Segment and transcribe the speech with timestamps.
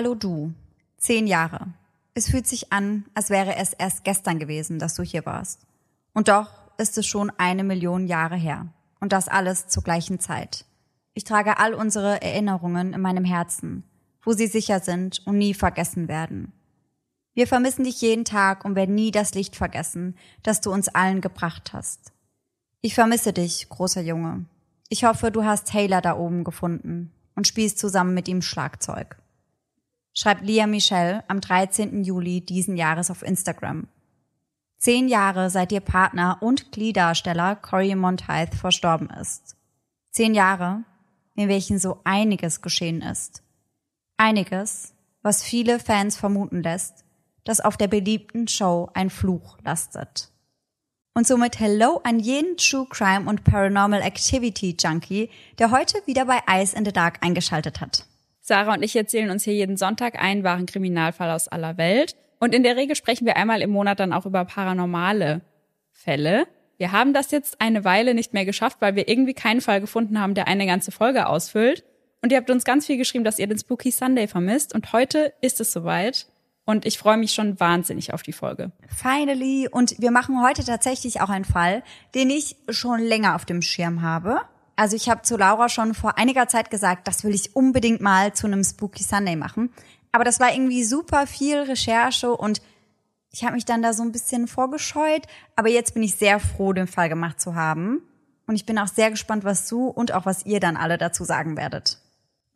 [0.00, 0.54] Hallo du.
[0.96, 1.74] Zehn Jahre.
[2.14, 5.66] Es fühlt sich an, als wäre es erst gestern gewesen, dass du hier warst.
[6.14, 8.68] Und doch ist es schon eine Million Jahre her.
[8.98, 10.64] Und das alles zur gleichen Zeit.
[11.12, 13.84] Ich trage all unsere Erinnerungen in meinem Herzen,
[14.22, 16.54] wo sie sicher sind und nie vergessen werden.
[17.34, 21.20] Wir vermissen dich jeden Tag und werden nie das Licht vergessen, das du uns allen
[21.20, 22.14] gebracht hast.
[22.80, 24.46] Ich vermisse dich, großer Junge.
[24.88, 29.20] Ich hoffe, du hast Taylor da oben gefunden und spielst zusammen mit ihm Schlagzeug.
[30.12, 32.02] Schreibt Lia Michelle am 13.
[32.02, 33.86] Juli diesen Jahres auf Instagram.
[34.78, 39.56] Zehn Jahre seit ihr Partner und Glee-Darsteller Corey Monteith verstorben ist.
[40.10, 40.84] Zehn Jahre,
[41.36, 43.42] in welchen so einiges geschehen ist.
[44.16, 47.04] Einiges, was viele Fans vermuten lässt,
[47.44, 50.30] dass auf der beliebten Show ein Fluch lastet.
[51.14, 56.40] Und somit Hello an jeden True Crime und Paranormal Activity Junkie, der heute wieder bei
[56.48, 58.06] Ice in the Dark eingeschaltet hat.
[58.50, 62.16] Sarah und ich erzählen uns hier jeden Sonntag einen wahren Kriminalfall aus aller Welt.
[62.40, 65.42] Und in der Regel sprechen wir einmal im Monat dann auch über paranormale
[65.92, 66.48] Fälle.
[66.76, 70.18] Wir haben das jetzt eine Weile nicht mehr geschafft, weil wir irgendwie keinen Fall gefunden
[70.20, 71.84] haben, der eine ganze Folge ausfüllt.
[72.22, 74.74] Und ihr habt uns ganz viel geschrieben, dass ihr den Spooky Sunday vermisst.
[74.74, 76.26] Und heute ist es soweit.
[76.64, 78.72] Und ich freue mich schon wahnsinnig auf die Folge.
[78.88, 79.68] Finally.
[79.70, 81.84] Und wir machen heute tatsächlich auch einen Fall,
[82.16, 84.40] den ich schon länger auf dem Schirm habe.
[84.80, 88.32] Also ich habe zu Laura schon vor einiger Zeit gesagt, das will ich unbedingt mal
[88.32, 89.74] zu einem Spooky Sunday machen.
[90.10, 92.62] Aber das war irgendwie super viel Recherche und
[93.30, 95.26] ich habe mich dann da so ein bisschen vorgescheut.
[95.54, 98.00] Aber jetzt bin ich sehr froh, den Fall gemacht zu haben.
[98.46, 101.24] Und ich bin auch sehr gespannt, was du und auch was ihr dann alle dazu
[101.24, 101.98] sagen werdet.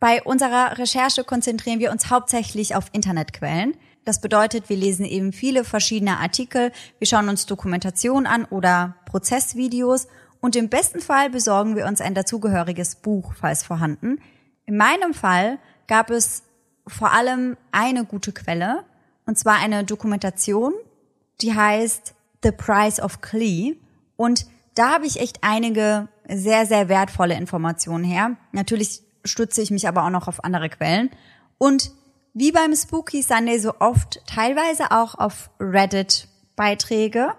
[0.00, 3.76] Bei unserer Recherche konzentrieren wir uns hauptsächlich auf Internetquellen.
[4.06, 10.08] Das bedeutet, wir lesen eben viele verschiedene Artikel, wir schauen uns Dokumentation an oder Prozessvideos
[10.44, 14.20] und im besten Fall besorgen wir uns ein dazugehöriges Buch, falls vorhanden.
[14.66, 16.42] In meinem Fall gab es
[16.86, 18.84] vor allem eine gute Quelle,
[19.24, 20.74] und zwar eine Dokumentation,
[21.40, 22.12] die heißt
[22.42, 23.76] The Price of Klee.
[24.16, 24.44] Und
[24.74, 28.36] da habe ich echt einige sehr, sehr wertvolle Informationen her.
[28.52, 31.08] Natürlich stütze ich mich aber auch noch auf andere Quellen.
[31.56, 31.90] Und
[32.34, 37.32] wie beim Spooky Sunday so oft teilweise auch auf Reddit Beiträge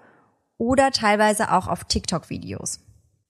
[0.57, 2.79] oder teilweise auch auf TikTok Videos.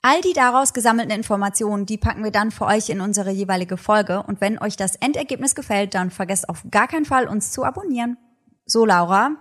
[0.08, 4.22] All die daraus gesammelten Informationen, die packen wir dann für euch in unsere jeweilige Folge
[4.22, 8.16] und wenn euch das Endergebnis gefällt, dann vergesst auf gar keinen Fall uns zu abonnieren.
[8.68, 9.32] So Laura,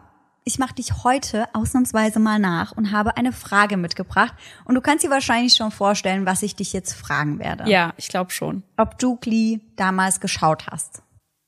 [0.42, 4.32] ich mache dich heute ausnahmsweise mal nach und habe eine Frage mitgebracht
[4.64, 7.70] und du kannst dir wahrscheinlich schon vorstellen, was ich dich jetzt fragen werde.
[7.70, 8.62] Ja, ich glaube schon.
[8.78, 11.02] Ob du Glee damals geschaut hast.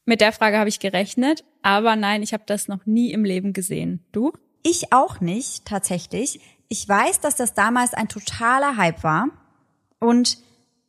[0.04, 3.54] Mit der Frage habe ich gerechnet, aber nein, ich habe das noch nie im Leben
[3.54, 4.04] gesehen.
[4.12, 4.34] Du?
[4.62, 6.41] Ich auch nicht, tatsächlich.
[6.69, 9.27] Ich weiß, dass das damals ein totaler Hype war
[9.99, 10.38] und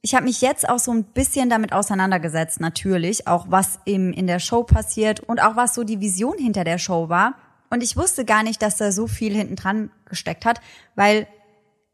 [0.02, 4.28] ich habe mich jetzt auch so ein bisschen damit auseinandergesetzt, natürlich, auch was eben in
[4.28, 7.34] der Show passiert und auch was so die Vision hinter der Show war.
[7.70, 10.62] Und ich wusste gar nicht, dass da so viel hinten dran gesteckt hat,
[10.96, 11.28] weil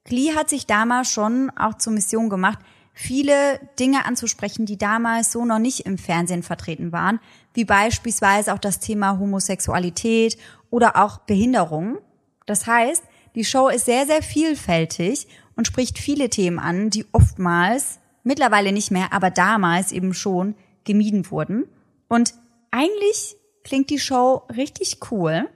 [0.03, 2.59] Glee hat sich damals schon auch zur Mission gemacht,
[2.93, 7.19] viele Dinge anzusprechen, die damals so noch nicht im Fernsehen vertreten waren,
[7.53, 10.37] wie beispielsweise auch das Thema Homosexualität
[10.69, 11.97] oder auch Behinderung.
[12.45, 13.03] Das heißt,
[13.35, 18.91] die Show ist sehr, sehr vielfältig und spricht viele Themen an, die oftmals, mittlerweile nicht
[18.91, 21.65] mehr, aber damals eben schon gemieden wurden.
[22.07, 22.33] Und
[22.71, 25.49] eigentlich klingt die Show richtig cool.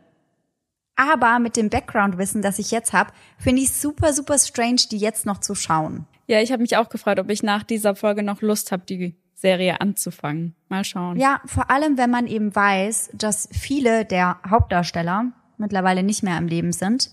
[0.96, 5.26] Aber mit dem Background-Wissen, das ich jetzt habe, finde ich super, super strange, die jetzt
[5.26, 6.08] noch zu schauen.
[6.26, 9.16] Ja, ich habe mich auch gefragt, ob ich nach dieser Folge noch Lust habe, die
[9.36, 10.56] Serie anzufangen.
[10.68, 11.18] Mal schauen.
[11.18, 16.48] Ja, vor allem, wenn man eben weiß, dass viele der Hauptdarsteller mittlerweile nicht mehr im
[16.48, 17.12] Leben sind.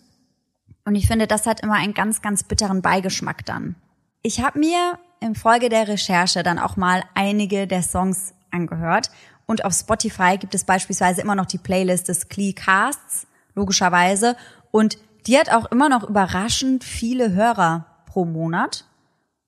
[0.84, 3.77] Und ich finde, das hat immer einen ganz, ganz bitteren Beigeschmack dann.
[4.22, 9.11] Ich habe mir im Folge der Recherche dann auch mal einige der Songs angehört.
[9.47, 14.36] Und auf Spotify gibt es beispielsweise immer noch die Playlist des Glee Casts, logischerweise.
[14.71, 18.84] Und die hat auch immer noch überraschend viele Hörer pro Monat.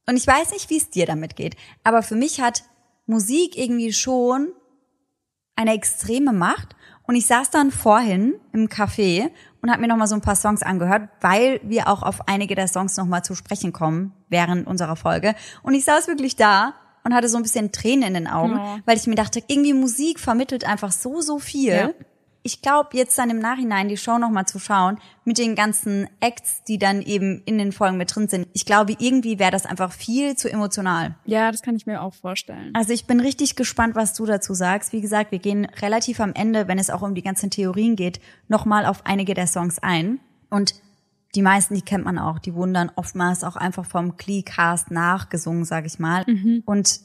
[0.08, 2.64] Und ich weiß nicht, wie es dir damit geht, aber für mich hat
[3.06, 4.48] Musik irgendwie schon
[5.56, 6.76] eine extreme Macht.
[7.04, 9.30] Und ich saß dann vorhin im Café
[9.66, 12.54] und habe mir noch mal so ein paar Songs angehört, weil wir auch auf einige
[12.54, 15.34] der Songs noch mal zu sprechen kommen während unserer Folge.
[15.64, 18.78] Und ich saß wirklich da und hatte so ein bisschen Tränen in den Augen, ja.
[18.84, 21.74] weil ich mir dachte, irgendwie Musik vermittelt einfach so, so viel.
[21.74, 21.90] Ja
[22.46, 26.62] ich glaube, jetzt dann im Nachhinein die Show nochmal zu schauen, mit den ganzen Acts,
[26.62, 29.90] die dann eben in den Folgen mit drin sind, ich glaube, irgendwie wäre das einfach
[29.90, 31.16] viel zu emotional.
[31.24, 32.70] Ja, das kann ich mir auch vorstellen.
[32.72, 34.92] Also ich bin richtig gespannt, was du dazu sagst.
[34.92, 38.20] Wie gesagt, wir gehen relativ am Ende, wenn es auch um die ganzen Theorien geht,
[38.46, 40.20] nochmal auf einige der Songs ein.
[40.48, 40.76] Und
[41.34, 45.64] die meisten, die kennt man auch, die wurden dann oftmals auch einfach vom Glee-Cast nachgesungen,
[45.64, 46.22] sag ich mal.
[46.28, 46.62] Mhm.
[46.64, 47.00] Und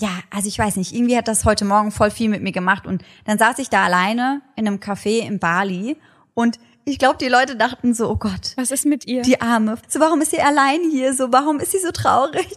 [0.00, 2.86] ja, also ich weiß nicht, irgendwie hat das heute Morgen voll viel mit mir gemacht
[2.86, 5.96] und dann saß ich da alleine in einem Café in Bali
[6.34, 8.54] und ich glaube, die Leute dachten so, oh Gott.
[8.56, 9.20] Was ist mit ihr?
[9.20, 9.76] Die Arme.
[9.88, 11.12] So, warum ist sie allein hier?
[11.12, 12.56] So, warum ist sie so traurig?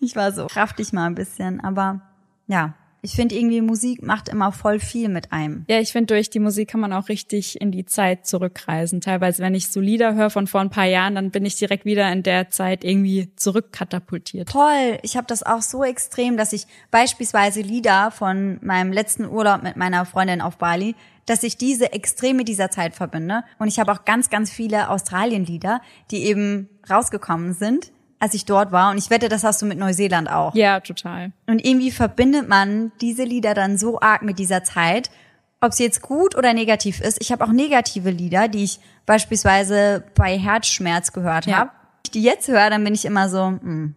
[0.00, 1.60] Ich war so, kraft dich mal ein bisschen.
[1.60, 2.00] Aber
[2.48, 5.64] ja, ich finde irgendwie Musik macht immer voll viel mit einem.
[5.68, 9.00] Ja, ich finde durch die Musik kann man auch richtig in die Zeit zurückreisen.
[9.00, 11.84] Teilweise, wenn ich so Lieder höre von vor ein paar Jahren, dann bin ich direkt
[11.84, 14.48] wieder in der Zeit irgendwie zurückkatapultiert.
[14.48, 14.98] Toll.
[15.02, 19.76] Ich habe das auch so extrem, dass ich beispielsweise Lieder von meinem letzten Urlaub mit
[19.76, 20.96] meiner Freundin auf Bali,
[21.26, 23.44] dass ich diese extrem mit dieser Zeit verbinde.
[23.58, 28.72] Und ich habe auch ganz, ganz viele Australien-Lieder, die eben rausgekommen sind als ich dort
[28.72, 28.90] war.
[28.90, 30.54] Und ich wette, das hast du mit Neuseeland auch.
[30.54, 31.32] Ja, total.
[31.46, 35.10] Und irgendwie verbindet man diese Lieder dann so arg mit dieser Zeit,
[35.60, 37.18] ob sie jetzt gut oder negativ ist.
[37.20, 41.56] Ich habe auch negative Lieder, die ich beispielsweise bei Herzschmerz gehört Ja.
[41.58, 41.70] habe.
[42.14, 43.94] Die jetzt höre, dann bin ich immer so, hm,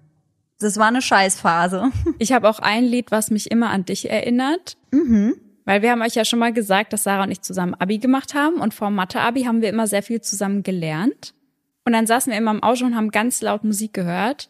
[0.60, 1.92] das war eine Scheißphase.
[2.20, 4.76] Ich habe auch ein Lied, was mich immer an dich erinnert.
[4.92, 5.36] Mhm.
[5.66, 8.34] Weil wir haben euch ja schon mal gesagt, dass Sarah und ich zusammen Abi gemacht
[8.34, 11.34] haben und vor Mathe-Abi haben wir immer sehr viel zusammen gelernt.
[11.86, 14.50] Und dann saßen wir immer im Auto und haben ganz laut Musik gehört.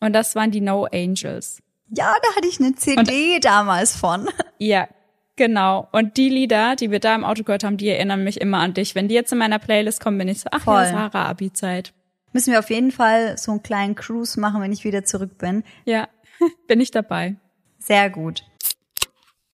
[0.00, 1.62] Und das waren die No Angels.
[1.88, 4.28] Ja, da hatte ich eine CD damals von.
[4.58, 4.88] Ja,
[5.36, 5.88] genau.
[5.92, 8.74] Und die Lieder, die wir da im Auto gehört haben, die erinnern mich immer an
[8.74, 8.94] dich.
[8.94, 10.82] Wenn die jetzt in meiner Playlist kommen, bin ich so, ach Voll.
[10.82, 11.92] ja, Sarah, Abi-Zeit.
[12.32, 15.64] Müssen wir auf jeden Fall so einen kleinen Cruise machen, wenn ich wieder zurück bin.
[15.84, 16.08] Ja,
[16.66, 17.36] bin ich dabei.
[17.78, 18.44] Sehr gut.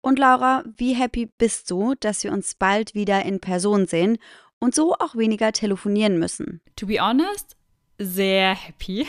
[0.01, 4.19] Und Laura, wie happy bist du, dass wir uns bald wieder in Person sehen
[4.61, 6.61] und so auch weniger telefonieren müssen?
[6.77, 7.57] To be honest,
[7.99, 9.07] sehr happy.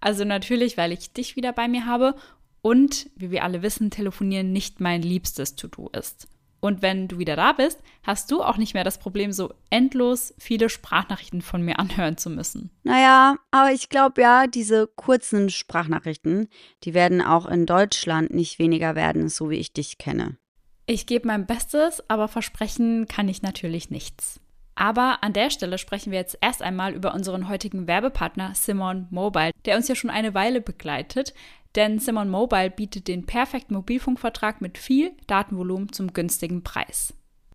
[0.00, 2.14] Also natürlich, weil ich dich wieder bei mir habe
[2.62, 6.28] und, wie wir alle wissen, telefonieren nicht mein liebstes To-Do ist.
[6.60, 10.34] Und wenn du wieder da bist, hast du auch nicht mehr das Problem, so endlos
[10.38, 12.70] viele Sprachnachrichten von mir anhören zu müssen.
[12.82, 16.48] Naja, aber ich glaube ja, diese kurzen Sprachnachrichten,
[16.82, 20.38] die werden auch in Deutschland nicht weniger werden, so wie ich dich kenne.
[20.86, 24.40] Ich gebe mein Bestes, aber versprechen kann ich natürlich nichts.
[24.76, 29.52] Aber an der Stelle sprechen wir jetzt erst einmal über unseren heutigen Werbepartner Simon Mobile,
[29.64, 31.34] der uns ja schon eine Weile begleitet.
[31.74, 37.14] Denn Simon Mobile bietet den perfekten Mobilfunkvertrag mit viel Datenvolumen zum günstigen Preis.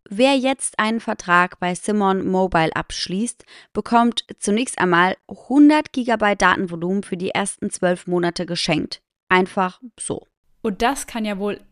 [0.09, 7.17] Wer jetzt einen Vertrag bei Simon Mobile abschließt, bekommt zunächst einmal 100 GB Datenvolumen für
[7.17, 9.01] die ersten 12 Monate geschenkt.
[9.29, 10.27] Einfach so.
[10.62, 11.62] Und das kann ja wohl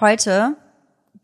[0.00, 0.56] heute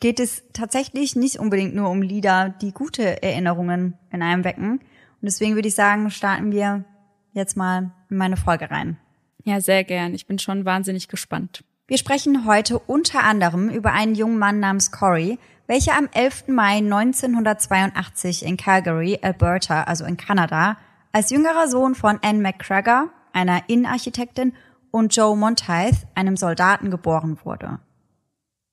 [0.01, 4.73] geht es tatsächlich nicht unbedingt nur um Lieder, die gute Erinnerungen in einem wecken.
[4.73, 6.85] Und deswegen würde ich sagen, starten wir
[7.33, 8.97] jetzt mal in meine Folge rein.
[9.45, 10.15] Ja, sehr gern.
[10.15, 11.65] Ich bin schon wahnsinnig gespannt.
[11.87, 16.49] Wir sprechen heute unter anderem über einen jungen Mann namens Corey, welcher am 11.
[16.49, 20.77] Mai 1982 in Calgary, Alberta, also in Kanada,
[21.13, 24.53] als jüngerer Sohn von Anne McGregor, einer Innenarchitektin,
[24.91, 27.79] und Joe Monteith, einem Soldaten, geboren wurde.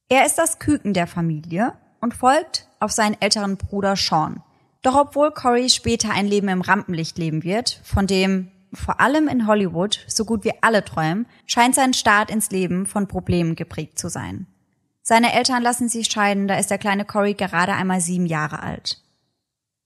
[0.07, 4.43] Er ist das Küken der Familie und folgt auf seinen älteren Bruder Sean.
[4.83, 9.47] Doch obwohl Corey später ein Leben im Rampenlicht leben wird, von dem vor allem in
[9.47, 14.09] Hollywood so gut wie alle träumen, scheint sein Start ins Leben von Problemen geprägt zu
[14.09, 14.45] sein.
[15.01, 19.01] Seine Eltern lassen sich scheiden, da ist der kleine Corey gerade einmal sieben Jahre alt.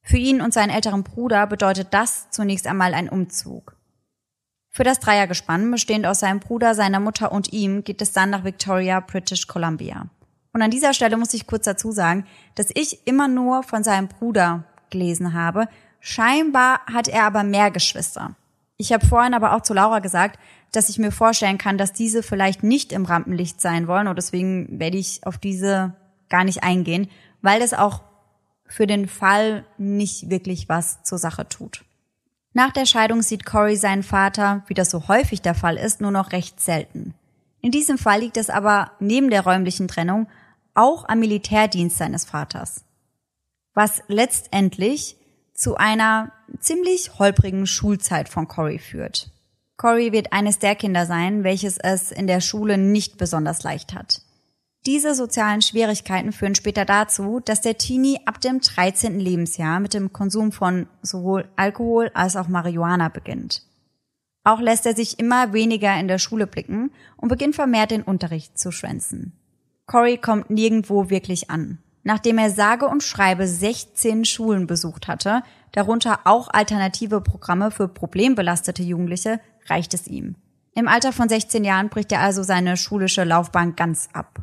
[0.01, 3.78] Für ihn und seinen älteren Bruder bedeutet das zunächst einmal ein Umzug.
[4.69, 8.43] Für das Dreiergespann, bestehend aus seinem Bruder, seiner Mutter und ihm, geht es dann nach
[8.43, 10.07] Victoria, British Columbia.
[10.53, 14.07] Und an dieser Stelle muss ich kurz dazu sagen, dass ich immer nur von seinem
[14.07, 15.67] Bruder gelesen habe,
[15.99, 18.35] Scheinbar hat er aber mehr Geschwister.
[18.77, 20.39] Ich habe vorhin aber auch zu Laura gesagt,
[20.71, 24.79] dass ich mir vorstellen kann, dass diese vielleicht nicht im Rampenlicht sein wollen und deswegen
[24.79, 25.95] werde ich auf diese
[26.29, 27.09] gar nicht eingehen,
[27.41, 28.01] weil das auch
[28.65, 31.83] für den Fall nicht wirklich was zur Sache tut.
[32.53, 36.11] Nach der Scheidung sieht Corey seinen Vater, wie das so häufig der Fall ist, nur
[36.11, 37.13] noch recht selten.
[37.61, 40.27] In diesem Fall liegt es aber neben der räumlichen Trennung
[40.73, 42.83] auch am Militärdienst seines Vaters.
[43.73, 45.17] Was letztendlich
[45.53, 49.29] zu einer ziemlich holprigen Schulzeit von Corey führt.
[49.75, 54.21] Corey wird eines der Kinder sein, welches es in der Schule nicht besonders leicht hat.
[54.85, 59.19] Diese sozialen Schwierigkeiten führen später dazu, dass der Teenie ab dem 13.
[59.19, 63.63] Lebensjahr mit dem Konsum von sowohl Alkohol als auch Marihuana beginnt.
[64.45, 68.57] Auch lässt er sich immer weniger in der Schule blicken und beginnt vermehrt den Unterricht
[68.57, 69.33] zu schwänzen.
[69.85, 71.79] Corey kommt nirgendwo wirklich an.
[72.03, 75.43] Nachdem er sage und schreibe 16 Schulen besucht hatte,
[75.73, 80.35] darunter auch alternative Programme für problembelastete Jugendliche, reicht es ihm.
[80.73, 84.39] Im Alter von 16 Jahren bricht er also seine schulische Laufbahn ganz ab.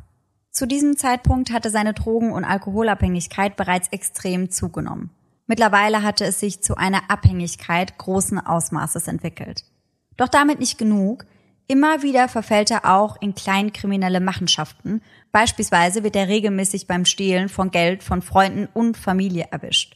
[0.56, 5.10] Zu diesem Zeitpunkt hatte seine Drogen- und Alkoholabhängigkeit bereits extrem zugenommen.
[5.46, 9.64] Mittlerweile hatte es sich zu einer Abhängigkeit großen Ausmaßes entwickelt.
[10.16, 11.26] Doch damit nicht genug.
[11.66, 15.02] Immer wieder verfällt er auch in kleinkriminelle Machenschaften.
[15.30, 19.94] Beispielsweise wird er regelmäßig beim Stehlen von Geld von Freunden und Familie erwischt.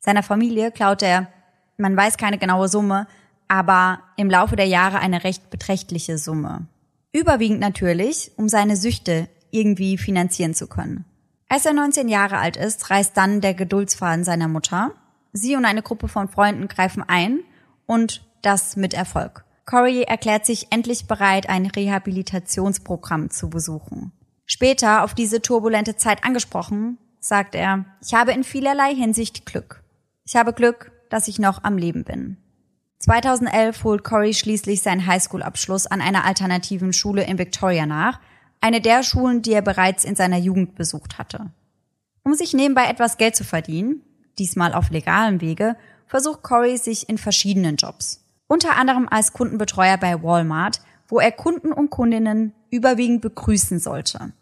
[0.00, 1.28] Seiner Familie klaut er,
[1.76, 3.06] man weiß keine genaue Summe,
[3.46, 6.66] aber im Laufe der Jahre eine recht beträchtliche Summe.
[7.12, 11.04] Überwiegend natürlich, um seine Süchte irgendwie finanzieren zu können.
[11.48, 14.92] Als er 19 Jahre alt ist, reißt dann der Geduldsfaden seiner Mutter.
[15.32, 17.40] Sie und eine Gruppe von Freunden greifen ein
[17.86, 19.44] und das mit Erfolg.
[19.66, 24.12] Corey erklärt sich endlich bereit, ein Rehabilitationsprogramm zu besuchen.
[24.46, 29.84] Später, auf diese turbulente Zeit angesprochen, sagt er, ich habe in vielerlei Hinsicht Glück.
[30.24, 32.36] Ich habe Glück, dass ich noch am Leben bin.
[32.98, 38.20] 2011 holt Corey schließlich seinen Highschool-Abschluss an einer alternativen Schule in Victoria nach,
[38.60, 41.50] eine der Schulen, die er bereits in seiner Jugend besucht hatte.
[42.22, 44.02] Um sich nebenbei etwas Geld zu verdienen,
[44.38, 45.76] diesmal auf legalem Wege,
[46.06, 48.24] versucht Corey sich in verschiedenen Jobs.
[48.46, 54.32] Unter anderem als Kundenbetreuer bei Walmart, wo er Kunden und Kundinnen überwiegend begrüßen sollte.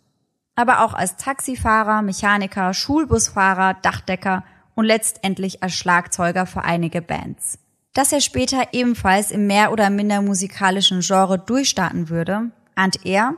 [0.55, 4.45] Aber auch als Taxifahrer, Mechaniker, Schulbusfahrer, Dachdecker
[4.75, 7.59] und letztendlich als Schlagzeuger für einige Bands.
[7.95, 13.35] Dass er später ebenfalls im mehr oder minder musikalischen Genre durchstarten würde, ahnt er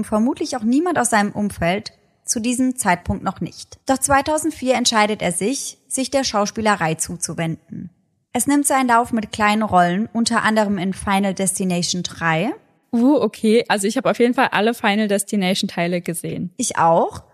[0.00, 1.92] und vermutlich auch niemand aus seinem Umfeld
[2.24, 3.78] zu diesem Zeitpunkt noch nicht.
[3.84, 7.90] Doch 2004 entscheidet er sich, sich der Schauspielerei zuzuwenden.
[8.32, 12.54] Es nimmt seinen Lauf mit kleinen Rollen, unter anderem in Final Destination 3.
[12.92, 13.64] Uh, okay.
[13.68, 16.50] Also ich habe auf jeden Fall alle Final Destination Teile gesehen.
[16.56, 17.24] Ich auch.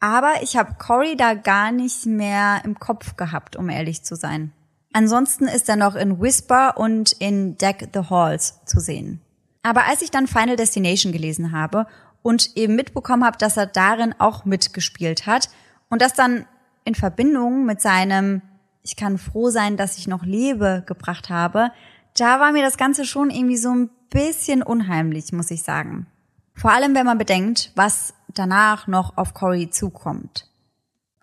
[0.00, 4.52] Aber ich habe Cory da gar nicht mehr im Kopf gehabt, um ehrlich zu sein.
[4.92, 9.21] Ansonsten ist er noch in Whisper und in Deck the Halls zu sehen.
[9.62, 11.86] Aber als ich dann Final Destination gelesen habe
[12.22, 15.48] und eben mitbekommen habe, dass er darin auch mitgespielt hat
[15.88, 16.46] und das dann
[16.84, 18.42] in Verbindung mit seinem
[18.82, 21.70] Ich kann froh sein, dass ich noch lebe gebracht habe,
[22.16, 26.06] da war mir das Ganze schon irgendwie so ein bisschen unheimlich, muss ich sagen.
[26.54, 30.48] Vor allem, wenn man bedenkt, was danach noch auf Corey zukommt.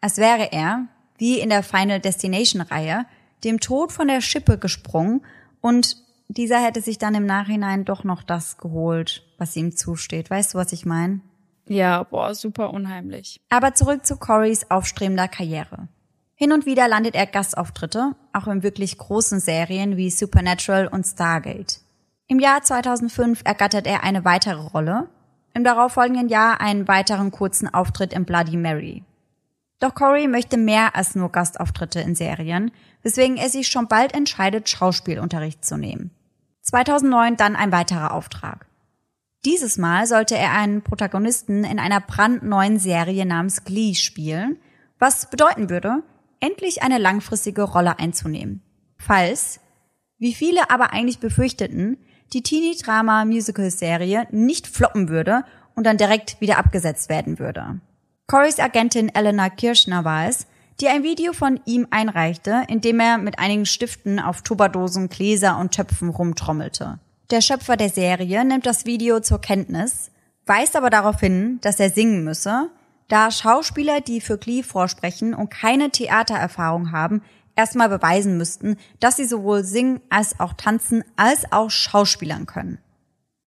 [0.02, 0.86] Als wäre er,
[1.18, 3.06] wie in der Final Destination Reihe,
[3.44, 5.22] dem Tod von der Schippe gesprungen
[5.62, 5.98] und
[6.30, 10.30] dieser hätte sich dann im Nachhinein doch noch das geholt, was ihm zusteht.
[10.30, 11.22] Weißt du, was ich meine?
[11.68, 13.42] Ja, boah, super unheimlich.
[13.50, 15.88] Aber zurück zu Corys aufstrebender Karriere.
[16.36, 21.82] Hin und wieder landet er Gastauftritte, auch in wirklich großen Serien wie Supernatural und Stargate.
[22.28, 25.10] Im Jahr 2005 ergattert er eine weitere Rolle,
[25.54, 29.04] im darauffolgenden Jahr einen weiteren kurzen Auftritt in Bloody Mary.
[29.80, 32.72] Doch Corey möchte mehr als nur Gastauftritte in Serien,
[33.02, 36.12] weswegen er sich schon bald entscheidet, Schauspielunterricht zu nehmen.
[36.62, 38.68] 2009 dann ein weiterer Auftrag.
[39.46, 44.58] Dieses Mal sollte er einen Protagonisten in einer brandneuen Serie namens Glee spielen,
[45.00, 46.04] was bedeuten würde,
[46.42, 48.62] endlich eine langfristige Rolle einzunehmen.
[48.98, 49.62] Falls,
[50.18, 51.98] wie viele aber eigentlich befürchteten,
[52.34, 57.80] die Teenie-Drama-Musical-Serie nicht floppen würde und dann direkt wieder abgesetzt werden würde.
[58.28, 60.46] Corys Agentin Eleanor Kirschner war es,
[60.82, 65.58] die ein Video von ihm einreichte, in dem er mit einigen Stiften auf Tupperdosen, Gläser
[65.58, 67.00] und Töpfen rumtrommelte.
[67.32, 70.12] Der Schöpfer der Serie nimmt das Video zur Kenntnis,
[70.46, 72.70] weist aber darauf hin, dass er singen müsse,
[73.08, 77.22] da Schauspieler, die für Glee vorsprechen und keine Theatererfahrung haben,
[77.56, 82.80] erstmal beweisen müssten, dass sie sowohl singen als auch tanzen als auch schauspielern können.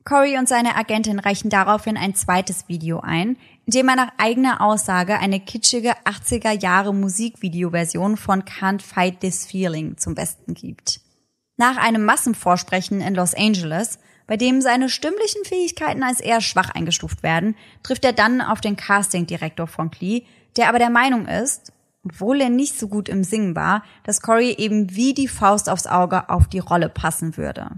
[0.05, 3.37] Corey und seine Agentin reichen daraufhin ein zweites Video ein,
[3.67, 9.97] indem er nach eigener Aussage eine kitschige 80er Jahre Musikvideoversion von Can't Fight This Feeling
[9.97, 11.01] zum Besten gibt.
[11.57, 17.23] Nach einem Massenvorsprechen in Los Angeles, bei dem seine stimmlichen Fähigkeiten als eher schwach eingestuft
[17.23, 20.25] werden, trifft er dann auf den Castingdirektor von Klee,
[20.57, 21.73] der aber der Meinung ist,
[22.05, 25.87] obwohl er nicht so gut im Singen war, dass Corey eben wie die Faust aufs
[25.87, 27.71] Auge auf die Rolle passen würde.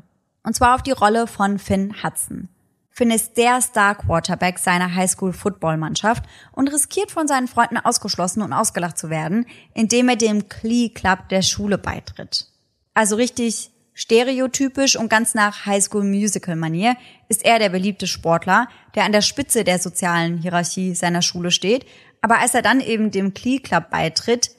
[0.43, 2.49] Und zwar auf die Rolle von Finn Hudson.
[2.96, 6.22] Finn ist der Star-Quarterback seiner Highschool-Football-Mannschaft
[6.52, 11.28] und riskiert von seinen Freunden ausgeschlossen und ausgelacht zu werden, indem er dem Klee Club
[11.28, 12.46] der Schule beitritt.
[12.94, 16.96] Also richtig stereotypisch und ganz nach Highschool-Musical-Manier
[17.28, 21.86] ist er der beliebte Sportler, der an der Spitze der sozialen Hierarchie seiner Schule steht.
[22.20, 24.52] Aber als er dann eben dem Klee Club beitritt,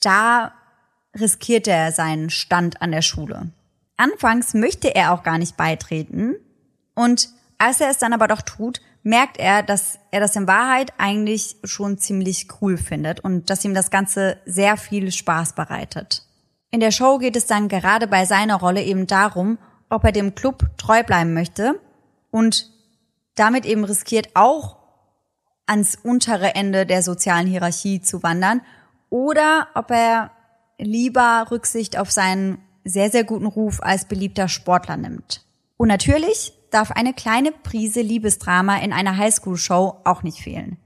[0.00, 0.54] da
[1.14, 3.50] riskiert er seinen Stand an der Schule.
[3.98, 6.34] Anfangs möchte er auch gar nicht beitreten
[6.94, 7.28] und
[7.58, 11.56] als er es dann aber doch tut, merkt er, dass er das in Wahrheit eigentlich
[11.64, 16.24] schon ziemlich cool findet und dass ihm das Ganze sehr viel Spaß bereitet.
[16.70, 20.34] In der Show geht es dann gerade bei seiner Rolle eben darum, ob er dem
[20.34, 21.80] Club treu bleiben möchte
[22.30, 22.70] und
[23.34, 24.76] damit eben riskiert auch
[25.66, 28.62] ans untere Ende der sozialen Hierarchie zu wandern
[29.10, 30.30] oder ob er
[30.78, 35.44] lieber Rücksicht auf seinen sehr, sehr guten Ruf als beliebter Sportler nimmt.
[35.76, 40.76] Und natürlich darf eine kleine Prise Liebesdrama in einer Highschool-Show auch nicht fehlen.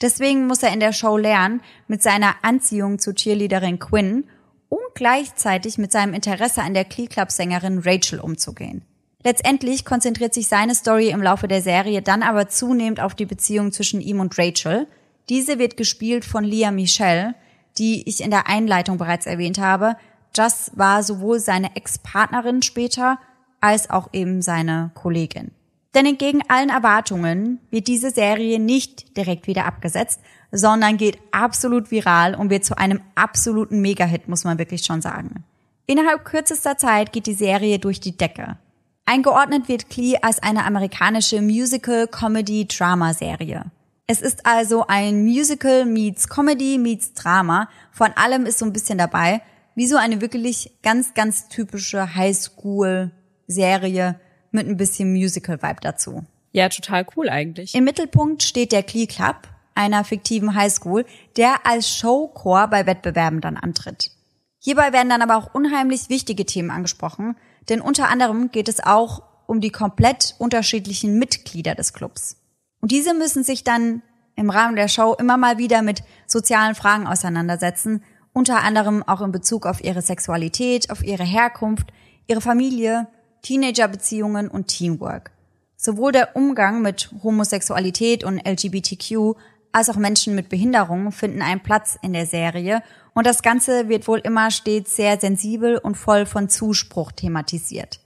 [0.00, 4.24] Deswegen muss er in der Show lernen, mit seiner Anziehung zu Cheerleaderin Quinn
[4.68, 8.82] und gleichzeitig mit seinem Interesse an der Klee Club Sängerin Rachel umzugehen.
[9.22, 13.72] Letztendlich konzentriert sich seine Story im Laufe der Serie dann aber zunehmend auf die Beziehung
[13.72, 14.86] zwischen ihm und Rachel.
[15.30, 17.34] Diese wird gespielt von Leah Michelle,
[17.78, 19.96] die ich in der Einleitung bereits erwähnt habe.
[20.36, 23.18] Just war sowohl seine Ex-Partnerin später
[23.64, 25.50] als auch eben seine Kollegin.
[25.94, 30.20] Denn entgegen allen Erwartungen wird diese Serie nicht direkt wieder abgesetzt,
[30.52, 35.44] sondern geht absolut viral und wird zu einem absoluten Mega-Hit, muss man wirklich schon sagen.
[35.86, 38.58] Innerhalb kürzester Zeit geht die Serie durch die Decke.
[39.06, 43.64] Eingeordnet wird Klee als eine amerikanische Musical-Comedy-Drama-Serie.
[44.06, 47.70] Es ist also ein Musical meets Comedy meets Drama.
[47.92, 49.40] Von allem ist so ein bisschen dabei,
[49.74, 53.10] wie so eine wirklich ganz, ganz typische Highschool
[53.46, 54.18] Serie
[54.50, 56.24] mit ein bisschen Musical-Vibe dazu.
[56.52, 57.74] Ja, total cool eigentlich.
[57.74, 61.04] Im Mittelpunkt steht der Glee Club, einer fiktiven Highschool,
[61.36, 64.12] der als Showchor bei Wettbewerben dann antritt.
[64.60, 67.36] Hierbei werden dann aber auch unheimlich wichtige Themen angesprochen,
[67.68, 72.36] denn unter anderem geht es auch um die komplett unterschiedlichen Mitglieder des Clubs.
[72.80, 74.02] Und diese müssen sich dann
[74.36, 78.02] im Rahmen der Show immer mal wieder mit sozialen Fragen auseinandersetzen,
[78.32, 81.92] unter anderem auch in Bezug auf ihre Sexualität, auf ihre Herkunft,
[82.26, 83.06] ihre Familie,
[83.44, 85.30] Teenagerbeziehungen und Teamwork.
[85.76, 89.36] Sowohl der Umgang mit Homosexualität und LGBTQ
[89.70, 94.08] als auch Menschen mit Behinderungen finden einen Platz in der Serie und das Ganze wird
[94.08, 98.00] wohl immer stets sehr sensibel und voll von Zuspruch thematisiert.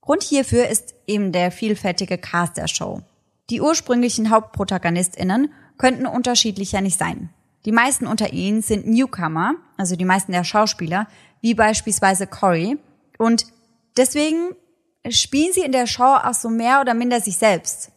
[0.00, 3.02] Grund hierfür ist eben der vielfältige Cast der Show.
[3.50, 7.30] Die ursprünglichen Hauptprotagonistinnen könnten unterschiedlicher nicht sein.
[7.64, 11.06] Die meisten unter ihnen sind Newcomer, also die meisten der Schauspieler,
[11.40, 12.78] wie beispielsweise Corey,
[13.18, 13.46] und
[13.96, 14.50] Deswegen
[15.10, 17.90] spielen sie in der Show auch so mehr oder minder sich selbst.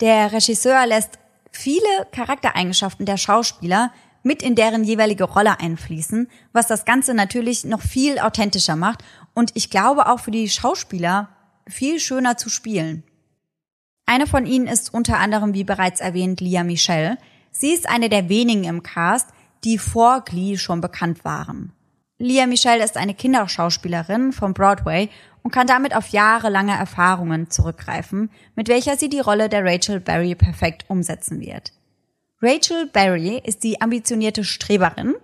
[0.00, 1.18] Der Regisseur lässt
[1.50, 7.80] viele Charaktereigenschaften der Schauspieler mit in deren jeweilige Rolle einfließen, was das Ganze natürlich noch
[7.80, 9.02] viel authentischer macht
[9.34, 11.28] und ich glaube auch für die Schauspieler
[11.66, 13.04] viel schöner zu spielen.
[14.06, 17.16] Eine von ihnen ist unter anderem, wie bereits erwähnt, Lia Michelle.
[17.52, 19.28] Sie ist eine der wenigen im Cast,
[19.64, 21.72] die vor Glee schon bekannt waren.
[22.20, 25.08] Lia Michelle ist eine Kinderschauspielerin vom Broadway
[25.42, 30.34] und kann damit auf jahrelange Erfahrungen zurückgreifen, mit welcher sie die Rolle der Rachel Berry
[30.34, 31.72] perfekt umsetzen wird.
[32.42, 35.14] Rachel Berry ist die ambitionierte Streberin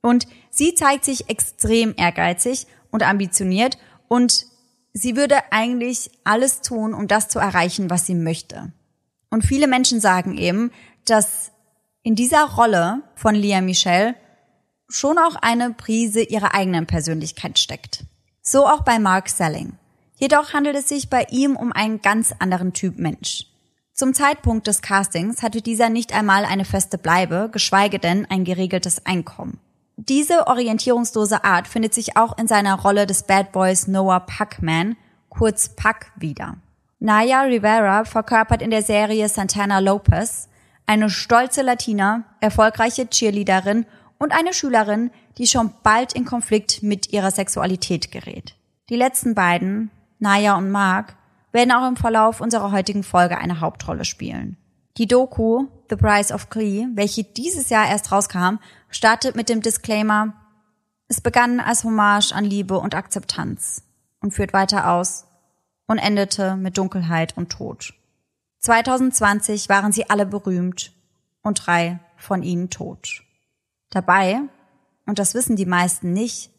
[0.00, 3.76] und sie zeigt sich extrem ehrgeizig und ambitioniert
[4.08, 4.46] und
[4.94, 8.72] sie würde eigentlich alles tun, um das zu erreichen, was sie möchte.
[9.28, 10.72] Und viele Menschen sagen eben,
[11.04, 11.52] dass
[12.02, 14.14] in dieser Rolle von Lia Michelle
[14.90, 18.04] schon auch eine Prise ihrer eigenen Persönlichkeit steckt.
[18.42, 19.74] So auch bei Mark Selling.
[20.16, 23.46] Jedoch handelt es sich bei ihm um einen ganz anderen Typ Mensch.
[23.94, 29.04] Zum Zeitpunkt des Castings hatte dieser nicht einmal eine feste Bleibe, geschweige denn ein geregeltes
[29.04, 29.58] Einkommen.
[29.96, 34.96] Diese orientierungslose Art findet sich auch in seiner Rolle des Bad Boys Noah Puckman,
[35.28, 36.56] kurz Puck, wieder.
[36.98, 40.48] Naya Rivera verkörpert in der Serie Santana Lopez,
[40.86, 43.86] eine stolze Latina, erfolgreiche Cheerleaderin
[44.20, 48.54] und eine Schülerin, die schon bald in Konflikt mit ihrer Sexualität gerät.
[48.90, 51.16] Die letzten beiden, Naya und Mark,
[51.52, 54.56] werden auch im Verlauf unserer heutigen Folge eine Hauptrolle spielen.
[54.98, 58.58] Die Doku The Price of Glee, welche dieses Jahr erst rauskam,
[58.90, 60.34] startet mit dem Disclaimer,
[61.08, 63.82] es begann als Hommage an Liebe und Akzeptanz
[64.20, 65.26] und führt weiter aus
[65.86, 67.94] und endete mit Dunkelheit und Tod.
[68.58, 70.92] 2020 waren sie alle berühmt
[71.42, 73.24] und drei von ihnen tot.
[73.90, 74.40] Dabei,
[75.06, 76.50] und das wissen die meisten nicht,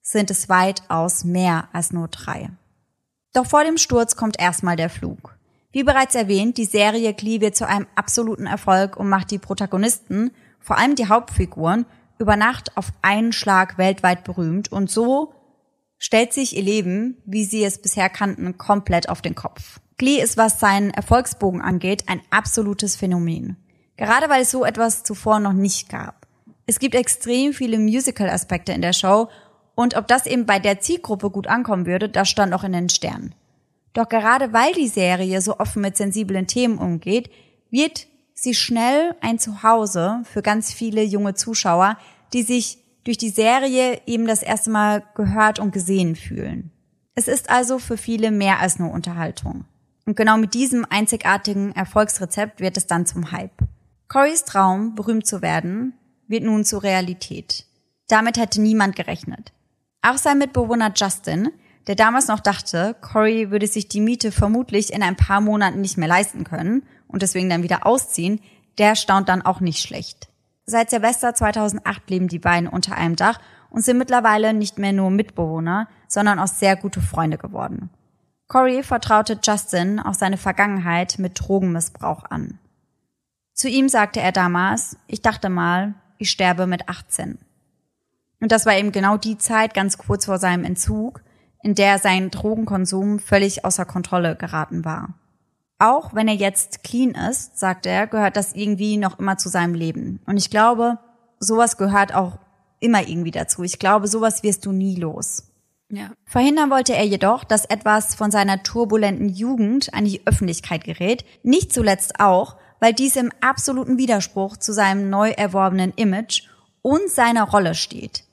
[0.00, 2.50] sind es weitaus mehr als nur drei.
[3.34, 5.36] Doch vor dem Sturz kommt erstmal der Flug.
[5.70, 10.78] Wie bereits erwähnt, die Serie wird zu einem absoluten Erfolg und macht die Protagonisten, vor
[10.78, 11.84] allem die Hauptfiguren,
[12.18, 15.34] über Nacht auf einen Schlag weltweit berühmt und so
[15.98, 19.80] stellt sich ihr Leben, wie sie es bisher kannten, komplett auf den Kopf.
[19.98, 23.56] Glee ist, was seinen Erfolgsbogen angeht, ein absolutes Phänomen.
[23.96, 26.17] Gerade weil es so etwas zuvor noch nicht gab.
[26.68, 29.28] Es gibt extrem viele Musical-Aspekte in der Show
[29.74, 32.90] und ob das eben bei der Zielgruppe gut ankommen würde, das stand auch in den
[32.90, 33.34] Sternen.
[33.94, 37.30] Doch gerade weil die Serie so offen mit sensiblen Themen umgeht,
[37.70, 41.96] wird sie schnell ein Zuhause für ganz viele junge Zuschauer,
[42.34, 46.70] die sich durch die Serie eben das erste Mal gehört und gesehen fühlen.
[47.14, 49.64] Es ist also für viele mehr als nur Unterhaltung.
[50.04, 53.56] Und genau mit diesem einzigartigen Erfolgsrezept wird es dann zum Hype.
[54.08, 55.94] Corys Traum, berühmt zu werden,
[56.28, 57.66] wird nun zur Realität.
[58.06, 59.52] Damit hätte niemand gerechnet.
[60.02, 61.50] Auch sein Mitbewohner Justin,
[61.86, 65.96] der damals noch dachte, Cory würde sich die Miete vermutlich in ein paar Monaten nicht
[65.96, 68.40] mehr leisten können und deswegen dann wieder ausziehen,
[68.78, 70.28] der staunt dann auch nicht schlecht.
[70.66, 75.10] Seit Silvester 2008 leben die beiden unter einem Dach und sind mittlerweile nicht mehr nur
[75.10, 77.90] Mitbewohner, sondern auch sehr gute Freunde geworden.
[78.48, 82.58] Corey vertraute Justin auch seine Vergangenheit mit Drogenmissbrauch an.
[83.54, 87.38] Zu ihm sagte er damals, ich dachte mal, ich sterbe mit 18.
[88.40, 91.22] Und das war eben genau die Zeit, ganz kurz vor seinem Entzug,
[91.62, 95.14] in der sein Drogenkonsum völlig außer Kontrolle geraten war.
[95.78, 99.74] Auch wenn er jetzt clean ist, sagt er, gehört das irgendwie noch immer zu seinem
[99.74, 100.20] Leben.
[100.26, 100.98] Und ich glaube,
[101.38, 102.38] sowas gehört auch
[102.80, 103.62] immer irgendwie dazu.
[103.62, 105.44] Ich glaube, sowas wirst du nie los.
[105.90, 106.10] Ja.
[106.24, 111.24] Verhindern wollte er jedoch, dass etwas von seiner turbulenten Jugend an die Öffentlichkeit gerät.
[111.42, 116.44] Nicht zuletzt auch, weil dies im absoluten Widerspruch zu seinem neu erworbenen Image
[116.82, 118.24] und seiner Rolle steht.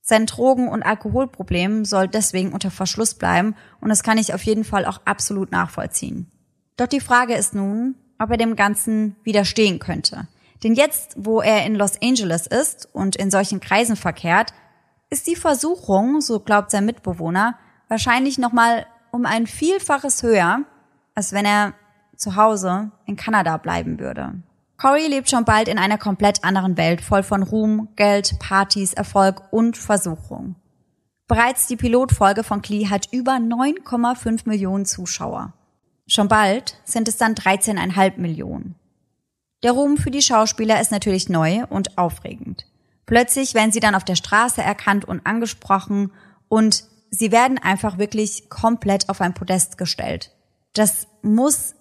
[0.00, 4.64] Sein Drogen- und Alkoholproblem soll deswegen unter Verschluss bleiben und das kann ich auf jeden
[4.64, 6.30] Fall auch absolut nachvollziehen.
[6.76, 10.28] Doch die Frage ist nun, ob er dem Ganzen widerstehen könnte.
[10.62, 14.52] Denn jetzt, wo er in Los Angeles ist und in solchen Kreisen verkehrt,
[15.10, 20.64] ist die Versuchung, so glaubt sein Mitbewohner, wahrscheinlich nochmal um ein Vielfaches höher,
[21.14, 21.74] als wenn er
[22.16, 24.34] zu Hause in Kanada bleiben würde.
[24.76, 29.52] Corey lebt schon bald in einer komplett anderen Welt, voll von Ruhm, Geld, Partys, Erfolg
[29.52, 30.56] und Versuchung.
[31.26, 35.54] Bereits die Pilotfolge von Klee hat über 9,5 Millionen Zuschauer.
[36.06, 38.74] Schon bald sind es dann 13,5 Millionen.
[39.62, 42.66] Der Ruhm für die Schauspieler ist natürlich neu und aufregend.
[43.06, 46.12] Plötzlich werden sie dann auf der Straße erkannt und angesprochen
[46.48, 50.30] und sie werden einfach wirklich komplett auf ein Podest gestellt.
[50.74, 51.74] Das muss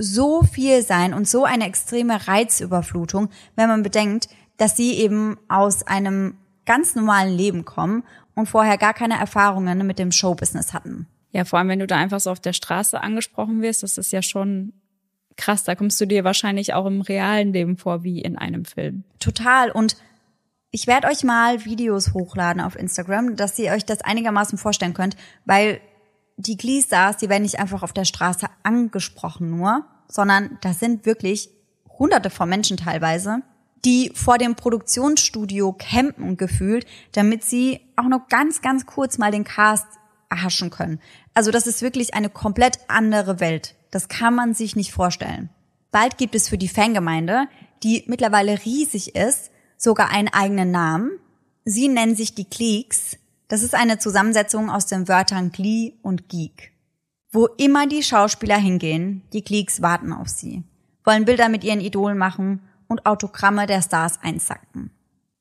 [0.00, 5.86] so viel sein und so eine extreme Reizüberflutung, wenn man bedenkt, dass sie eben aus
[5.86, 6.36] einem
[6.66, 11.06] ganz normalen Leben kommen und vorher gar keine Erfahrungen mit dem Showbusiness hatten.
[11.32, 14.12] Ja, vor allem, wenn du da einfach so auf der Straße angesprochen wirst, das ist
[14.12, 14.72] ja schon
[15.36, 15.64] krass.
[15.64, 19.04] Da kommst du dir wahrscheinlich auch im realen Leben vor wie in einem Film.
[19.18, 19.70] Total.
[19.70, 19.96] Und
[20.70, 25.16] ich werde euch mal Videos hochladen auf Instagram, dass ihr euch das einigermaßen vorstellen könnt,
[25.44, 25.80] weil
[26.46, 31.50] die Glee-Stars, die werden nicht einfach auf der Straße angesprochen nur, sondern das sind wirklich
[31.98, 33.42] hunderte von Menschen teilweise,
[33.84, 39.44] die vor dem Produktionsstudio campen gefühlt, damit sie auch noch ganz, ganz kurz mal den
[39.44, 39.86] Cast
[40.28, 41.00] erhaschen können.
[41.34, 43.74] Also das ist wirklich eine komplett andere Welt.
[43.90, 45.50] Das kann man sich nicht vorstellen.
[45.90, 47.46] Bald gibt es für die Fangemeinde,
[47.82, 51.10] die mittlerweile riesig ist, sogar einen eigenen Namen.
[51.64, 53.16] Sie nennen sich die Cliques
[53.50, 56.70] das ist eine Zusammensetzung aus den Wörtern Glee und Geek.
[57.32, 60.62] Wo immer die Schauspieler hingehen, die Gleeks warten auf sie,
[61.04, 64.92] wollen Bilder mit ihren Idolen machen und Autogramme der Stars einsacken.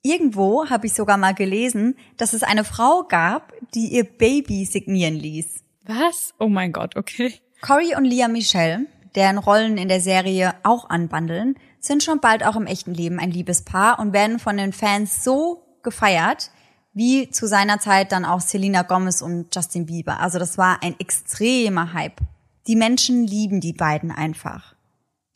[0.02, 5.16] Irgendwo habe ich sogar mal gelesen, dass es eine Frau gab, die ihr Baby signieren
[5.16, 5.64] ließ.
[5.84, 6.34] Was?
[6.40, 7.36] Oh mein Gott, okay.
[7.62, 12.56] Cory und Leah Michelle, deren Rollen in der Serie auch anbandeln, sind schon bald auch
[12.56, 16.50] im echten Leben ein Liebespaar und werden von den Fans so gefeiert,
[16.94, 20.20] wie zu seiner Zeit dann auch Selena Gomez und Justin Bieber.
[20.20, 22.20] Also das war ein extremer Hype.
[22.68, 24.76] Die Menschen lieben die beiden einfach.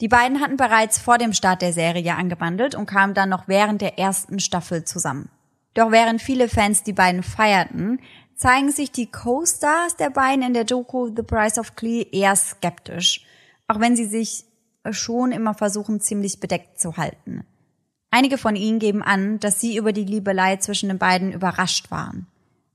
[0.01, 3.81] Die beiden hatten bereits vor dem Start der Serie angebandelt und kamen dann noch während
[3.81, 5.29] der ersten Staffel zusammen.
[5.73, 7.99] Doch während viele Fans die beiden feierten,
[8.35, 13.25] zeigen sich die Co-Stars der beiden in der Doku The Price of Glee eher skeptisch,
[13.67, 14.45] auch wenn sie sich
[14.91, 17.45] schon immer versuchen, ziemlich bedeckt zu halten.
[18.13, 22.27] Einige von ihnen geben an, dass sie über die Liebelei zwischen den beiden überrascht waren.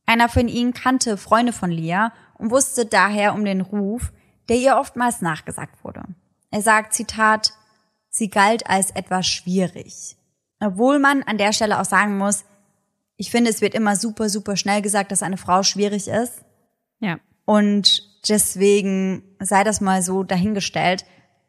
[0.05, 4.13] Einer von ihnen kannte Freunde von Lia und wusste daher um den Ruf,
[4.49, 6.03] der ihr oftmals nachgesagt wurde.
[6.51, 7.53] Er sagt, Zitat,
[8.11, 10.17] sie galt als etwas schwierig.
[10.59, 12.45] Obwohl man an der Stelle auch sagen muss,
[13.17, 16.43] ich finde, es wird immer super, super schnell gesagt, dass eine Frau schwierig ist.
[16.99, 17.21] Ja.
[17.45, 21.05] Und deswegen sei das mal so dahingestellt.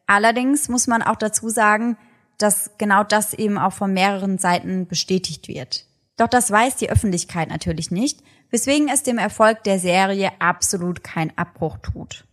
[0.05, 1.97] Allerdings muss man auch dazu sagen,
[2.39, 5.85] dass genau das eben auch von mehreren Seiten bestätigt wird.
[6.17, 11.37] Doch das weiß die Öffentlichkeit natürlich nicht, weswegen es dem Erfolg der Serie absolut keinen
[11.37, 12.25] Abbruch tut.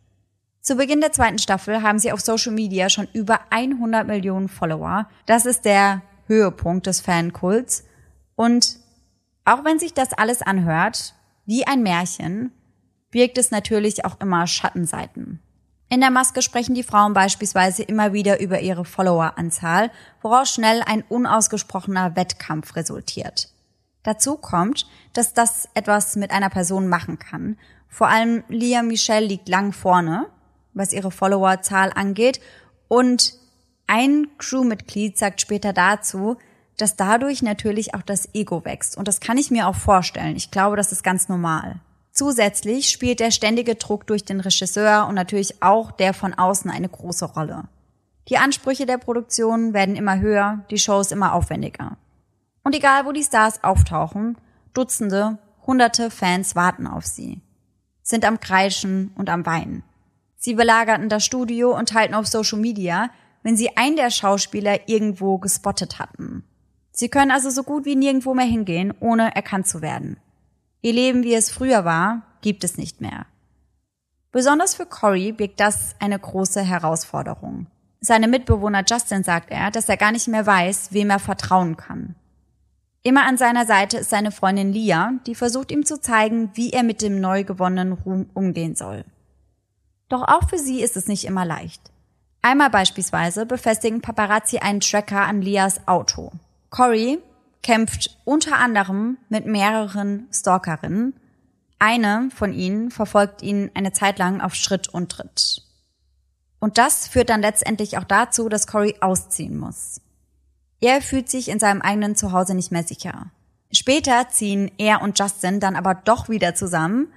[0.61, 5.09] Zu Beginn der zweiten Staffel haben sie auf Social Media schon über 100 Millionen Follower.
[5.27, 7.85] Das ist der Höhepunkt des Fankults.
[8.35, 8.79] Und
[9.45, 11.15] auch wenn sich das alles anhört
[11.45, 12.51] wie ein Märchen,
[13.13, 15.41] birgt es natürlich auch immer Schattenseiten.
[15.89, 21.05] In der Maske sprechen die Frauen beispielsweise immer wieder über ihre Followeranzahl, woraus schnell ein
[21.09, 23.51] unausgesprochener Wettkampf resultiert.
[24.03, 27.57] Dazu kommt, dass das etwas mit einer Person machen kann.
[27.89, 30.27] Vor allem Lia Michelle liegt lang vorne,
[30.75, 32.41] was ihre Followerzahl angeht.
[32.89, 33.35] Und
[33.87, 36.37] ein Crewmitglied sagt später dazu,
[36.77, 38.97] dass dadurch natürlich auch das Ego wächst.
[38.97, 40.37] Und das kann ich mir auch vorstellen.
[40.37, 41.81] Ich glaube, das ist ganz normal.
[42.17, 46.89] Zusätzlich spielt der ständige Druck durch den Regisseur und natürlich auch der von außen eine
[46.89, 47.65] große Rolle.
[48.29, 51.99] Die Ansprüche der Produktion werden immer höher, die Shows immer aufwendiger.
[52.65, 54.39] Und egal, wo die Stars auftauchen,
[54.73, 57.43] Dutzende, hunderte Fans warten auf sie,
[58.03, 59.83] sind am Kreischen und am Weinen.
[60.39, 63.11] Sie belagerten das Studio und teilten auf Social Media,
[63.43, 66.45] wenn sie einen der Schauspieler irgendwo gespottet hatten.
[66.93, 70.17] Sie können also so gut wie nirgendwo mehr hingehen, ohne erkannt zu werden.
[70.83, 73.27] Ihr Leben, wie es früher war, gibt es nicht mehr.
[74.33, 77.67] Besonders für Cory birgt das eine große Herausforderung.
[78.01, 82.15] Seine Mitbewohner Justin sagt er, dass er gar nicht mehr weiß, wem er vertrauen kann.
[83.03, 86.83] Immer an seiner Seite ist seine Freundin Lia, die versucht ihm zu zeigen, wie er
[86.83, 89.05] mit dem neu gewonnenen Ruhm umgehen soll.
[90.09, 91.81] Doch auch für sie ist es nicht immer leicht.
[92.43, 96.33] Einmal beispielsweise befestigen Paparazzi einen Tracker an Lias Auto.
[96.71, 97.19] Cory
[97.67, 101.15] kämpft unter anderem mit mehreren Stalkerinnen.
[101.81, 105.63] Eine von ihnen verfolgt ihn eine Zeit lang auf Schritt und Tritt.
[106.61, 110.01] Und das führt dann letztendlich auch dazu, dass Cory ausziehen muss.
[110.81, 113.33] Er fühlt sich in seinem eigenen Zuhause nicht mehr sicher.
[113.73, 117.13] Später ziehen er und Justin dann aber doch wieder zusammen,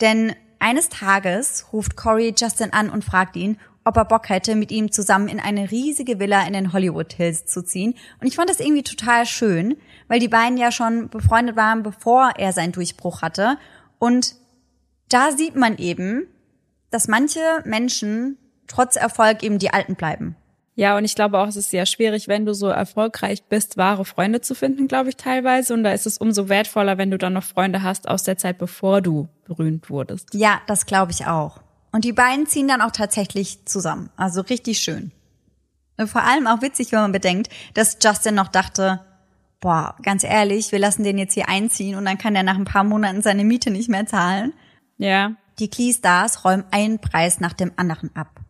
[0.00, 4.70] denn eines Tages ruft Corey Justin an und fragt ihn, ob er Bock hätte, mit
[4.70, 7.94] ihm zusammen in eine riesige Villa in den Hollywood Hills zu ziehen.
[8.20, 9.76] Und ich fand das irgendwie total schön,
[10.08, 13.56] weil die beiden ja schon befreundet waren, bevor er seinen Durchbruch hatte.
[13.98, 14.34] Und
[15.08, 16.26] da sieht man eben,
[16.90, 20.36] dass manche Menschen trotz Erfolg eben die Alten bleiben.
[20.76, 24.04] Ja, und ich glaube auch, es ist sehr schwierig, wenn du so erfolgreich bist, wahre
[24.04, 25.74] Freunde zu finden, glaube ich teilweise.
[25.74, 28.56] Und da ist es umso wertvoller, wenn du dann noch Freunde hast aus der Zeit,
[28.56, 30.32] bevor du berühmt wurdest.
[30.32, 31.60] Ja, das glaube ich auch.
[31.92, 34.10] Und die beiden ziehen dann auch tatsächlich zusammen.
[34.16, 35.12] Also richtig schön.
[35.96, 39.00] Und vor allem auch witzig, wenn man bedenkt, dass Justin noch dachte,
[39.60, 42.64] boah, ganz ehrlich, wir lassen den jetzt hier einziehen und dann kann er nach ein
[42.64, 44.54] paar Monaten seine Miete nicht mehr zahlen.
[44.96, 45.32] Ja.
[45.58, 48.40] Die Klee-Stars räumen einen Preis nach dem anderen ab.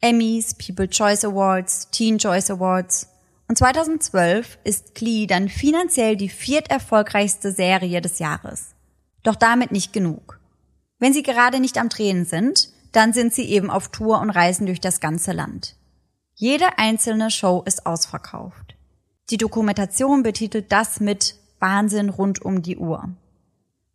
[0.00, 3.08] Emmys, People Choice Awards, Teen Choice Awards.
[3.46, 8.74] Und 2012 ist Glee dann finanziell die vierterfolgreichste Serie des Jahres.
[9.22, 10.40] Doch damit nicht genug.
[10.98, 14.66] Wenn sie gerade nicht am Drehen sind, dann sind sie eben auf Tour und reisen
[14.66, 15.76] durch das ganze Land.
[16.34, 18.76] Jede einzelne Show ist ausverkauft.
[19.30, 23.10] Die Dokumentation betitelt das mit Wahnsinn rund um die Uhr.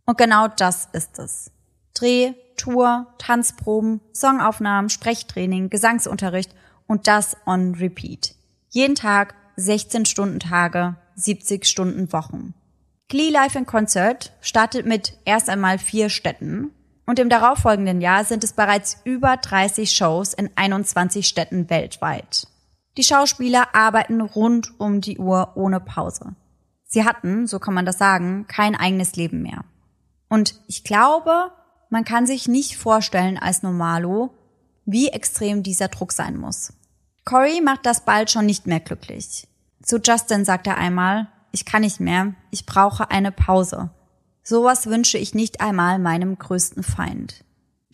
[0.05, 1.51] Und genau das ist es.
[1.93, 6.53] Dreh, Tour, Tanzproben, Songaufnahmen, Sprechtraining, Gesangsunterricht
[6.87, 8.35] und das on repeat.
[8.69, 12.53] Jeden Tag 16 Stunden Tage, 70 Stunden Wochen.
[13.07, 16.71] Glee Live in Concert startet mit erst einmal vier Städten
[17.05, 22.47] und im darauffolgenden Jahr sind es bereits über 30 Shows in 21 Städten weltweit.
[22.97, 26.35] Die Schauspieler arbeiten rund um die Uhr ohne Pause.
[26.85, 29.65] Sie hatten, so kann man das sagen, kein eigenes Leben mehr.
[30.29, 31.51] Und ich glaube,
[31.89, 34.33] man kann sich nicht vorstellen als Normalo,
[34.85, 36.73] wie extrem dieser Druck sein muss.
[37.25, 39.47] Cory macht das bald schon nicht mehr glücklich.
[39.81, 43.89] Zu Justin sagt er einmal, ich kann nicht mehr, ich brauche eine Pause.
[44.47, 47.43] Sowas wünsche ich nicht einmal meinem größten Feind.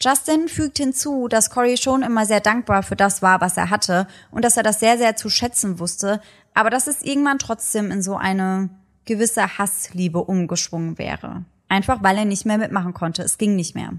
[0.02, 4.06] Justin fügt hinzu, dass Cory schon immer sehr dankbar für das war, was er hatte
[4.32, 6.22] und dass er das sehr, sehr zu schätzen wusste,
[6.54, 8.70] aber dass es irgendwann trotzdem in so eine
[9.06, 11.46] gewisse Hassliebe umgeschwungen wäre.
[11.70, 13.24] Einfach weil er nicht mehr mitmachen konnte.
[13.24, 13.94] Es ging nicht mehr.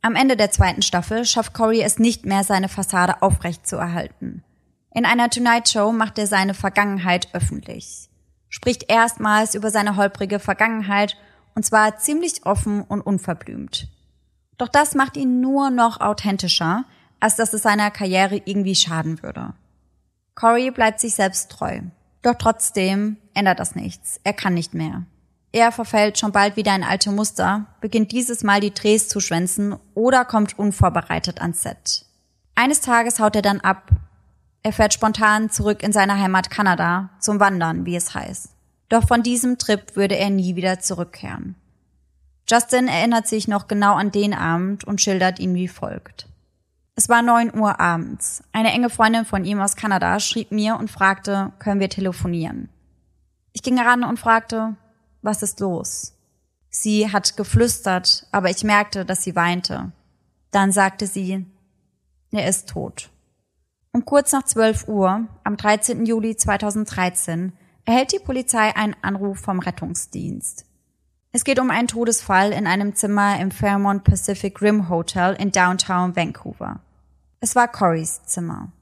[0.00, 4.42] Am Ende der zweiten Staffel schafft Corey es nicht mehr, seine Fassade aufrecht zu erhalten.
[4.94, 8.08] In einer Tonight Show macht er seine Vergangenheit öffentlich.
[8.48, 11.16] Spricht erstmals über seine holprige Vergangenheit
[11.54, 13.88] und zwar ziemlich offen und unverblümt.
[14.58, 16.84] Doch das macht ihn nur noch authentischer,
[17.18, 19.54] als dass es seiner Karriere irgendwie schaden würde.
[20.34, 21.80] Corey bleibt sich selbst treu.
[22.22, 24.20] Doch trotzdem ändert das nichts.
[24.24, 25.04] Er kann nicht mehr.
[25.52, 29.76] Er verfällt schon bald wieder in alte Muster, beginnt dieses Mal die Drehs zu schwänzen
[29.94, 32.04] oder kommt unvorbereitet ans Set.
[32.54, 33.90] Eines Tages haut er dann ab
[34.62, 38.50] er fährt spontan zurück in seine Heimat Kanada, zum Wandern, wie es heißt.
[38.90, 41.54] Doch von diesem Trip würde er nie wieder zurückkehren.
[42.46, 46.28] Justin erinnert sich noch genau an den Abend und schildert ihn wie folgt.
[46.96, 48.42] Es war neun Uhr abends.
[48.52, 52.68] Eine enge Freundin von ihm aus Kanada schrieb mir und fragte, können wir telefonieren?
[53.52, 54.76] Ich ging ran und fragte,
[55.22, 56.16] was ist los?
[56.68, 59.92] Sie hat geflüstert, aber ich merkte, dass sie weinte.
[60.50, 61.46] Dann sagte sie,
[62.32, 63.10] er ist tot.
[63.92, 66.06] Um kurz nach 12 Uhr am 13.
[66.06, 67.52] Juli 2013
[67.84, 70.66] erhält die Polizei einen Anruf vom Rettungsdienst.
[71.32, 76.16] Es geht um einen Todesfall in einem Zimmer im Fairmont Pacific Rim Hotel in Downtown
[76.16, 76.80] Vancouver.
[77.40, 78.72] Es war Corys Zimmer.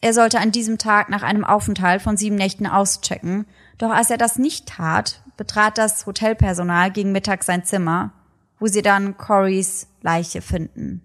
[0.00, 3.44] Er sollte an diesem Tag nach einem Aufenthalt von sieben Nächten auschecken,
[3.76, 8.12] doch als er das nicht tat, betrat das Hotelpersonal gegen Mittag sein Zimmer,
[8.58, 11.02] wo sie dann Corys Leiche finden.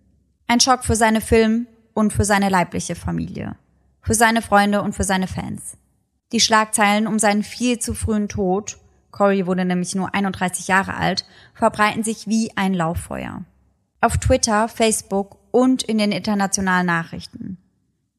[0.48, 3.58] Ein Schock für seine Film- und für seine leibliche Familie,
[4.02, 5.78] für seine Freunde und für seine Fans.
[6.36, 8.78] Die Schlagzeilen um seinen viel zu frühen Tod,
[9.12, 13.46] Corey wurde nämlich nur 31 Jahre alt, verbreiten sich wie ein Lauffeuer.
[14.02, 17.58] Auf Twitter, Facebook und in den internationalen Nachrichten.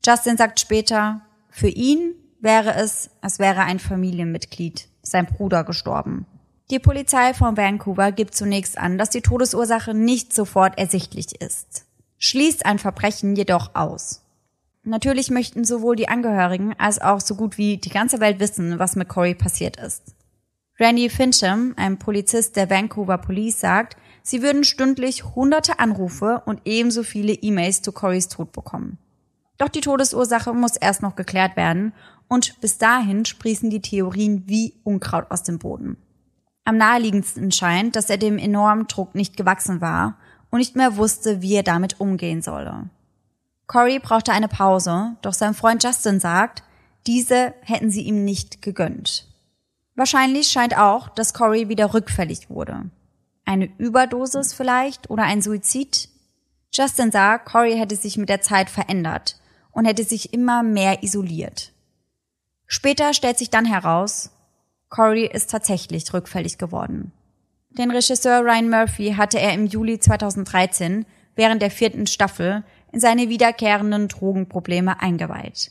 [0.02, 6.24] Justin sagt später, für ihn wäre es, als wäre ein Familienmitglied, sein Bruder gestorben.
[6.70, 11.87] Die Polizei von Vancouver gibt zunächst an, dass die Todesursache nicht sofort ersichtlich ist
[12.18, 14.22] schließt ein Verbrechen jedoch aus.
[14.87, 18.94] Natürlich möchten sowohl die Angehörigen als auch so gut wie die ganze Welt wissen, was
[18.94, 20.14] mit Corey passiert ist.
[20.79, 27.03] Randy Fincham, ein Polizist der Vancouver Police, sagt, sie würden stündlich hunderte Anrufe und ebenso
[27.03, 28.99] viele E-Mails zu Corys Tod bekommen.
[29.59, 31.92] Doch die Todesursache muss erst noch geklärt werden
[32.29, 35.96] und bis dahin sprießen die Theorien wie Unkraut aus dem Boden.
[36.64, 40.16] Am naheliegendsten scheint, dass er dem enormen Druck nicht gewachsen war
[40.51, 42.88] und nicht mehr wusste, wie er damit umgehen solle.
[43.66, 46.62] Corey brauchte eine Pause, doch sein Freund Justin sagt,
[47.07, 49.29] diese hätten sie ihm nicht gegönnt.
[49.94, 52.90] Wahrscheinlich scheint auch, dass Corey wieder rückfällig wurde.
[53.44, 56.09] Eine Überdosis vielleicht oder ein Suizid?
[56.72, 61.72] Justin sagt, Corey hätte sich mit der Zeit verändert und hätte sich immer mehr isoliert.
[62.66, 64.33] Später stellt sich dann heraus,
[64.88, 67.12] Corey ist tatsächlich rückfällig geworden.
[67.70, 72.64] Den Regisseur Ryan Murphy hatte er im Juli 2013 während der vierten Staffel
[72.96, 75.70] in seine wiederkehrenden Drogenprobleme eingeweiht.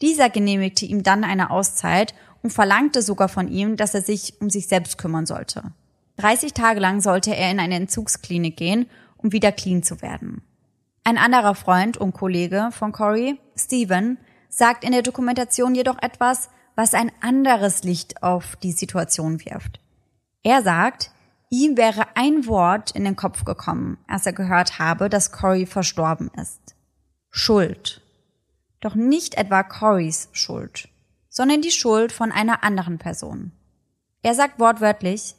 [0.00, 4.48] Dieser genehmigte ihm dann eine Auszeit und verlangte sogar von ihm, dass er sich um
[4.48, 5.72] sich selbst kümmern sollte.
[6.18, 10.42] 30 Tage lang sollte er in eine Entzugsklinik gehen, um wieder clean zu werden.
[11.02, 14.16] Ein anderer Freund und Kollege von Corey, Steven,
[14.48, 19.80] sagt in der Dokumentation jedoch etwas, was ein anderes Licht auf die Situation wirft.
[20.44, 21.10] Er sagt,
[21.50, 26.30] ihm wäre ein Wort in den Kopf gekommen, als er gehört habe, dass Cory verstorben
[26.40, 26.74] ist.
[27.30, 28.02] Schuld.
[28.80, 30.88] Doch nicht etwa Corys Schuld,
[31.28, 33.52] sondern die Schuld von einer anderen Person.
[34.22, 35.34] Er sagt wortwörtlich,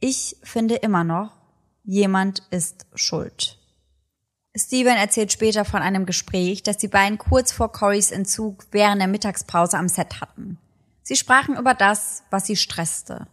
[0.00, 1.32] ich finde immer noch,
[1.84, 3.58] jemand ist schuld.
[4.56, 9.08] Steven erzählt später von einem Gespräch, das die beiden kurz vor Corys Entzug während der
[9.08, 10.58] Mittagspause am Set hatten.
[11.02, 13.26] Sie sprachen über das, was sie stresste.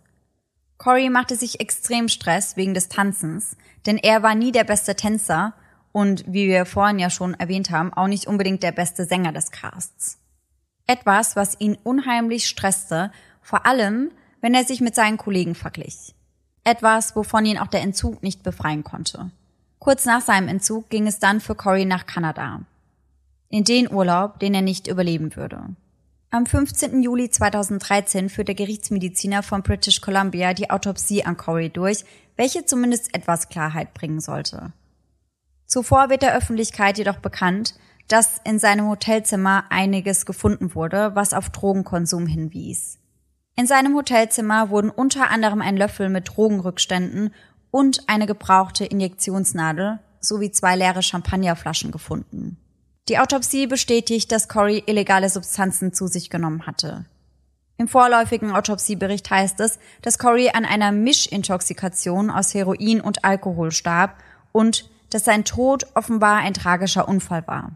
[0.82, 5.54] Corey machte sich extrem Stress wegen des Tanzens, denn er war nie der beste Tänzer
[5.91, 9.52] und, wie wir vorhin ja schon erwähnt haben, auch nicht unbedingt der beste Sänger des
[9.52, 10.17] Casts.
[10.88, 13.12] Etwas, was ihn unheimlich stresste,
[13.44, 14.10] vor allem,
[14.41, 16.15] wenn er sich mit seinen Kollegen verglich.
[16.63, 19.29] Etwas, wovon ihn auch der Entzug nicht befreien konnte.
[19.77, 22.62] Kurz nach seinem Entzug ging es dann für Corey nach Kanada.
[23.50, 25.62] In den Urlaub, den er nicht überleben würde.
[26.34, 27.04] Am 15.
[27.04, 32.06] Juli 2013 führt der Gerichtsmediziner von British Columbia die Autopsie an Corey durch,
[32.38, 34.71] welche zumindest etwas Klarheit bringen sollte.
[35.65, 37.75] Zuvor wird der Öffentlichkeit jedoch bekannt,
[38.08, 42.98] dass in seinem Hotelzimmer einiges gefunden wurde, was auf Drogenkonsum hinwies.
[43.58, 47.34] In seinem Hotelzimmer wurden unter anderem ein Löffel mit Drogenrückständen
[47.71, 52.56] und eine gebrauchte Injektionsnadel sowie zwei leere Champagnerflaschen gefunden.
[53.12, 57.03] Die Autopsie bestätigt, dass Corey illegale Substanzen zu sich genommen hatte.
[57.75, 64.15] Im vorläufigen Autopsiebericht heißt es, dass Corey an einer Mischintoxikation aus Heroin und Alkohol starb
[64.53, 67.73] und dass sein Tod offenbar ein tragischer Unfall war.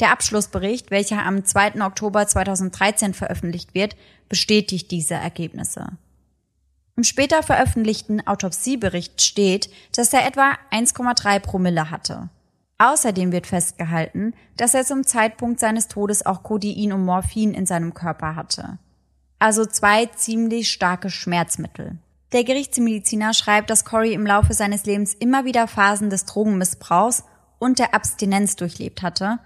[0.00, 1.80] Der Abschlussbericht, welcher am 2.
[1.80, 3.94] Oktober 2013 veröffentlicht wird,
[4.28, 5.86] bestätigt diese Ergebnisse.
[6.96, 12.28] Im später veröffentlichten Autopsiebericht steht, dass er etwa 1,3 Promille hatte.
[12.84, 17.94] Außerdem wird festgehalten, dass er zum Zeitpunkt seines Todes auch Codein und Morphin in seinem
[17.94, 18.78] Körper hatte.
[19.38, 21.96] Also zwei ziemlich starke Schmerzmittel.
[22.34, 27.24] Der Gerichtsmediziner schreibt, dass Corey im Laufe seines Lebens immer wieder Phasen des Drogenmissbrauchs
[27.58, 29.38] und der Abstinenz durchlebt hatte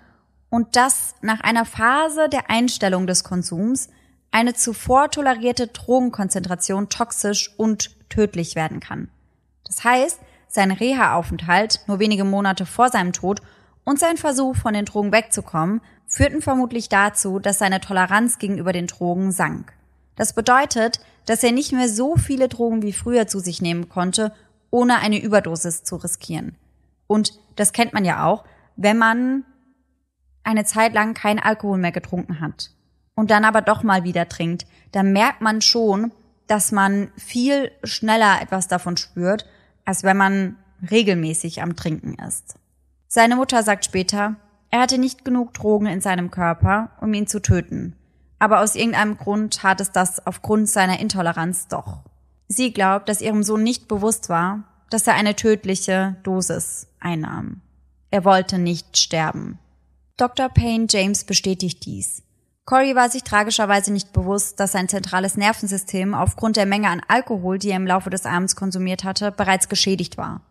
[0.51, 3.89] und dass nach einer Phase der Einstellung des Konsums
[4.33, 9.11] eine zuvor tolerierte Drogenkonzentration toxisch und tödlich werden kann.
[9.65, 10.19] Das heißt,
[10.49, 13.41] sein Reha-Aufenthalt nur wenige Monate vor seinem Tod
[13.85, 18.87] und sein Versuch, von den Drogen wegzukommen, führten vermutlich dazu, dass seine Toleranz gegenüber den
[18.87, 19.73] Drogen sank.
[20.17, 24.33] Das bedeutet, dass er nicht mehr so viele Drogen wie früher zu sich nehmen konnte,
[24.71, 26.57] ohne eine Überdosis zu riskieren.
[27.07, 28.45] Und das kennt man ja auch,
[28.77, 29.45] wenn man
[30.45, 32.71] eine Zeit lang keinen Alkohol mehr getrunken hat
[33.15, 36.13] und dann aber doch mal wieder trinkt, dann merkt man schon,
[36.47, 39.47] dass man viel schneller etwas davon spürt,
[39.89, 40.57] als wenn man
[40.91, 42.57] regelmäßig am Trinken ist.
[43.07, 44.37] Seine Mutter sagt später,
[44.69, 47.97] er hatte nicht genug Drogen in seinem Körper, um ihn zu töten.
[48.39, 52.01] Aber aus irgendeinem Grund tat es das aufgrund seiner Intoleranz doch.
[52.49, 57.63] Sie glaubt, dass ihrem Sohn nicht bewusst war, dass er eine tödliche Dosis einnahm.
[58.11, 59.59] Er wollte nicht sterben.
[60.19, 60.51] Dr.
[60.51, 62.23] Payne James bestätigt dies.
[62.69, 67.59] Corey war sich tragischerweise nicht bewusst, dass sein zentrales Nervensystem aufgrund der Menge an Alkohol,
[67.59, 70.43] die er im Laufe des Abends konsumiert hatte, bereits geschädigt war.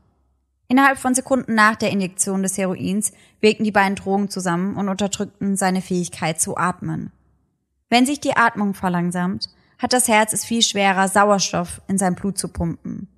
[0.68, 5.56] Innerhalb von Sekunden nach der Injektion des Heroins wirkten die beiden Drogen zusammen und unterdrückten
[5.58, 7.12] seine Fähigkeit zu atmen.
[7.88, 12.40] Wenn sich die Atmung verlangsamt, hat das Herz es viel schwerer, Sauerstoff in sein Blut
[12.40, 13.10] zu pumpen.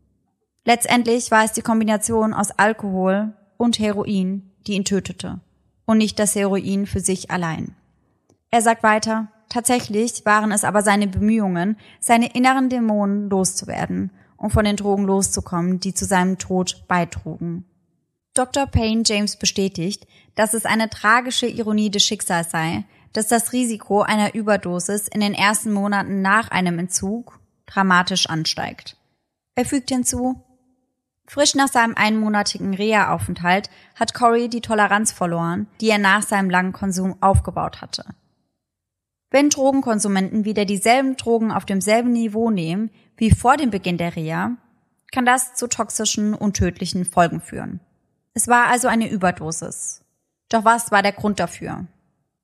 [0.66, 5.40] Letztendlich war es die Kombination aus Alkohol und Heroin, die ihn tötete,
[5.86, 7.78] und nicht das Heroin für sich allein.
[8.52, 14.66] Er sagt weiter, tatsächlich waren es aber seine Bemühungen, seine inneren Dämonen loszuwerden, um von
[14.66, 17.66] den Drogen loszukommen, die zu seinem Tod beitrugen.
[18.34, 18.68] Dr.
[18.68, 24.34] Payne James bestätigt, dass es eine tragische Ironie des Schicksals sei, dass das Risiko einer
[24.34, 28.98] Überdosis in den ersten Monaten nach einem Entzug dramatisch ansteigt.
[29.56, 30.42] Er fügt hinzu,
[31.28, 36.72] frisch nach seinem einmonatigen Reha-Aufenthalt hat Corey die Toleranz verloren, die er nach seinem langen
[36.72, 38.06] Konsum aufgebaut hatte.
[39.32, 44.58] Wenn Drogenkonsumenten wieder dieselben Drogen auf demselben Niveau nehmen wie vor dem Beginn der Reha,
[45.12, 47.80] kann das zu toxischen und tödlichen Folgen führen.
[48.34, 50.04] Es war also eine Überdosis.
[50.50, 51.86] Doch was war der Grund dafür?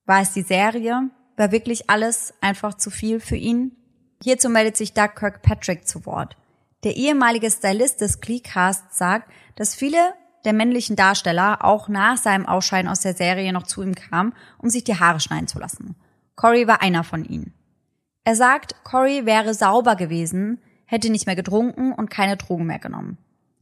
[0.05, 1.09] War es die Serie?
[1.37, 3.75] War wirklich alles einfach zu viel für ihn?
[4.21, 6.37] Hierzu meldet sich Doug Kirkpatrick zu Wort.
[6.83, 10.13] Der ehemalige Stylist des Gleecasts sagt, dass viele
[10.45, 14.69] der männlichen Darsteller auch nach seinem Ausscheiden aus der Serie noch zu ihm kamen, um
[14.69, 15.95] sich die Haare schneiden zu lassen.
[16.35, 17.53] Corey war einer von ihnen.
[18.23, 23.17] Er sagt, Corey wäre sauber gewesen, hätte nicht mehr getrunken und keine Drogen mehr genommen.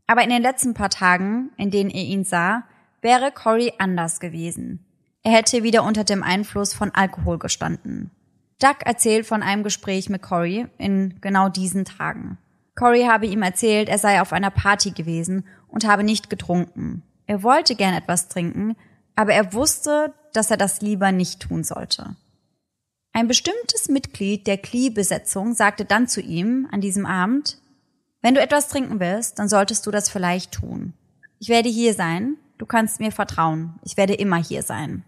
[0.07, 2.63] Aber in den letzten paar Tagen, in denen er ihn sah,
[3.01, 4.86] wäre Corey anders gewesen.
[5.24, 8.11] Er hätte wieder unter dem Einfluss von Alkohol gestanden.
[8.59, 12.38] Doug erzählt von einem Gespräch mit Corey in genau diesen Tagen.
[12.76, 17.03] Corey habe ihm erzählt, er sei auf einer Party gewesen und habe nicht getrunken.
[17.26, 18.76] Er wollte gern etwas trinken,
[19.15, 22.15] aber er wusste, dass er das lieber nicht tun sollte.
[23.16, 27.59] Ein bestimmtes Mitglied der Klee-Besetzung sagte dann zu ihm an diesem Abend,
[28.24, 30.93] wenn du etwas trinken willst, dann solltest du das vielleicht tun.
[31.38, 35.03] Ich werde hier sein, du kannst mir vertrauen, ich werde immer hier sein.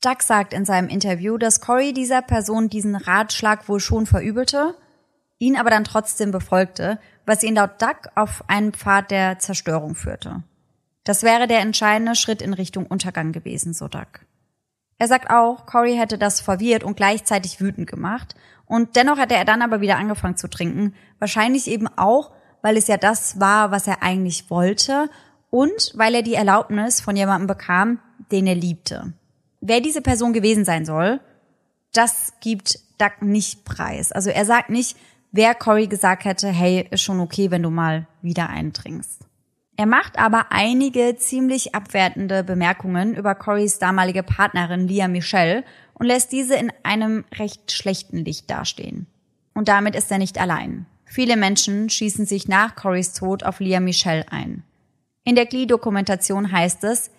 [0.00, 4.74] Doug sagt in seinem Interview, dass Corey dieser Person diesen Ratschlag wohl schon verübelte,
[5.38, 10.42] ihn aber dann trotzdem befolgte, was ihn laut Doug auf einen Pfad der Zerstörung führte.
[11.04, 14.26] Das wäre der entscheidende Schritt in Richtung Untergang gewesen, so Doug.
[14.98, 18.34] Er sagt auch, Corey hätte das verwirrt und gleichzeitig wütend gemacht.
[18.66, 20.94] Und dennoch hätte er dann aber wieder angefangen zu trinken.
[21.18, 22.32] Wahrscheinlich eben auch,
[22.62, 25.08] weil es ja das war, was er eigentlich wollte
[25.50, 28.00] und weil er die Erlaubnis von jemandem bekam,
[28.32, 29.12] den er liebte.
[29.60, 31.20] Wer diese Person gewesen sein soll,
[31.92, 34.12] das gibt Doug nicht preis.
[34.12, 34.96] Also er sagt nicht,
[35.32, 39.25] wer Corey gesagt hätte, hey, ist schon okay, wenn du mal wieder eintrinkst.
[39.76, 45.64] Er macht aber einige ziemlich abwertende Bemerkungen über Corys damalige Partnerin Lia Michelle
[45.94, 49.06] und lässt diese in einem recht schlechten Licht dastehen.
[49.54, 50.86] Und damit ist er nicht allein.
[51.04, 54.64] Viele Menschen schießen sich nach Corys Tod auf Lia Michelle ein.
[55.24, 57.10] In der Glee-Dokumentation heißt es,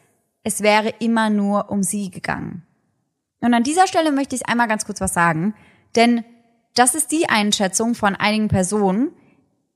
[0.43, 2.63] es wäre immer nur um sie gegangen.
[3.39, 5.53] Und an dieser Stelle möchte ich einmal ganz kurz was sagen,
[5.95, 6.23] denn
[6.73, 9.11] das ist die Einschätzung von einigen Personen,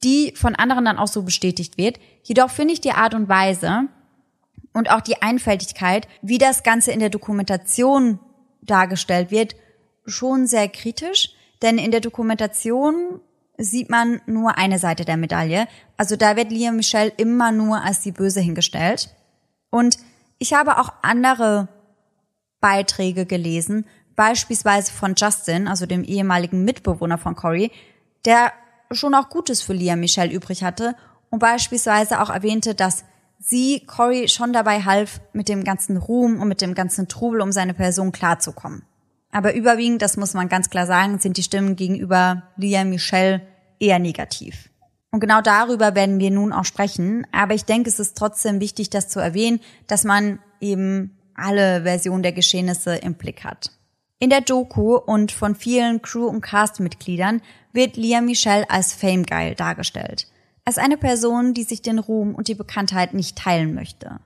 [0.04, 2.00] die von anderen dann auch so bestätigt wird.
[2.24, 3.88] Jedoch finde ich die Art und Weise,
[4.74, 8.20] und auch die Einfältigkeit, wie das Ganze in der Dokumentation
[8.62, 9.56] dargestellt wird,
[10.06, 11.32] schon sehr kritisch,
[11.62, 13.20] denn in der Dokumentation
[13.58, 15.68] sieht man nur eine Seite der Medaille.
[15.98, 19.14] Also da wird Liam Michelle immer nur als die Böse hingestellt.
[19.70, 19.98] Und
[20.40, 21.68] ich habe auch andere
[22.60, 23.86] Beiträge gelesen,
[24.16, 27.72] beispielsweise von Justin, also dem ehemaligen Mitbewohner von Corey,
[28.26, 28.52] der
[28.92, 30.96] schon auch Gutes für Liam Michelle übrig hatte
[31.30, 33.06] und beispielsweise auch erwähnte, dass
[33.40, 37.52] sie Corey schon dabei half, mit dem ganzen Ruhm und mit dem ganzen Trubel um
[37.52, 38.84] seine Person klarzukommen.
[39.32, 43.42] Aber überwiegend, das muss man ganz klar sagen, sind die Stimmen gegenüber Liam Michelle
[43.80, 44.70] eher negativ.
[45.12, 47.28] Und genau darüber werden wir nun auch sprechen.
[47.32, 52.24] Aber ich denke, es ist trotzdem wichtig, das zu erwähnen, dass man eben alle Versionen
[52.24, 53.72] der Geschehnisse im Blick hat.
[54.20, 57.42] In der Doku und von vielen Crew- und Cast-Mitgliedern
[57.74, 60.28] wird Liam Michelle als Fame Guy dargestellt.
[60.66, 64.20] Als eine Person, die sich den Ruhm und die Bekanntheit nicht teilen möchte.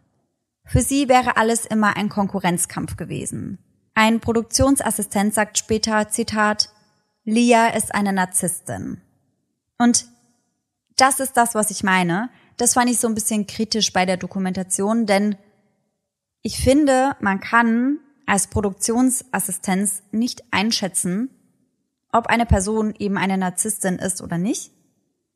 [0.66, 3.60] Für sie wäre alles immer ein Konkurrenzkampf gewesen.
[3.94, 6.70] Ein Produktionsassistent sagt später, Zitat,
[7.24, 9.02] Lia ist eine Narzisstin.
[9.78, 10.06] Und
[10.98, 12.30] das ist das, was ich meine.
[12.58, 15.38] Das fand ich so ein bisschen kritisch bei der Dokumentation, denn
[16.42, 21.30] ich finde, man kann als Produktionsassistenz nicht einschätzen,
[22.16, 24.72] ob eine Person eben eine Narzisstin ist oder nicht.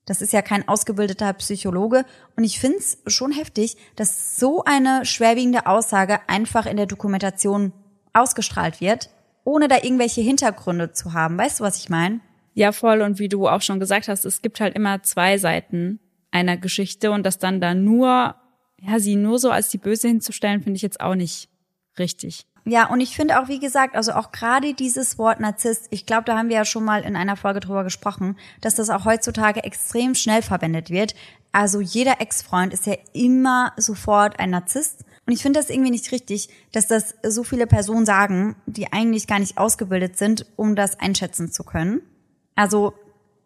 [0.06, 2.06] Das ist ja kein ausgebildeter Psychologe.
[2.36, 7.74] Und ich finde es schon heftig, dass so eine schwerwiegende Aussage einfach in der Dokumentation
[8.14, 9.10] ausgestrahlt wird,
[9.44, 11.38] ohne da irgendwelche Hintergründe zu haben.
[11.38, 12.22] Weißt du, was ich meine?
[12.54, 13.02] Ja, voll.
[13.02, 16.00] Und wie du auch schon gesagt hast, es gibt halt immer zwei Seiten
[16.32, 18.36] einer Geschichte und das dann da nur,
[18.82, 21.50] ja, sie nur so als die Böse hinzustellen, finde ich jetzt auch nicht
[21.98, 22.48] richtig.
[22.70, 26.26] Ja, und ich finde auch, wie gesagt, also auch gerade dieses Wort Narzisst, ich glaube,
[26.26, 29.64] da haben wir ja schon mal in einer Folge drüber gesprochen, dass das auch heutzutage
[29.64, 31.16] extrem schnell verwendet wird.
[31.52, 35.04] Also jeder Ex-Freund ist ja immer sofort ein Narzisst.
[35.26, 39.26] Und ich finde das irgendwie nicht richtig, dass das so viele Personen sagen, die eigentlich
[39.26, 42.04] gar nicht ausgebildet sind, um das einschätzen zu können.
[42.54, 42.94] Also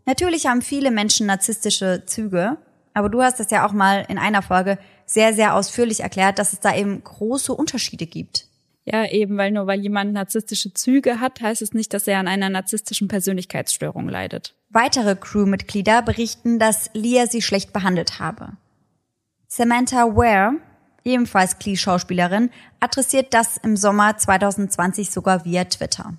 [0.05, 2.57] natürlich haben viele Menschen narzisstische Züge,
[2.93, 6.51] aber du hast das ja auch mal in einer Folge sehr, sehr ausführlich erklärt, dass
[6.51, 8.49] es da eben große Unterschiede gibt.
[8.85, 12.27] Ja, eben, weil nur weil jemand narzisstische Züge hat, heißt es nicht, dass er an
[12.27, 14.55] einer narzisstischen Persönlichkeitsstörung leidet.
[14.69, 18.57] Weitere Crewmitglieder berichten, dass Leah sie schlecht behandelt habe.
[19.47, 20.59] Samantha Ware
[21.03, 26.13] ebenfalls Klee-Schauspielerin, adressiert das im Sommer 2020 sogar via Twitter.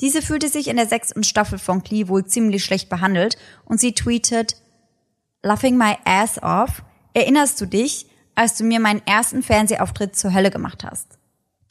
[0.00, 3.94] Diese fühlte sich in der sechsten Staffel von Klee wohl ziemlich schlecht behandelt und sie
[3.94, 4.56] tweetet,
[5.42, 6.82] Laughing my ass off,
[7.12, 11.18] erinnerst du dich, als du mir meinen ersten Fernsehauftritt zur Hölle gemacht hast?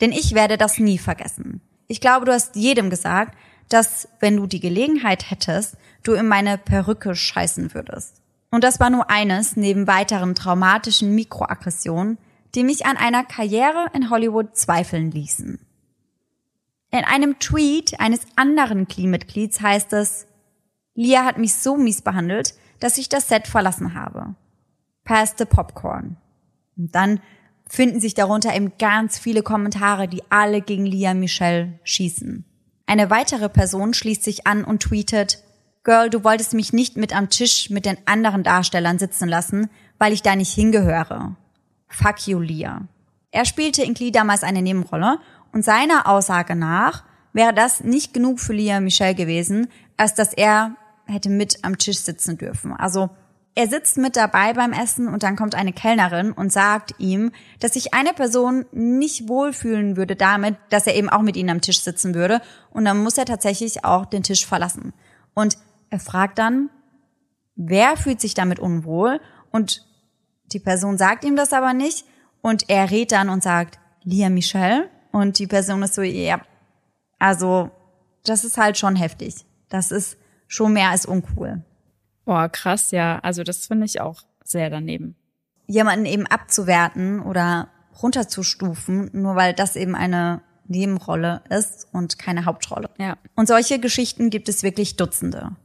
[0.02, 1.62] Denn ich werde das nie vergessen.
[1.88, 3.38] Ich glaube, du hast jedem gesagt,
[3.70, 8.22] dass, wenn du die Gelegenheit hättest, du in meine Perücke scheißen würdest.
[8.52, 12.18] Und das war nur eines neben weiteren traumatischen Mikroaggressionen,
[12.56, 15.60] die mich an einer Karriere in Hollywood zweifeln ließen.
[16.92, 20.28] In einem Tweet eines anderen Klee-Mitglieds heißt es,
[20.94, 24.36] Lia hat mich so mies behandelt, dass ich das Set verlassen habe.
[25.04, 26.18] Pass the Popcorn.
[26.78, 27.20] Und dann
[27.74, 32.46] finden sich darunter eben ganz viele Kommentare, die alle gegen Lia Michelle schießen.
[32.86, 35.40] Eine weitere Person schließt sich an und tweetet,
[35.84, 40.14] Girl, du wolltest mich nicht mit am Tisch mit den anderen Darstellern sitzen lassen, weil
[40.14, 41.36] ich da nicht hingehöre.
[41.88, 42.84] Fuck you, Leah.
[43.32, 45.18] Er spielte in Glee damals eine Nebenrolle
[45.52, 47.04] und seiner Aussage nach
[47.34, 49.68] wäre das nicht genug für Leah Michelle gewesen,
[49.98, 52.72] als dass er hätte mit am Tisch sitzen dürfen.
[52.72, 53.10] Also
[53.56, 57.74] er sitzt mit dabei beim Essen und dann kommt eine Kellnerin und sagt ihm, dass
[57.74, 61.82] sich eine Person nicht wohlfühlen würde damit, dass er eben auch mit ihnen am Tisch
[61.82, 62.42] sitzen würde
[62.72, 64.94] und dann muss er tatsächlich auch den Tisch verlassen.
[65.36, 65.58] Und
[65.92, 66.70] er fragt dann,
[67.56, 69.20] wer fühlt sich damit unwohl
[69.52, 69.86] und
[70.52, 72.06] die Person sagt ihm das aber nicht
[72.42, 74.90] und er rät dann und sagt, Lia Michelle.
[75.12, 76.42] Und die Person ist so, ja,
[77.20, 77.72] also
[78.26, 79.46] das ist halt schon heftig.
[79.70, 81.64] Das ist schon mehr als uncool.
[82.26, 83.20] Boah, krass, ja.
[83.20, 85.16] Also das finde ich auch sehr daneben.
[85.68, 87.70] Jemanden eben abzuwerten oder
[88.02, 92.90] runterzustufen, nur weil das eben eine Nebenrolle ist und keine Hauptrolle.
[92.98, 93.18] Ja.
[93.36, 95.56] Und solche Geschichten gibt es wirklich Dutzende.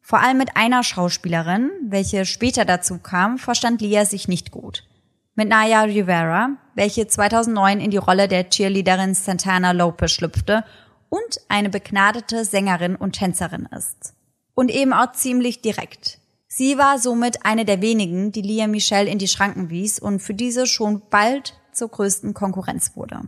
[0.00, 4.84] Vor allem mit einer Schauspielerin, welche später dazu kam, verstand Lia sich nicht gut.
[5.36, 10.64] Mit Naya Rivera, welche 2009 in die Rolle der Cheerleaderin Santana Lopez schlüpfte
[11.08, 14.14] und eine begnadete Sängerin und Tänzerin ist.
[14.60, 16.18] Und eben auch ziemlich direkt.
[16.46, 20.34] Sie war somit eine der wenigen, die Lia Michelle in die Schranken wies und für
[20.34, 23.22] diese schon bald zur größten Konkurrenz wurde.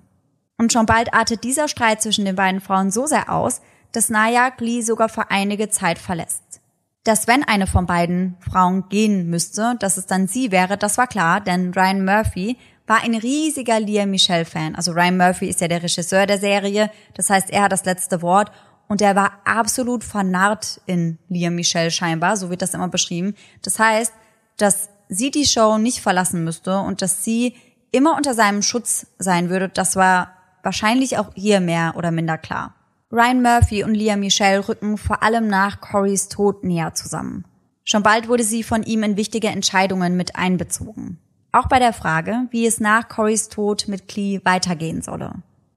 [0.59, 3.63] Und schon bald artet dieser Streit zwischen den beiden Frauen so sehr aus,
[3.93, 6.61] dass Naya Lee sogar für einige Zeit verlässt.
[7.03, 11.07] Dass wenn eine von beiden Frauen gehen müsste, dass es dann sie wäre, das war
[11.07, 14.75] klar, denn Ryan Murphy war ein riesiger Leah Michelle-Fan.
[14.75, 16.91] Also Ryan Murphy ist ja der Regisseur der Serie.
[17.15, 18.53] Das heißt, er hat das letzte Wort.
[18.89, 22.37] Und er war absolut vernarrt in Leah Michelle scheinbar.
[22.37, 23.35] So wird das immer beschrieben.
[23.63, 24.13] Das heißt,
[24.57, 27.55] dass sie die Show nicht verlassen müsste und dass sie
[27.91, 32.75] immer unter seinem Schutz sein würde, das war wahrscheinlich auch ihr mehr oder minder klar.
[33.11, 37.45] Ryan Murphy und Leah Michelle rücken vor allem nach Corys Tod näher zusammen.
[37.85, 41.19] Schon bald wurde sie von ihm in wichtige Entscheidungen mit einbezogen.
[41.51, 45.35] Auch bei der Frage, wie es nach Corys Tod mit Klee weitergehen solle.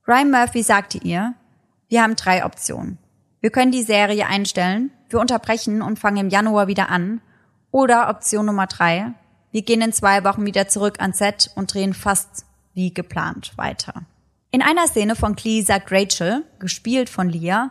[0.08, 1.34] Ryan Murphy sagte ihr,
[1.88, 2.98] wir haben drei Optionen.
[3.40, 7.20] Wir können die Serie einstellen, wir unterbrechen und fangen im Januar wieder an.
[7.70, 9.12] Oder Option Nummer drei,
[9.52, 14.02] wir gehen in zwei Wochen wieder zurück ans Set und drehen fast wie geplant weiter.
[14.50, 17.70] In einer Szene von Klee sagt Rachel, gespielt von Leah,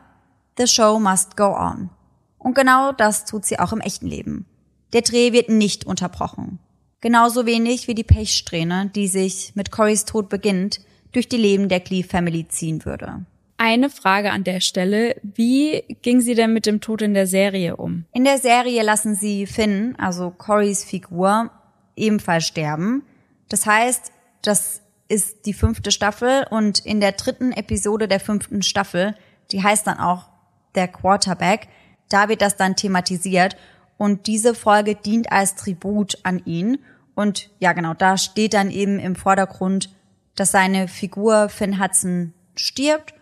[0.57, 1.89] The show must go on.
[2.37, 4.45] Und genau das tut sie auch im echten Leben.
[4.93, 6.59] Der Dreh wird nicht unterbrochen.
[7.01, 10.79] Genauso wenig wie die Pechsträhne, die sich mit Corys Tod beginnt,
[11.11, 13.25] durch die Leben der Klee Family ziehen würde.
[13.57, 15.15] Eine Frage an der Stelle.
[15.23, 18.05] Wie ging sie denn mit dem Tod in der Serie um?
[18.11, 21.51] In der Serie lassen sie Finn, also Corys Figur,
[21.95, 23.03] ebenfalls sterben.
[23.47, 29.15] Das heißt, das ist die fünfte Staffel und in der dritten Episode der fünften Staffel,
[29.51, 30.29] die heißt dann auch
[30.73, 31.67] der Quarterback,
[32.09, 33.55] da wird das dann thematisiert
[33.97, 36.79] und diese Folge dient als Tribut an ihn
[37.13, 39.89] und ja genau, da steht dann eben im Vordergrund,
[40.35, 43.14] dass seine Figur Finn Hudson stirbt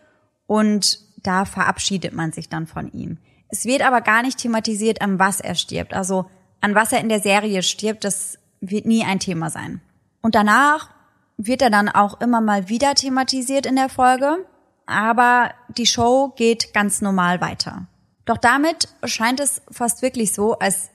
[0.48, 3.18] und da verabschiedet man sich dann von ihm.
[3.50, 5.94] Es wird aber gar nicht thematisiert, an was er stirbt.
[5.94, 6.26] Also
[6.62, 9.82] an was er in der Serie stirbt, das wird nie ein Thema sein.
[10.22, 10.90] Und danach
[11.38, 14.46] wird er dann auch immer mal wieder thematisiert in der Folge,
[14.86, 17.88] aber die Show geht ganz normal weiter.
[18.26, 20.90] Doch damit scheint es fast wirklich so, als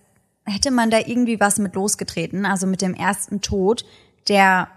[0.44, 3.84] hätte man da irgendwie was mit losgetreten, also mit dem ersten Tod,
[4.28, 4.68] der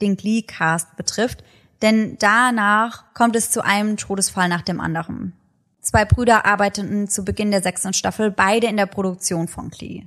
[0.00, 1.42] den Glee-Cast betrifft,
[1.82, 5.32] denn danach kommt es zu einem Todesfall nach dem anderen.
[5.80, 10.06] Zwei Brüder arbeiteten zu Beginn der sechsten Staffel beide in der Produktion von Glee.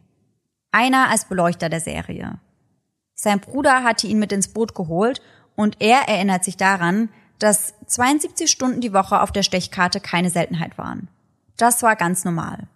[0.72, 2.40] Einer als Beleuchter der Serie.
[3.16, 5.22] Sein Bruder hatte ihn mit ins Boot geholt
[5.56, 7.10] und er erinnert sich daran,
[7.40, 11.08] dass 72 Stunden die Woche auf der Stechkarte keine Seltenheit waren.
[11.58, 12.68] Das war ganz normal.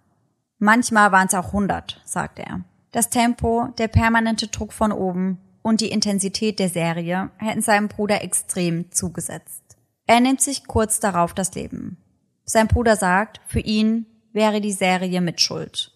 [0.58, 2.60] Manchmal waren es auch 100, sagt er.
[2.92, 8.22] Das Tempo, der permanente Druck von oben und die Intensität der Serie hätten seinem Bruder
[8.22, 9.76] extrem zugesetzt.
[10.06, 11.96] Er nimmt sich kurz darauf das Leben.
[12.44, 15.90] Sein Bruder sagt, für ihn wäre die Serie mit Schuld.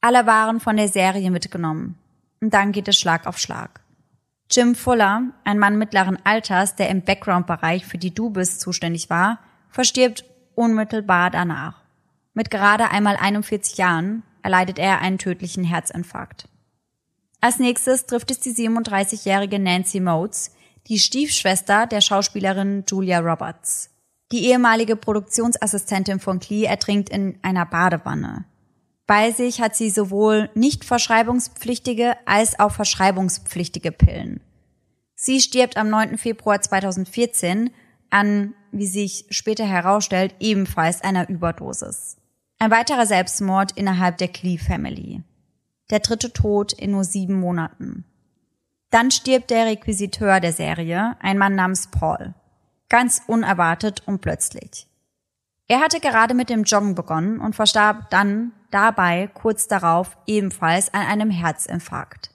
[0.00, 1.98] Alle waren von der Serie mitgenommen.
[2.40, 3.82] Und dann geht es Schlag auf Schlag.
[4.50, 10.24] Jim Fuller, ein Mann mittleren Alters, der im Background-Bereich für die Dubis zuständig war, verstirbt
[10.54, 11.82] unmittelbar danach.
[12.32, 16.48] Mit gerade einmal 41 Jahren erleidet er einen tödlichen Herzinfarkt.
[17.40, 20.52] Als nächstes trifft es die 37-jährige Nancy Motes,
[20.88, 23.90] die Stiefschwester der Schauspielerin Julia Roberts.
[24.32, 28.44] Die ehemalige Produktionsassistentin von Klee ertrinkt in einer Badewanne.
[29.06, 34.40] Bei sich hat sie sowohl nicht verschreibungspflichtige als auch verschreibungspflichtige Pillen.
[35.16, 36.16] Sie stirbt am 9.
[36.16, 37.70] Februar 2014
[38.10, 42.18] an, wie sich später herausstellt, ebenfalls einer Überdosis.
[42.58, 45.22] Ein weiterer Selbstmord innerhalb der Klee Family.
[45.90, 48.04] Der dritte Tod in nur sieben Monaten.
[48.90, 52.34] Dann stirbt der Requisiteur der Serie, ein Mann namens Paul.
[52.88, 54.88] Ganz unerwartet und plötzlich.
[55.68, 61.02] Er hatte gerade mit dem Joggen begonnen und verstarb dann dabei kurz darauf ebenfalls an
[61.02, 62.30] einem Herzinfarkt.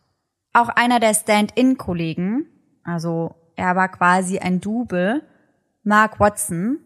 [0.54, 2.46] Auch einer der Stand-in-Kollegen,
[2.86, 5.22] also er war quasi ein Double,
[5.84, 6.80] Mark Watson,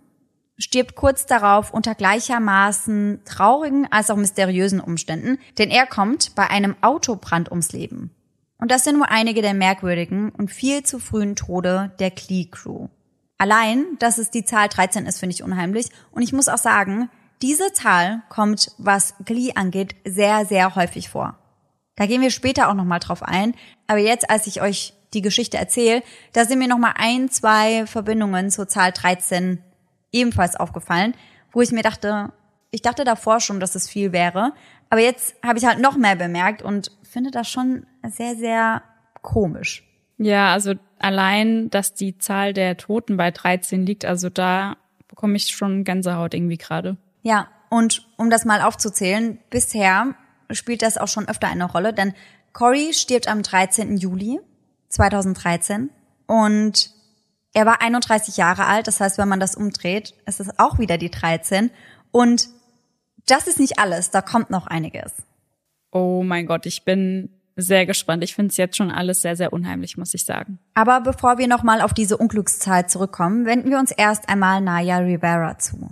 [0.60, 6.76] stirbt kurz darauf unter gleichermaßen traurigen als auch mysteriösen Umständen, denn er kommt bei einem
[6.82, 8.12] Autobrand ums Leben.
[8.60, 12.89] Und das sind nur einige der merkwürdigen und viel zu frühen Tode der Klee Crew.
[13.38, 15.88] Allein, dass es die Zahl 13 ist, finde ich unheimlich.
[16.12, 17.10] Und ich muss auch sagen,
[17.41, 21.38] diese Zahl kommt, was Glee angeht, sehr, sehr häufig vor.
[21.95, 23.55] Da gehen wir später auch nochmal drauf ein.
[23.88, 26.03] Aber jetzt, als ich euch die Geschichte erzähle,
[26.34, 29.64] da sind mir nochmal ein, zwei Verbindungen zur Zahl 13
[30.12, 31.14] ebenfalls aufgefallen,
[31.51, 32.32] wo ich mir dachte,
[32.72, 34.53] ich dachte davor schon, dass es viel wäre.
[34.89, 38.84] Aber jetzt habe ich halt noch mehr bemerkt und finde das schon sehr, sehr
[39.22, 39.84] komisch.
[40.18, 45.47] Ja, also allein, dass die Zahl der Toten bei 13 liegt, also da bekomme ich
[45.47, 46.97] schon Gänsehaut irgendwie gerade.
[47.22, 50.16] Ja, und um das mal aufzuzählen, bisher
[50.51, 52.14] spielt das auch schon öfter eine Rolle, denn
[52.53, 53.97] Cory stirbt am 13.
[53.97, 54.39] Juli
[54.89, 55.89] 2013
[56.26, 56.91] und
[57.54, 60.97] er war 31 Jahre alt, das heißt, wenn man das umdreht, ist es auch wieder
[60.97, 61.72] die 13
[62.12, 62.50] und
[63.26, 65.14] das ist nicht alles, da kommt noch einiges.
[65.91, 67.30] Oh mein Gott, ich bin
[67.62, 68.24] sehr gespannt.
[68.24, 70.60] Ich finde es jetzt schon alles sehr, sehr unheimlich, muss ich sagen.
[70.74, 75.58] Aber bevor wir nochmal auf diese Unglückszahl zurückkommen, wenden wir uns erst einmal Naya Rivera
[75.58, 75.89] zu.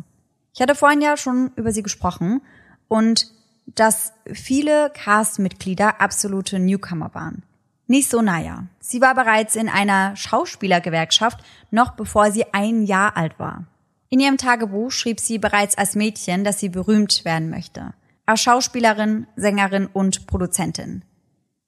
[0.54, 2.42] Ich hatte vorhin ja schon über sie gesprochen
[2.88, 3.28] und
[3.68, 7.44] dass viele Cast-Mitglieder absolute Newcomer waren.
[7.88, 8.68] Nicht so Naya.
[8.80, 11.40] Sie war bereits in einer Schauspielergewerkschaft,
[11.72, 13.66] noch bevor sie ein Jahr alt war.
[14.10, 17.94] In ihrem Tagebuch schrieb sie bereits als Mädchen, dass sie berühmt werden möchte.
[18.26, 21.04] Als Schauspielerin, Sängerin und Produzentin.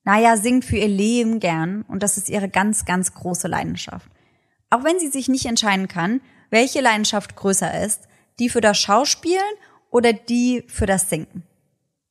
[0.03, 4.09] Naya singt für ihr Leben gern und das ist ihre ganz, ganz große Leidenschaft.
[4.69, 8.07] Auch wenn sie sich nicht entscheiden kann, welche Leidenschaft größer ist,
[8.39, 9.41] die für das Schauspielen
[9.89, 11.43] oder die für das Singen.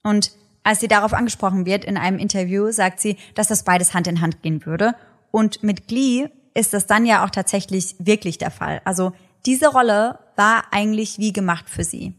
[0.02, 0.32] Und
[0.68, 4.20] als sie darauf angesprochen wird in einem Interview, sagt sie, dass das beides Hand in
[4.20, 4.94] Hand gehen würde.
[5.30, 8.82] Und mit Glee ist das dann ja auch tatsächlich wirklich der Fall.
[8.84, 9.12] Also
[9.46, 12.12] diese Rolle war eigentlich wie gemacht für sie.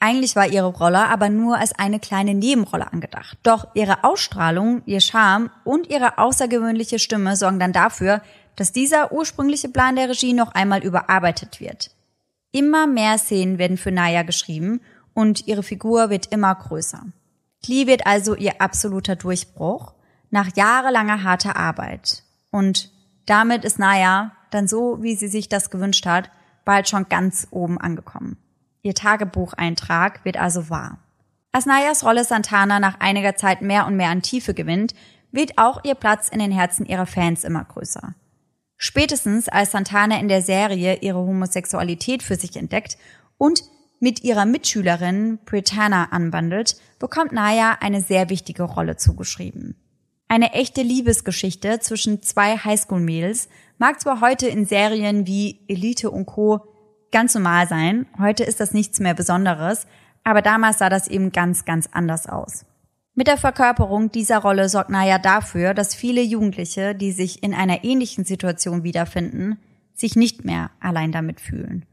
[0.00, 3.38] Eigentlich war ihre Rolle aber nur als eine kleine Nebenrolle angedacht.
[3.44, 8.20] Doch ihre Ausstrahlung, ihr Charme und ihre außergewöhnliche Stimme sorgen dann dafür,
[8.56, 11.92] dass dieser ursprüngliche Plan der Regie noch einmal überarbeitet wird.
[12.50, 14.80] Immer mehr Szenen werden für Naya geschrieben
[15.14, 17.04] und ihre Figur wird immer größer.
[17.62, 19.94] Klee wird also ihr absoluter Durchbruch
[20.30, 22.22] nach jahrelanger harter Arbeit.
[22.50, 22.90] Und
[23.26, 26.30] damit ist Naya dann so, wie sie sich das gewünscht hat,
[26.64, 28.36] bald schon ganz oben angekommen.
[28.82, 30.98] Ihr Tagebucheintrag wird also wahr.
[31.52, 34.94] Als Nayas Rolle Santana nach einiger Zeit mehr und mehr an Tiefe gewinnt,
[35.32, 38.14] wird auch ihr Platz in den Herzen ihrer Fans immer größer.
[38.76, 42.96] Spätestens als Santana in der Serie ihre Homosexualität für sich entdeckt
[43.36, 43.62] und
[44.00, 49.76] mit ihrer Mitschülerin Britanna anbandelt, bekommt Naya eine sehr wichtige Rolle zugeschrieben.
[50.26, 53.48] Eine echte Liebesgeschichte zwischen zwei Highschool-Mädels
[53.78, 56.60] mag zwar heute in Serien wie Elite und Co
[57.12, 58.06] ganz normal sein.
[58.18, 59.86] Heute ist das nichts mehr Besonderes,
[60.24, 62.64] aber damals sah das eben ganz, ganz anders aus.
[63.14, 67.84] Mit der Verkörperung dieser Rolle sorgt Naya dafür, dass viele Jugendliche, die sich in einer
[67.84, 69.58] ähnlichen Situation wiederfinden,
[69.94, 71.84] sich nicht mehr allein damit fühlen.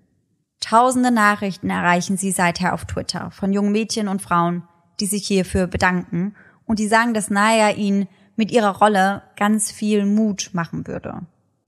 [0.59, 4.63] Tausende Nachrichten erreichen sie seither auf Twitter von jungen Mädchen und Frauen,
[4.99, 6.35] die sich hierfür bedanken
[6.65, 11.21] und die sagen, dass Naya ihnen mit ihrer Rolle ganz viel Mut machen würde.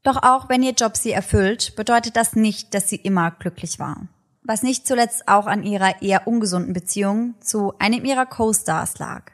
[0.04, 4.08] Doch auch wenn ihr Job sie erfüllt, bedeutet das nicht, dass sie immer glücklich war.
[4.44, 9.32] Was nicht zuletzt auch an ihrer eher ungesunden Beziehung zu einem ihrer Co-Stars lag.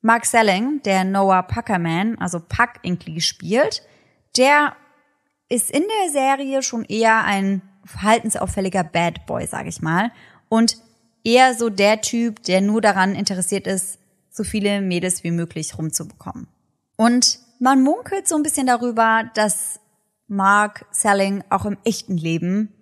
[0.00, 3.82] Mark Selling, der Noah Puckerman, also Puck in Glee spielt,
[4.36, 4.74] der
[5.48, 10.10] ist in der Serie schon eher ein verhaltensauffälliger Bad Boy, sag ich mal.
[10.48, 10.76] Und
[11.24, 13.98] eher so der Typ, der nur daran interessiert ist,
[14.30, 16.48] so viele Mädels wie möglich rumzubekommen.
[16.96, 19.80] Und man munkelt so ein bisschen darüber, dass
[20.28, 22.72] Mark Selling auch im echten Leben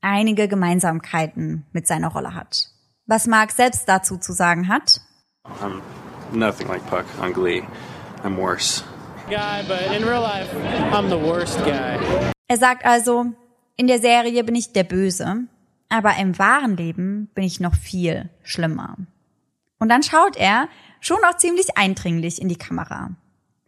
[0.00, 2.68] einige Gemeinsamkeiten mit seiner Rolle hat.
[3.06, 5.00] Was Mark selbst dazu zu sagen hat?
[5.60, 5.80] I'm
[6.32, 7.62] nothing like Puck on Glee.
[8.24, 8.82] I'm worse.
[9.28, 10.48] Guy, but in real life,
[10.92, 11.98] I'm the worst guy.
[12.48, 13.26] Er sagt also,
[13.76, 15.44] in der Serie bin ich der Böse,
[15.88, 18.96] aber im wahren Leben bin ich noch viel schlimmer.
[19.78, 20.68] Und dann schaut er
[21.00, 23.10] schon auch ziemlich eindringlich in die Kamera.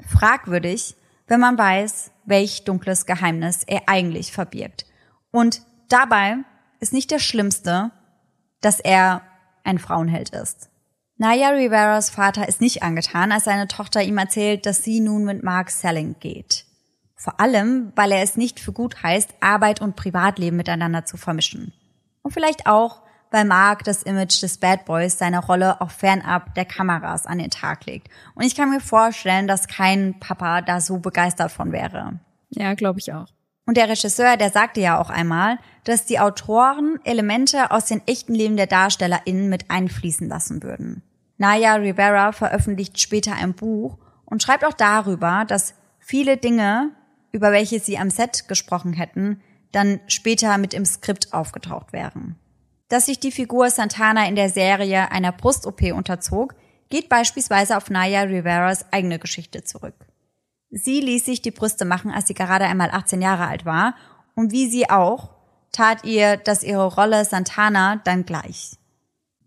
[0.06, 0.96] Fragwürdig,
[1.26, 4.86] wenn man weiß, welch dunkles Geheimnis er eigentlich verbirgt.
[5.30, 6.38] Und dabei
[6.80, 7.90] ist nicht der Schlimmste,
[8.61, 9.22] dass er
[9.64, 10.70] ein Frauenheld ist.
[11.18, 15.42] Naya Riveras Vater ist nicht angetan, als seine Tochter ihm erzählt, dass sie nun mit
[15.42, 16.64] Mark Selling geht.
[17.19, 21.73] Vor allem, weil er es nicht für gut heißt, Arbeit und Privatleben miteinander zu vermischen.
[22.23, 23.03] Und vielleicht auch,
[23.33, 27.51] weil Mark das Image des Bad Boys seine Rolle auch fernab der Kameras an den
[27.51, 28.09] Tag legt.
[28.37, 32.21] Und ich kann mir vorstellen, dass kein Papa da so begeistert von wäre.
[32.51, 33.27] Ja, glaube ich auch.
[33.66, 38.35] Und der Regisseur, der sagte ja auch einmal, dass die Autoren Elemente aus den echten
[38.35, 41.03] Leben der DarstellerInnen mit einfließen lassen würden.
[41.37, 46.93] Naya Rivera veröffentlicht später ein Buch und schreibt auch darüber, dass viele Dinge,
[47.33, 49.41] über welche sie am Set gesprochen hätten,
[49.72, 52.37] dann später mit im Skript aufgetaucht wären.
[52.89, 56.55] Dass sich die Figur Santana in der Serie einer Brust-OP unterzog,
[56.89, 60.07] geht beispielsweise auf Naya Riveras eigene Geschichte zurück.
[60.70, 63.95] Sie ließ sich die Brüste machen, als sie gerade einmal 18 Jahre alt war,
[64.35, 65.31] und wie sie auch,
[65.72, 68.76] tat ihr das ihre Rolle Santana dann gleich.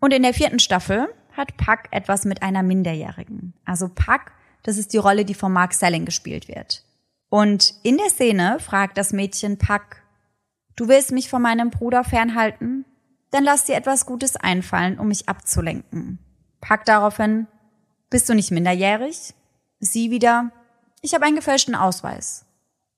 [0.00, 3.54] Und in der vierten Staffel hat Puck etwas mit einer Minderjährigen.
[3.64, 6.84] Also Puck, das ist die Rolle, die von Mark Selling gespielt wird.
[7.32, 10.02] Und in der Szene fragt das Mädchen Puck,
[10.76, 12.84] du willst mich von meinem Bruder fernhalten?
[13.32, 16.18] dann lass dir etwas Gutes einfallen, um mich abzulenken.
[16.60, 17.48] Pack daraufhin,
[18.10, 19.34] bist du nicht minderjährig?
[19.80, 20.52] Sie wieder,
[21.00, 22.44] ich habe einen gefälschten Ausweis.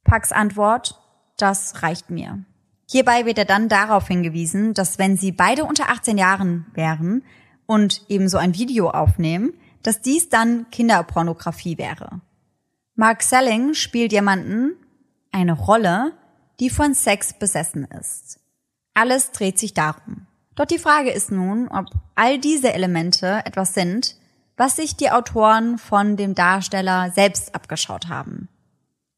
[0.02, 1.00] Packs Antwort,
[1.38, 2.44] das reicht mir.
[2.90, 7.24] Hierbei wird er dann darauf hingewiesen, dass wenn sie beide unter 18 Jahren wären
[7.64, 12.20] und eben so ein Video aufnehmen, dass dies dann Kinderpornografie wäre.
[12.96, 14.76] Mark Selling spielt jemanden,
[15.32, 16.12] eine Rolle,
[16.60, 18.38] die von Sex besessen ist.
[18.94, 20.26] Alles dreht sich darum.
[20.54, 24.14] Doch die Frage ist nun, ob all diese Elemente etwas sind,
[24.56, 28.48] was sich die Autoren von dem Darsteller selbst abgeschaut haben.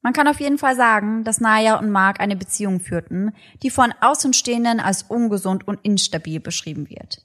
[0.01, 3.93] Man kann auf jeden Fall sagen, dass Naya und Mark eine Beziehung führten, die von
[4.01, 7.23] Außenstehenden als ungesund und instabil beschrieben wird.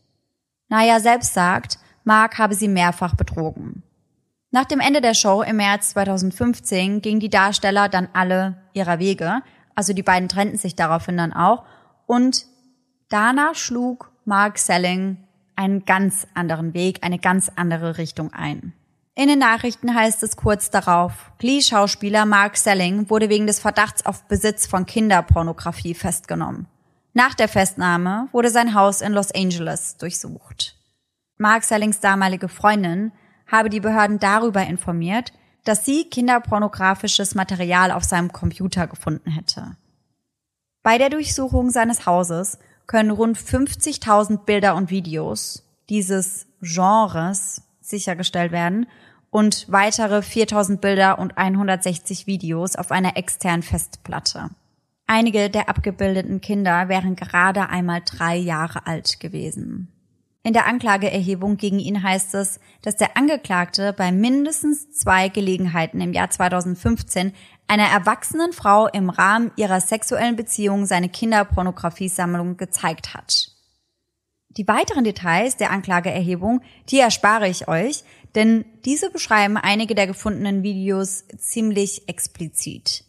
[0.67, 3.83] Naya selbst sagt, Mark habe sie mehrfach betrogen.
[4.53, 9.41] Nach dem Ende der Show im März 2015 gingen die Darsteller dann alle ihrer Wege,
[9.75, 11.63] also die beiden trennten sich daraufhin dann auch,
[12.05, 12.45] und
[13.07, 15.23] danach schlug Mark Selling
[15.55, 18.73] einen ganz anderen Weg, eine ganz andere Richtung ein.
[19.15, 24.27] In den Nachrichten heißt es kurz darauf, Glee-Schauspieler Mark Selling wurde wegen des Verdachts auf
[24.27, 26.67] Besitz von Kinderpornografie festgenommen.
[27.13, 30.75] Nach der Festnahme wurde sein Haus in Los Angeles durchsucht.
[31.37, 33.13] Mark Sellings damalige Freundin
[33.51, 35.33] habe die Behörden darüber informiert,
[35.63, 39.75] dass sie kinderpornografisches Material auf seinem Computer gefunden hätte.
[40.83, 48.87] Bei der Durchsuchung seines Hauses können rund 50.000 Bilder und Videos dieses Genres sichergestellt werden
[49.29, 54.49] und weitere 4.000 Bilder und 160 Videos auf einer externen Festplatte.
[55.07, 59.89] Einige der abgebildeten Kinder wären gerade einmal drei Jahre alt gewesen.
[60.43, 66.13] In der Anklageerhebung gegen ihn heißt es, dass der Angeklagte bei mindestens zwei Gelegenheiten im
[66.13, 67.33] Jahr 2015
[67.67, 73.51] einer erwachsenen Frau im Rahmen ihrer sexuellen Beziehung seine Kinderpornografiesammlung gezeigt hat.
[74.49, 80.63] Die weiteren Details der Anklageerhebung, die erspare ich euch, denn diese beschreiben einige der gefundenen
[80.63, 83.05] Videos ziemlich explizit.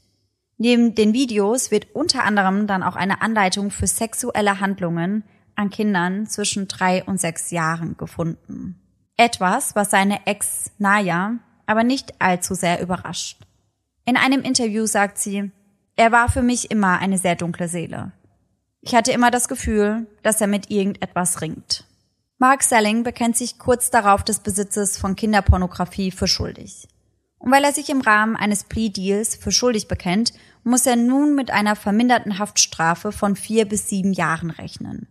[0.59, 5.25] Neben den Videos wird unter anderem dann auch eine Anleitung für sexuelle Handlungen
[5.55, 8.81] an Kindern zwischen drei und sechs Jahren gefunden.
[9.17, 13.41] Etwas, was seine Ex Naya aber nicht allzu sehr überrascht.
[14.05, 15.51] In einem Interview sagt sie,
[15.97, 18.13] er war für mich immer eine sehr dunkle Seele.
[18.81, 21.87] Ich hatte immer das Gefühl, dass er mit irgendetwas ringt.
[22.39, 26.89] Mark Selling bekennt sich kurz darauf des Besitzes von Kinderpornografie für schuldig.
[27.39, 30.33] Und weil er sich im Rahmen eines Plea-Deals für schuldig bekennt,
[30.65, 35.07] muss er nun mit einer verminderten Haftstrafe von vier bis sieben Jahren rechnen.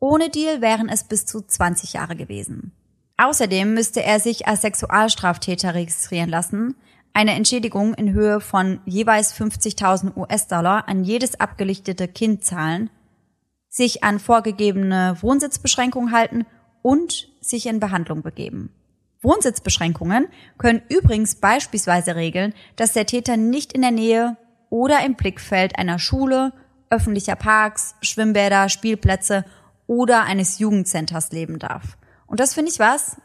[0.00, 2.72] Ohne Deal wären es bis zu 20 Jahre gewesen.
[3.16, 6.76] Außerdem müsste er sich als Sexualstraftäter registrieren lassen,
[7.12, 12.90] eine Entschädigung in Höhe von jeweils 50.000 US-Dollar an jedes abgelichtete Kind zahlen,
[13.68, 16.46] sich an vorgegebene Wohnsitzbeschränkungen halten
[16.82, 18.72] und sich in Behandlung begeben.
[19.20, 20.28] Wohnsitzbeschränkungen
[20.58, 24.36] können übrigens beispielsweise regeln, dass der Täter nicht in der Nähe
[24.70, 26.52] oder im Blickfeld einer Schule,
[26.88, 29.44] öffentlicher Parks, Schwimmbäder, Spielplätze
[29.88, 31.96] oder eines Jugendcenters leben darf.
[32.28, 33.16] Und das finde ich was,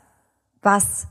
[0.64, 1.08] was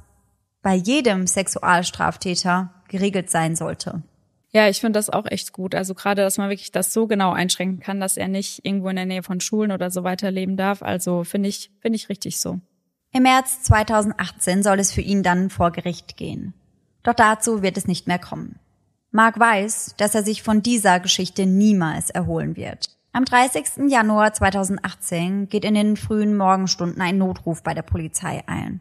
[0.62, 4.02] bei jedem Sexualstraftäter geregelt sein sollte.
[4.50, 5.74] Ja, ich finde das auch echt gut.
[5.74, 8.96] Also gerade, dass man wirklich das so genau einschränken kann, dass er nicht irgendwo in
[8.96, 10.82] der Nähe von Schulen oder so weiter leben darf.
[10.82, 12.60] Also finde ich, finde ich richtig so.
[13.12, 16.54] Im März 2018 soll es für ihn dann vor Gericht gehen.
[17.02, 18.58] Doch dazu wird es nicht mehr kommen.
[19.10, 22.88] Mark weiß, dass er sich von dieser Geschichte niemals erholen wird.
[23.14, 23.90] Am 30.
[23.90, 28.80] Januar 2018 geht in den frühen Morgenstunden ein Notruf bei der Polizei ein.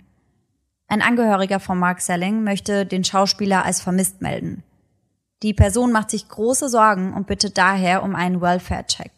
[0.88, 4.64] Ein Angehöriger von Mark Selling möchte den Schauspieler als vermisst melden.
[5.44, 9.12] Die Person macht sich große Sorgen und bittet daher um einen Welfare-Check.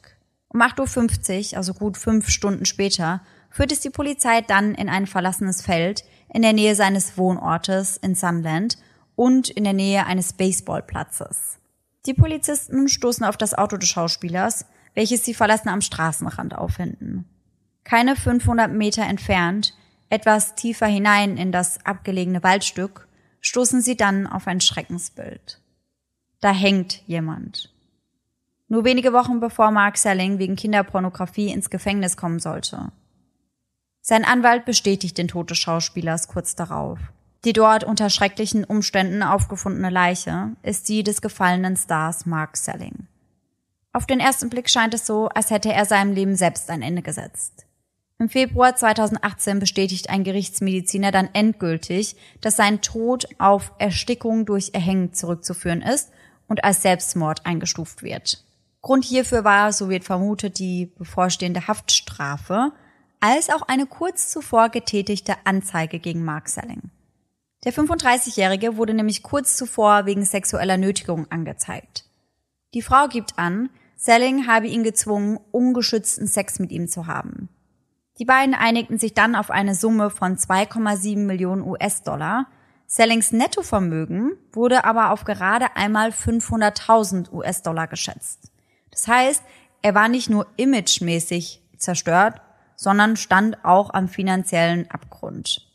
[0.48, 5.06] Um 8.50 Uhr, also gut fünf Stunden später, führt es die Polizei dann in ein
[5.06, 6.04] verlassenes Feld
[6.34, 8.80] in der Nähe seines Wohnortes in Sunland
[9.16, 11.60] und in der Nähe eines Baseballplatzes.
[12.08, 17.26] Die Polizisten stoßen auf das Auto des Schauspielers, welches sie verlassen am Straßenrand auffinden.
[17.84, 19.74] Keine 500 Meter entfernt
[20.14, 23.08] etwas tiefer hinein in das abgelegene Waldstück
[23.42, 25.60] stoßen sie dann auf ein Schreckensbild.
[26.40, 27.74] Da hängt jemand.
[28.68, 32.92] Nur wenige Wochen bevor Mark Selling wegen Kinderpornografie ins Gefängnis kommen sollte.
[34.02, 37.00] Sein Anwalt bestätigt den Tod des Schauspielers kurz darauf.
[37.44, 43.08] Die dort unter schrecklichen Umständen aufgefundene Leiche ist die des gefallenen Stars Mark Selling.
[43.94, 47.04] Auf den ersten Blick scheint es so, als hätte er seinem Leben selbst ein Ende
[47.04, 47.68] gesetzt.
[48.18, 55.14] Im Februar 2018 bestätigt ein Gerichtsmediziner dann endgültig, dass sein Tod auf Erstickung durch Erhängen
[55.14, 56.12] zurückzuführen ist
[56.48, 58.44] und als Selbstmord eingestuft wird.
[58.82, 62.72] Grund hierfür war, so wird vermutet, die bevorstehende Haftstrafe,
[63.20, 66.90] als auch eine kurz zuvor getätigte Anzeige gegen Mark Selling.
[67.64, 72.06] Der 35-Jährige wurde nämlich kurz zuvor wegen sexueller Nötigung angezeigt.
[72.74, 73.70] Die Frau gibt an,
[74.04, 77.48] Selling habe ihn gezwungen, ungeschützten Sex mit ihm zu haben.
[78.20, 82.48] Die beiden einigten sich dann auf eine Summe von 2,7 Millionen US-Dollar.
[82.86, 88.52] Sellings Nettovermögen wurde aber auf gerade einmal 500.000 US-Dollar geschätzt.
[88.92, 89.42] Das heißt,
[89.82, 92.42] er war nicht nur imagemäßig zerstört,
[92.76, 95.66] sondern stand auch am finanziellen Abgrund.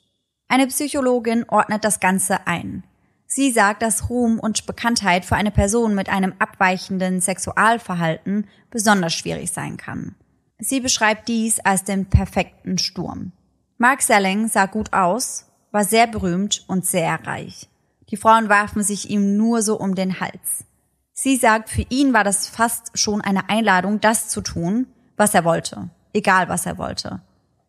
[0.49, 2.85] Eine Psychologin ordnet das Ganze ein.
[3.31, 9.53] Sie sagt, dass Ruhm und Bekanntheit für eine Person mit einem abweichenden Sexualverhalten besonders schwierig
[9.53, 10.15] sein kann.
[10.59, 13.33] Sie beschreibt dies als den perfekten Sturm.
[13.77, 17.69] Mark Selling sah gut aus, war sehr berühmt und sehr reich.
[18.09, 20.65] Die Frauen warfen sich ihm nur so um den Hals.
[21.13, 24.87] Sie sagt, für ihn war das fast schon eine Einladung, das zu tun,
[25.19, 27.21] was er wollte, egal was er wollte.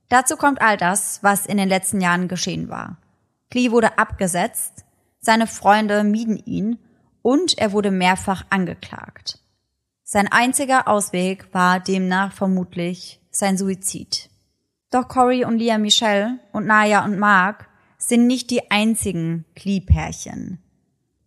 [0.08, 2.98] Dazu kommt all das, was in den letzten Jahren geschehen war.
[3.52, 4.86] Klee wurde abgesetzt,
[5.20, 6.80] seine Freunde mieden ihn
[7.22, 9.40] und er wurde mehrfach angeklagt.
[10.04, 14.30] Sein einziger Ausweg war demnach vermutlich sein Suizid.
[14.92, 20.60] Doch Cory und Leah Michelle und Naya und Mark sind nicht die einzigen Klee-Pärchen.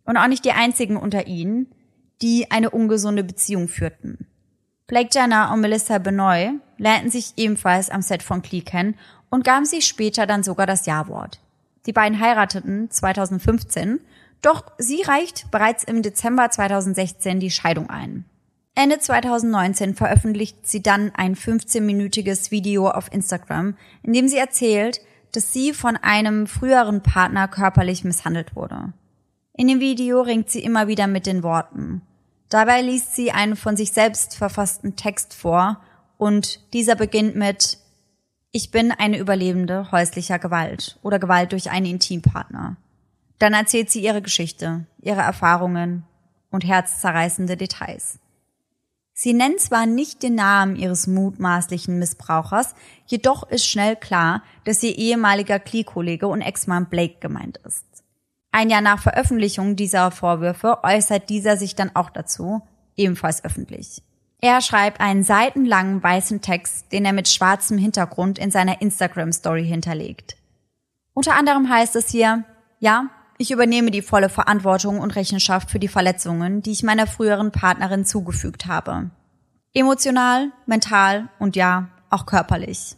[0.03, 1.73] Und auch nicht die einzigen unter ihnen,
[2.21, 4.27] die eine ungesunde Beziehung führten.
[4.87, 8.95] Blake Jenner und Melissa Benoit lernten sich ebenfalls am Set von Klee kennen
[9.29, 11.39] und gaben sich später dann sogar das Ja-Wort.
[11.85, 13.99] Die beiden heirateten 2015,
[14.41, 18.25] doch sie reicht bereits im Dezember 2016 die Scheidung ein.
[18.75, 24.99] Ende 2019 veröffentlicht sie dann ein 15-minütiges Video auf Instagram, in dem sie erzählt,
[25.31, 28.93] dass sie von einem früheren Partner körperlich misshandelt wurde.
[29.53, 32.01] In dem Video ringt sie immer wieder mit den Worten.
[32.49, 35.81] Dabei liest sie einen von sich selbst verfassten Text vor
[36.17, 37.77] und dieser beginnt mit
[38.55, 42.77] ich bin eine Überlebende häuslicher Gewalt oder Gewalt durch einen Intimpartner.
[43.39, 46.03] Dann erzählt sie ihre Geschichte, ihre Erfahrungen
[46.51, 48.19] und herzzerreißende Details.
[49.11, 52.75] Sie nennt zwar nicht den Namen ihres mutmaßlichen Missbrauchers,
[53.07, 57.85] jedoch ist schnell klar, dass ihr ehemaliger Klee-Kollege und Ex-Mann Blake gemeint ist.
[58.51, 62.61] Ein Jahr nach Veröffentlichung dieser Vorwürfe äußert dieser sich dann auch dazu,
[62.95, 64.03] ebenfalls öffentlich.
[64.43, 70.35] Er schreibt einen seitenlangen weißen Text, den er mit schwarzem Hintergrund in seiner Instagram-Story hinterlegt.
[71.13, 72.43] Unter anderem heißt es hier,
[72.79, 73.05] ja,
[73.37, 78.03] ich übernehme die volle Verantwortung und Rechenschaft für die Verletzungen, die ich meiner früheren Partnerin
[78.03, 79.11] zugefügt habe.
[79.73, 82.97] Emotional, mental und ja, auch körperlich.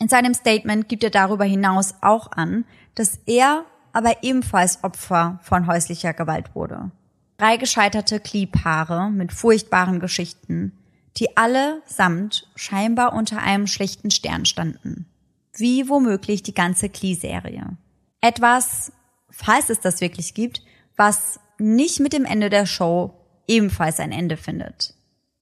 [0.00, 2.64] In seinem Statement gibt er darüber hinaus auch an,
[2.96, 6.90] dass er aber ebenfalls Opfer von häuslicher Gewalt wurde.
[7.36, 10.72] Drei gescheiterte Klee-Paare mit furchtbaren Geschichten,
[11.16, 15.06] die alle samt scheinbar unter einem schlechten Stern standen.
[15.54, 17.76] Wie womöglich die ganze Klee-Serie.
[18.20, 18.92] Etwas,
[19.30, 20.62] falls es das wirklich gibt,
[20.96, 23.14] was nicht mit dem Ende der Show
[23.46, 24.94] ebenfalls ein Ende findet.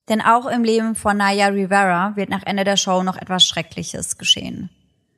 [0.09, 4.17] Denn auch im Leben von Naya Rivera wird nach Ende der Show noch etwas Schreckliches
[4.17, 4.69] geschehen.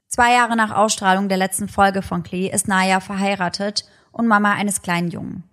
[0.08, 4.82] Zwei Jahre nach Ausstrahlung der letzten Folge von Klee ist Naya verheiratet und Mama eines
[4.82, 5.44] kleinen Jungen.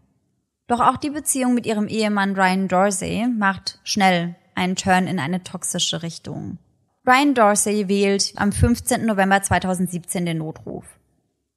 [0.66, 5.42] Doch auch die Beziehung mit ihrem Ehemann Ryan Dorsey macht schnell einen Turn in eine
[5.42, 6.58] toxische Richtung.
[7.06, 9.06] Ryan Dorsey wählt am 15.
[9.06, 10.84] November 2017 den Notruf.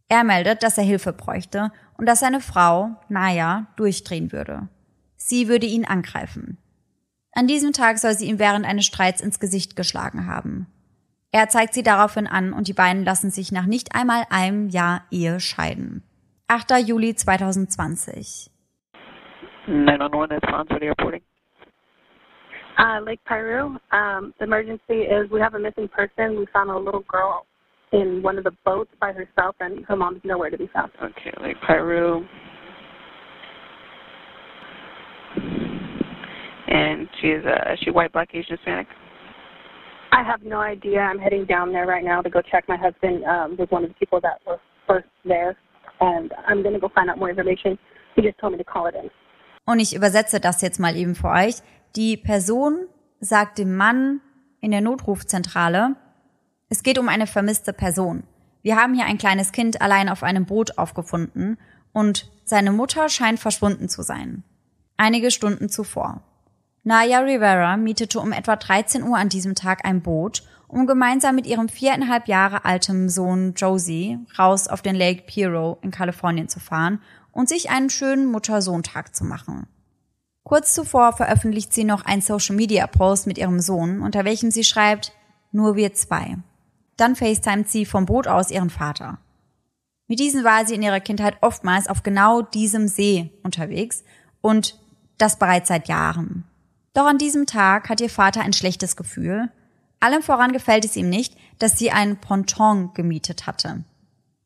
[0.08, 4.70] Er meldet, dass er Hilfe bräuchte und dass seine Frau, Naya, durchdrehen würde.
[5.18, 6.58] Sie würde ihn angreifen.
[7.34, 10.68] An diesem Tag soll sie ihm während eines Streits ins Gesicht geschlagen haben.
[11.32, 15.06] Er zeigt sie daraufhin an und die beiden lassen sich nach nicht einmal einem Jahr
[15.12, 16.04] Ehe scheiden.
[16.48, 16.72] 8.
[16.86, 18.52] Juli 2020.
[19.68, 21.22] 911, it's Fonzo reporting.
[22.82, 23.78] Uh, Lake Piru.
[23.92, 26.40] Um, the emergency is we have a missing person.
[26.40, 27.46] We found a little girl
[27.92, 30.92] in one of the boats by herself, and her mom's nowhere to be found.
[31.04, 32.26] Okay, Lake Piru.
[36.68, 38.88] And she's uh, is she white, black, Asian, Hispanic?
[40.12, 41.02] I have no idea.
[41.02, 42.64] I'm heading down there right now to go check.
[42.68, 44.58] My husband um, was one of the people that were
[44.88, 45.56] first there,
[46.00, 47.78] and I'm going to go find out more information.
[48.16, 49.12] He just told me to call it in.
[49.66, 51.62] Und ich übersetze das jetzt mal eben für euch.
[51.98, 52.88] Die Person
[53.20, 54.22] sagt dem Mann
[54.62, 55.98] in der Notrufzentrale,
[56.70, 58.24] es geht um eine vermisste Person.
[58.62, 61.58] Wir haben hier ein kleines Kind allein auf einem Boot aufgefunden
[61.92, 64.44] und seine Mutter scheint verschwunden zu sein.
[64.96, 66.24] Einige Stunden zuvor.
[66.84, 71.46] Naya Rivera mietete um etwa 13 Uhr an diesem Tag ein Boot, um gemeinsam mit
[71.46, 77.02] ihrem viereinhalb Jahre alten Sohn Josie raus auf den Lake Piero in Kalifornien zu fahren
[77.34, 79.68] und sich einen schönen Mutter-Sohn-Tag zu machen.
[80.44, 85.14] Kurz zuvor veröffentlicht sie noch einen Social-Media-Post mit ihrem Sohn, unter welchem sie schreibt,
[85.52, 86.38] nur wir zwei.
[86.98, 89.20] Dann facetimet sie vom Boot aus ihren Vater.
[90.08, 94.04] Mit diesem war sie in ihrer Kindheit oftmals auf genau diesem See unterwegs
[94.42, 94.78] und
[95.18, 96.44] das bereits seit Jahren.
[96.94, 99.50] Doch an diesem Tag hat ihr Vater ein schlechtes Gefühl,
[100.02, 103.84] Allem voran gefällt es ihm nicht, dass sie ein Ponton gemietet hatte.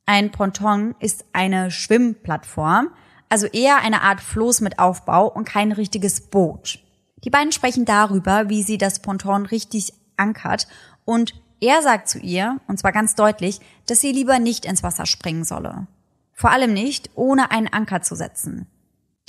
[0.06, 2.90] Ein Ponton ist eine Schwimmplattform,
[3.30, 6.80] also eher eine Art Floß mit Aufbau und kein richtiges Boot.
[7.24, 10.68] Die beiden sprechen darüber, wie sie das Ponton richtig ankert
[11.06, 15.06] und er sagt zu ihr, und zwar ganz deutlich, dass sie lieber nicht ins Wasser
[15.06, 15.88] springen solle.
[16.34, 18.68] Vor allem nicht, ohne einen Anker zu setzen.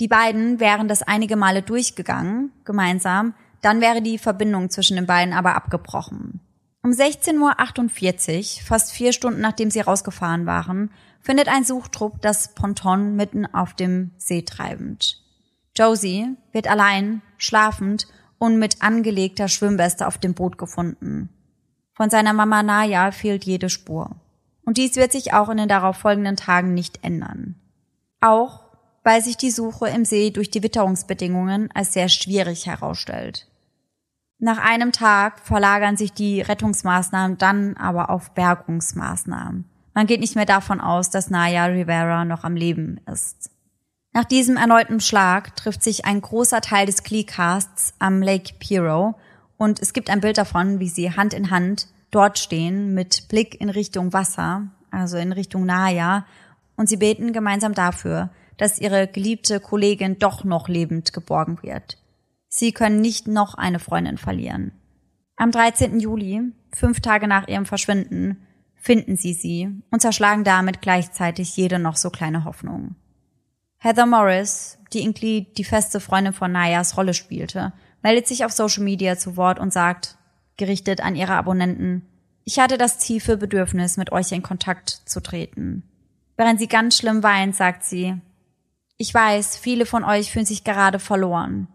[0.01, 5.32] Die beiden wären das einige Male durchgegangen, gemeinsam, dann wäre die Verbindung zwischen den beiden
[5.32, 6.40] aber abgebrochen.
[6.82, 10.90] Um 16.48 Uhr, fast vier Stunden nachdem sie rausgefahren waren,
[11.21, 15.23] findet ein Suchtrupp das Ponton mitten auf dem See treibend.
[15.77, 18.07] Josie wird allein, schlafend
[18.39, 21.31] und mit angelegter Schwimmweste auf dem Boot gefunden.
[21.95, 24.17] Von seiner Mama Naya fehlt jede Spur.
[24.64, 27.55] Und dies wird sich auch in den darauffolgenden Tagen nicht ändern.
[28.21, 28.64] Auch
[29.05, 33.47] weil sich die Suche im See durch die Witterungsbedingungen als sehr schwierig herausstellt.
[34.39, 39.64] Nach einem Tag verlagern sich die Rettungsmaßnahmen dann aber auf Bergungsmaßnahmen.
[39.97, 43.51] Man geht nicht mehr davon aus, dass Naya Rivera noch am Leben ist.
[44.12, 49.14] Nach diesem erneuten Schlag trifft sich ein großer Teil des Glee-Casts am Lake Piero
[49.57, 53.59] und es gibt ein Bild davon, wie sie Hand in Hand dort stehen mit Blick
[53.59, 56.26] in Richtung Wasser, also in Richtung Naya,
[56.76, 58.28] und sie beten gemeinsam dafür,
[58.59, 61.97] dass ihre geliebte Kollegin doch noch lebend geborgen wird.
[62.49, 64.72] Sie können nicht noch eine Freundin verlieren.
[65.36, 66.01] Am 13.
[66.01, 66.42] Juli,
[66.74, 68.45] fünf Tage nach ihrem Verschwinden,
[68.87, 72.95] finden sie sie und zerschlagen damit gleichzeitig jede noch so kleine Hoffnung.
[73.78, 78.53] Heather Morris, die in Glee die feste Freundin von Nayas Rolle spielte, meldet sich auf
[78.53, 80.16] Social Media zu Wort und sagt,
[80.57, 82.07] gerichtet an ihre Abonnenten,
[82.45, 85.82] ich hatte das tiefe Bedürfnis, mit euch in Kontakt zu treten.
[86.37, 88.14] Während sie ganz schlimm weint, sagt sie,
[88.99, 91.66] ich weiß, viele von euch fühlen sich gerade verloren.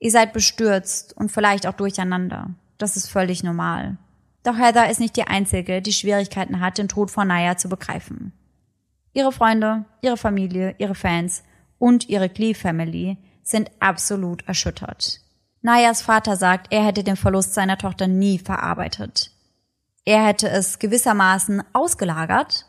[0.00, 2.50] Ihr seid bestürzt und vielleicht auch durcheinander.
[2.76, 3.96] Das ist völlig normal.
[4.42, 8.32] Doch Heather ist nicht die Einzige, die Schwierigkeiten hat, den Tod von Naya zu begreifen.
[9.12, 11.44] Ihre Freunde, ihre Familie, ihre Fans
[11.78, 15.20] und ihre Glee-Family sind absolut erschüttert.
[15.60, 19.30] Nayas Vater sagt, er hätte den Verlust seiner Tochter nie verarbeitet.
[20.04, 22.66] Er hätte es gewissermaßen ausgelagert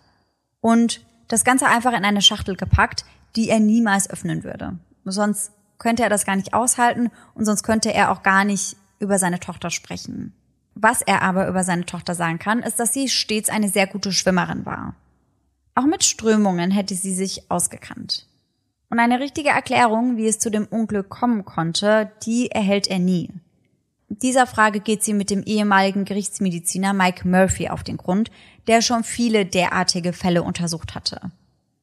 [0.61, 3.05] und das Ganze einfach in eine Schachtel gepackt,
[3.35, 4.77] die er niemals öffnen würde.
[5.05, 9.17] Sonst könnte er das gar nicht aushalten und sonst könnte er auch gar nicht über
[9.17, 10.33] seine Tochter sprechen.
[10.75, 14.11] Was er aber über seine Tochter sagen kann, ist, dass sie stets eine sehr gute
[14.11, 14.95] Schwimmerin war.
[15.75, 18.27] Auch mit Strömungen hätte sie sich ausgekannt.
[18.89, 23.29] Und eine richtige Erklärung, wie es zu dem Unglück kommen konnte, die erhält er nie.
[24.07, 28.29] Dieser Frage geht sie mit dem ehemaligen Gerichtsmediziner Mike Murphy auf den Grund,
[28.67, 31.31] der schon viele derartige Fälle untersucht hatte.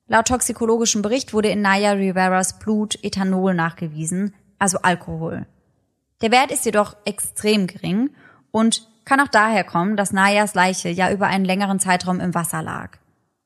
[0.06, 5.46] Laut toxikologischem Bericht wurde in Naya Riveras Blut Ethanol nachgewiesen, also Alkohol.
[6.20, 8.10] Der Wert ist jedoch extrem gering
[8.50, 12.62] und kann auch daher kommen, dass Nayas Leiche ja über einen längeren Zeitraum im Wasser
[12.62, 12.98] lag.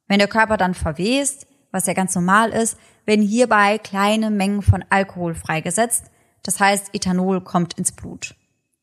[0.09, 4.85] Wenn der Körper dann verwest, was ja ganz normal ist, werden hierbei kleine Mengen von
[4.91, 6.05] Alkohol freigesetzt.
[6.43, 8.35] Das heißt, Ethanol kommt ins Blut.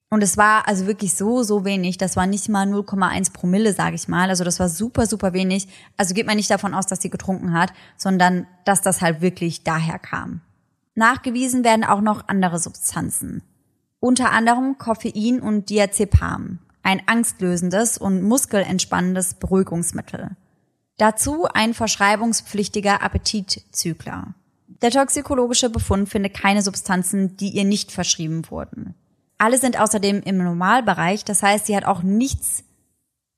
[0.09, 1.97] Und es war also wirklich so, so wenig.
[1.97, 4.29] Das war nicht mal 0,1 Promille, sage ich mal.
[4.29, 5.69] Also das war super, super wenig.
[5.95, 9.63] Also geht man nicht davon aus, dass sie getrunken hat, sondern dass das halt wirklich
[9.63, 10.41] daher kam.
[10.95, 13.41] Nachgewiesen werden auch noch andere Substanzen.
[14.01, 20.31] Unter anderem Koffein und Diazepam, ein angstlösendes und muskelentspannendes Beruhigungsmittel.
[20.97, 24.33] Dazu ein verschreibungspflichtiger Appetitzügler.
[24.81, 28.95] Der toxikologische Befund findet keine Substanzen, die ihr nicht verschrieben wurden.
[29.37, 32.63] Alle sind außerdem im Normalbereich, das heißt, sie hat auch nichts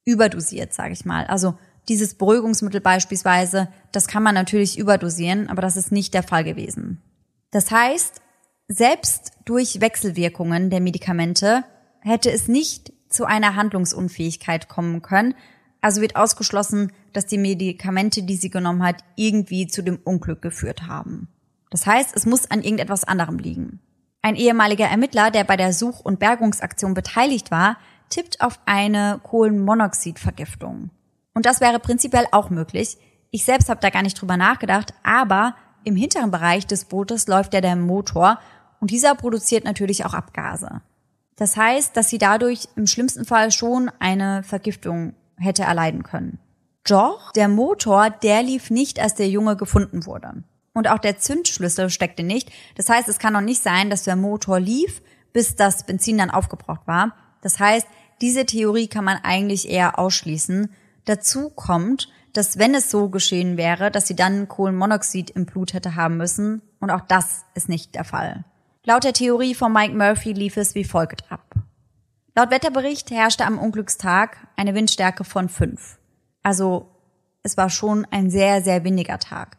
[0.06, 1.26] überdosiert, sage ich mal.
[1.26, 1.56] Also
[1.90, 7.02] dieses Beruhigungsmittel beispielsweise, das kann man natürlich überdosieren, aber das ist nicht der Fall gewesen.
[7.52, 8.22] Das heißt,
[8.68, 11.64] selbst durch Wechselwirkungen der Medikamente
[12.00, 15.36] hätte es nicht zu einer Handlungsunfähigkeit kommen können,
[15.82, 20.88] also wird ausgeschlossen, dass die Medikamente, die sie genommen hat, irgendwie zu dem Unglück geführt
[20.88, 21.28] haben.
[21.70, 23.80] Das heißt, es muss an irgendetwas anderem liegen.
[24.22, 27.78] Ein ehemaliger Ermittler, der bei der Such- und Bergungsaktion beteiligt war,
[28.10, 30.92] tippt auf eine Kohlenmonoxidvergiftung.
[31.34, 32.98] Und das wäre prinzipiell auch möglich.
[33.32, 37.54] Ich selbst habe da gar nicht drüber nachgedacht, aber im hinteren Bereich des Bootes läuft
[37.54, 38.40] ja der Motor
[38.84, 40.82] und dieser produziert natürlich auch Abgase.
[41.38, 46.38] Das heißt, dass sie dadurch im schlimmsten Fall schon eine Vergiftung hätte erleiden können.
[46.84, 50.44] Doch der Motor, der lief nicht, als der Junge gefunden wurde.
[50.74, 52.52] Und auch der Zündschlüssel steckte nicht.
[52.76, 55.02] Das heißt, es kann noch nicht sein, dass der Motor lief,
[55.32, 57.16] bis das Benzin dann aufgebraucht war.
[57.40, 57.88] Das heißt,
[58.20, 60.74] diese Theorie kann man eigentlich eher ausschließen.
[61.06, 65.96] Dazu kommt, dass wenn es so geschehen wäre, dass sie dann Kohlenmonoxid im Blut hätte
[65.96, 66.62] haben müssen.
[66.82, 68.44] Und auch das ist nicht der Fall.
[68.86, 71.56] Laut der Theorie von Mike Murphy lief es wie folgt ab.
[72.36, 76.00] Laut Wetterbericht herrschte am Unglückstag eine Windstärke von fünf.
[76.42, 76.90] Also
[77.44, 79.58] es war schon ein sehr, sehr windiger Tag.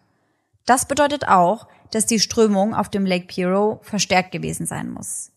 [0.66, 5.32] Das bedeutet auch, dass die Strömung auf dem Lake Piero verstärkt gewesen sein muss.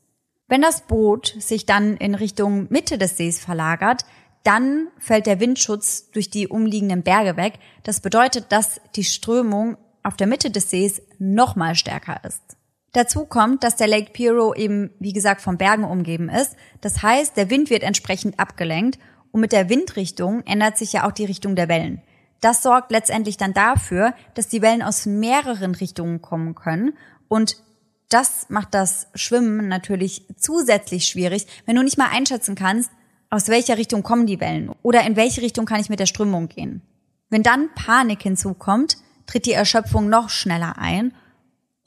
[0.50, 4.04] Wenn das Boot sich dann in Richtung Mitte des Sees verlagert,
[4.44, 7.60] dann fällt der Windschutz durch die umliegenden Berge weg.
[7.84, 12.57] Das bedeutet, dass die Strömung auf der Mitte des Sees noch mal stärker ist.
[12.98, 16.56] Dazu kommt, dass der Lake Piero eben, wie gesagt, von Bergen umgeben ist.
[16.82, 18.98] Das heißt, der Wind wird entsprechend abgelenkt
[19.32, 22.02] und mit der Windrichtung ändert sich ja auch die Richtung der Wellen.
[22.42, 26.98] Das sorgt letztendlich dann dafür, dass die Wellen aus mehreren Richtungen kommen können
[27.28, 27.58] und
[28.10, 32.90] das macht das Schwimmen natürlich zusätzlich schwierig, wenn du nicht mal einschätzen kannst,
[33.30, 36.48] aus welcher Richtung kommen die Wellen oder in welche Richtung kann ich mit der Strömung
[36.48, 36.82] gehen.
[37.30, 38.98] Wenn dann Panik hinzukommt,
[39.28, 41.14] tritt die Erschöpfung noch schneller ein.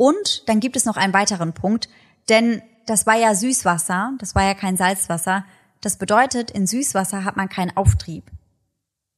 [0.01, 1.91] Und dann gibt es noch einen weiteren Punkt,
[2.31, 5.45] denn das war ja Süßwasser, das war ja kein Salzwasser.
[5.83, 8.31] Das bedeutet, in Süßwasser hat man keinen Auftrieb.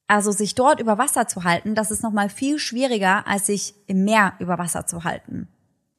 [0.08, 4.02] Also sich dort über Wasser zu halten, das ist nochmal viel schwieriger, als sich im
[4.02, 5.46] Meer über Wasser zu halten.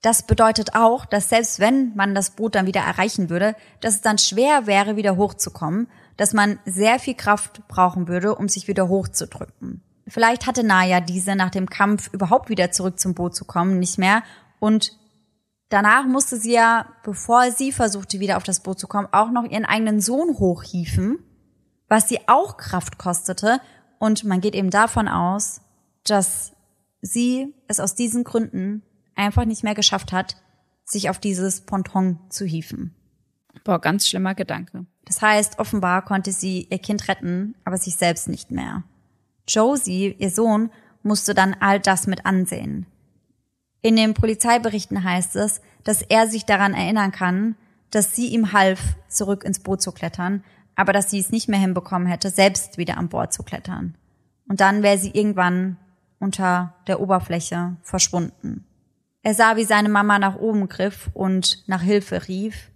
[0.01, 4.01] Das bedeutet auch, dass selbst wenn man das Boot dann wieder erreichen würde, dass es
[4.01, 5.87] dann schwer wäre, wieder hochzukommen
[6.17, 9.81] dass man sehr viel Kraft brauchen würde, um sich wieder hochzudrücken.
[10.07, 13.97] Vielleicht hatte Naya diese nach dem Kampf überhaupt wieder zurück zum Boot zu kommen, nicht
[13.97, 14.23] mehr.
[14.63, 14.97] Und
[15.67, 19.43] danach musste sie ja, bevor sie versuchte, wieder auf das Boot zu kommen, auch noch
[19.43, 21.19] ihren eigenen Sohn hochhieven,
[21.89, 23.59] was sie auch Kraft kostete.
[23.99, 25.59] Und man geht eben davon aus,
[26.05, 26.53] dass
[27.01, 28.83] sie es aus diesen Gründen
[29.15, 30.37] einfach nicht mehr geschafft hat,
[30.85, 32.95] sich auf dieses Ponton zu hieven.
[33.65, 34.85] Boah, ganz schlimmer Gedanke.
[35.03, 38.83] Das heißt, offenbar konnte sie ihr Kind retten, aber sich selbst nicht mehr.
[39.45, 40.71] Josie, ihr Sohn,
[41.01, 42.85] musste dann all das mit ansehen.
[43.83, 47.55] In den Polizeiberichten heißt es, dass er sich daran erinnern kann,
[47.91, 48.79] dass sie ihm half,
[49.09, 50.43] zurück ins Boot zu klettern,
[50.75, 53.95] aber dass sie es nicht mehr hinbekommen hätte, selbst wieder an Bord zu klettern.
[54.47, 55.77] Und dann wäre sie irgendwann
[56.17, 58.65] unter der Oberfläche verschwunden.
[59.21, 62.71] Er sah, wie seine Mama nach oben griff und nach Hilfe rief,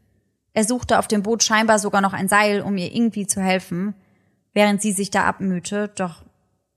[0.57, 3.93] er suchte auf dem Boot scheinbar sogar noch ein Seil, um ihr irgendwie zu helfen,
[4.53, 6.25] während sie sich da abmühte, doch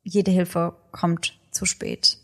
[0.02, 2.19] jede Hilfe kommt zu spät.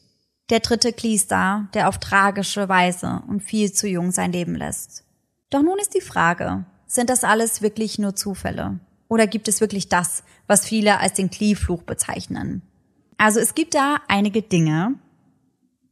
[0.49, 5.05] Der dritte Cleestar, der auf tragische Weise und viel zu jung sein Leben lässt.
[5.51, 8.79] Doch nun ist die Frage, sind das alles wirklich nur Zufälle?
[9.09, 12.63] Oder gibt es wirklich das, was viele als den Klee-Fluch bezeichnen?
[13.19, 14.95] Also es gibt da einige Dinge,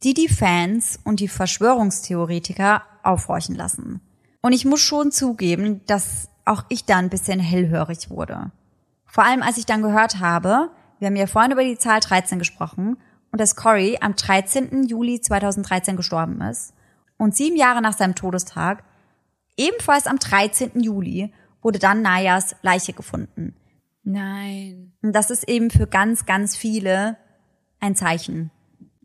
[0.03, 3.99] die die Fans und die Verschwörungstheoretiker aufhorchen lassen.
[4.41, 8.51] Und ich muss schon zugeben, dass auch ich da ein bisschen hellhörig wurde.
[9.05, 10.69] Vor allem, als ich dann gehört habe,
[10.99, 12.97] wir haben ja vorhin über die Zahl 13 gesprochen
[13.35, 14.87] und dass Cory am 13.
[14.87, 16.73] Juli 2013 gestorben ist
[17.17, 18.85] und sieben Jahre nach seinem Todestag,
[19.57, 20.79] ebenfalls am 13.
[20.79, 23.53] Juli, wurde dann Nayas Leiche gefunden.
[24.05, 24.93] Nein.
[25.01, 27.17] Und das ist eben für ganz, ganz viele
[27.81, 28.51] ein Zeichen.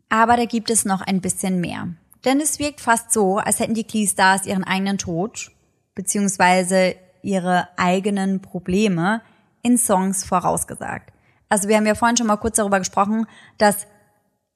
[0.07, 1.89] Aber da gibt es noch ein bisschen mehr.
[2.23, 5.51] Denn es wirkt fast so, als hätten die Klee-Stars ihren eigenen Tod
[5.93, 9.23] beziehungsweise ihre eigenen Probleme
[9.61, 11.11] in Songs vorausgesagt.
[11.49, 13.25] Also wir haben ja vorhin schon mal kurz darüber gesprochen,
[13.57, 13.87] dass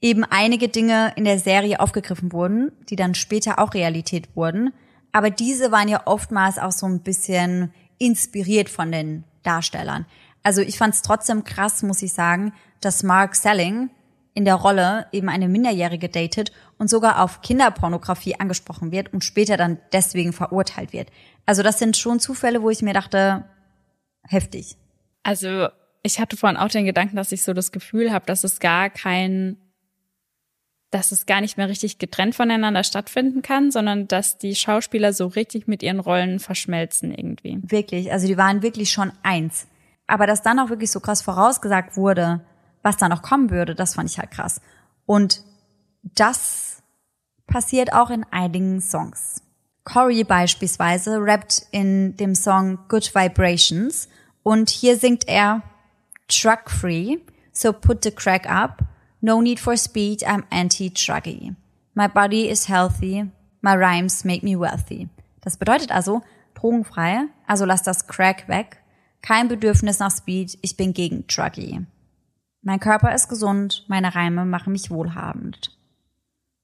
[0.06, 4.72] eben einige Dinge in der Serie aufgegriffen wurden, die dann später auch Realität wurden.
[5.12, 10.06] Aber diese waren ja oftmals auch so ein bisschen inspiriert von den Darstellern.
[10.44, 13.90] Also ich fand es trotzdem krass, muss ich sagen, dass Mark Selling
[14.36, 19.58] in der Rolle eben eine Minderjährige datet und sogar auf Kinderpornografie angesprochen wird und später
[19.58, 21.10] dann deswegen verurteilt wird.
[21.48, 23.46] Also das sind schon Zufälle, wo ich mir dachte,
[24.22, 24.78] heftig.
[25.24, 25.70] Also
[26.04, 28.92] ich hatte vorhin auch den Gedanken, dass ich so das Gefühl habe, dass es gar
[28.92, 29.58] kein,
[30.96, 35.28] dass es gar nicht mehr richtig getrennt voneinander stattfinden kann, sondern dass die Schauspieler so
[35.28, 37.60] richtig mit ihren Rollen verschmelzen irgendwie.
[37.64, 39.68] Wirklich, also die waren wirklich schon eins.
[40.08, 42.46] Aber dass dann auch wirklich so krass vorausgesagt wurde,
[42.82, 44.62] was da noch kommen würde, das fand ich halt krass.
[45.06, 45.42] Und
[46.02, 46.82] das
[47.46, 49.42] passiert auch in einigen Songs.
[49.84, 54.08] Corey beispielsweise rappt in dem Song Good Vibrations
[54.44, 55.62] und hier singt er
[56.30, 57.18] Truck free,
[57.52, 58.80] so put the crack up,
[59.26, 61.56] no need for speed, I'm anti-druggy.
[61.96, 63.32] My body is healthy,
[63.62, 65.10] my rhymes make me wealthy.
[65.42, 66.22] Das bedeutet also
[66.54, 68.78] drogenfrei, also lass das Crack weg,
[69.22, 71.86] kein Bedürfnis nach Speed, ich bin gegen Druggy.
[72.62, 75.76] Mein Körper ist gesund, meine Reime machen mich wohlhabend.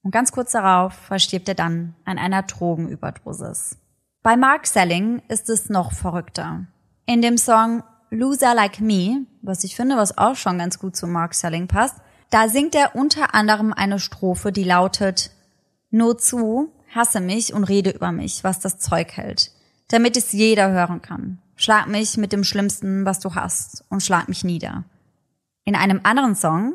[0.04, 3.78] Und ganz kurz darauf verstirbt er dann an einer Drogenüberdosis.
[4.24, 6.68] Bei Mark Selling ist es noch verrückter.
[7.08, 11.08] In dem Song Loser Like Me, was ich finde, was auch schon ganz gut zu
[11.08, 11.98] Mark Selling passt,
[12.32, 15.32] da singt er unter anderem eine Strophe, die lautet
[15.91, 19.52] Nur zu, hasse mich und rede über mich, was das Zeug hält,
[19.90, 21.40] damit es jeder hören kann.
[21.56, 24.86] schlag mich mit dem Schlimmsten, was du hast und schlag mich nieder.
[25.66, 26.74] In einem anderen Song,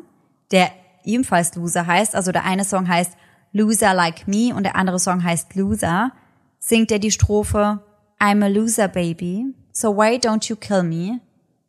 [0.51, 0.71] der
[1.03, 3.17] ebenfalls Loser heißt, also der eine Song heißt
[3.51, 6.11] Loser Like Me und der andere Song heißt Loser,
[6.59, 7.83] singt er die Strophe
[8.19, 11.19] I'm a loser baby, so why don't you kill me?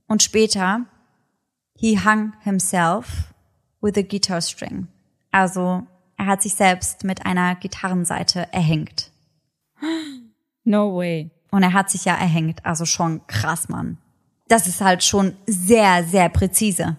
[0.07, 0.87] Und später
[1.75, 3.33] He hung himself
[3.81, 4.89] with a guitar string.
[5.31, 5.87] Also
[6.17, 9.11] er hat sich selbst mit einer Gitarrenseite erhängt.
[10.65, 11.31] No way.
[11.51, 13.99] Und er hat sich ja erhängt, also schon krass, Mann.
[14.49, 16.97] Das ist halt schon sehr, sehr präzise.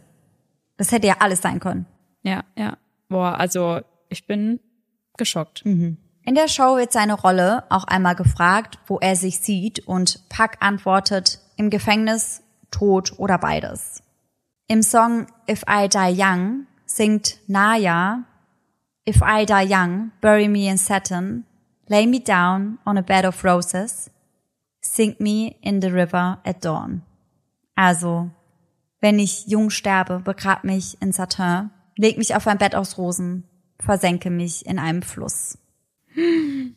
[0.78, 1.86] Das hätte ja alles sein können.
[2.24, 2.78] Ja, ja.
[3.10, 4.60] Boah, also ich bin
[5.18, 5.64] geschockt.
[6.30, 10.52] In der Show wird seine Rolle auch einmal gefragt, wo er sich sieht und Puck
[10.60, 12.42] antwortet, im Gefängnis,
[12.72, 14.04] tot oder beides.
[14.72, 18.24] Im Song If I Die Young singt Naya,
[19.04, 21.46] If I die young, bury me in satin,
[21.90, 24.12] lay me down on a bed of roses,
[24.80, 27.02] sink me in the river at dawn.
[27.76, 28.30] Also,
[29.02, 33.46] wenn ich jung sterbe, begrab mich in Satin, leg mich auf ein Bett aus Rosen,
[33.80, 35.58] versenke mich in einem Fluss.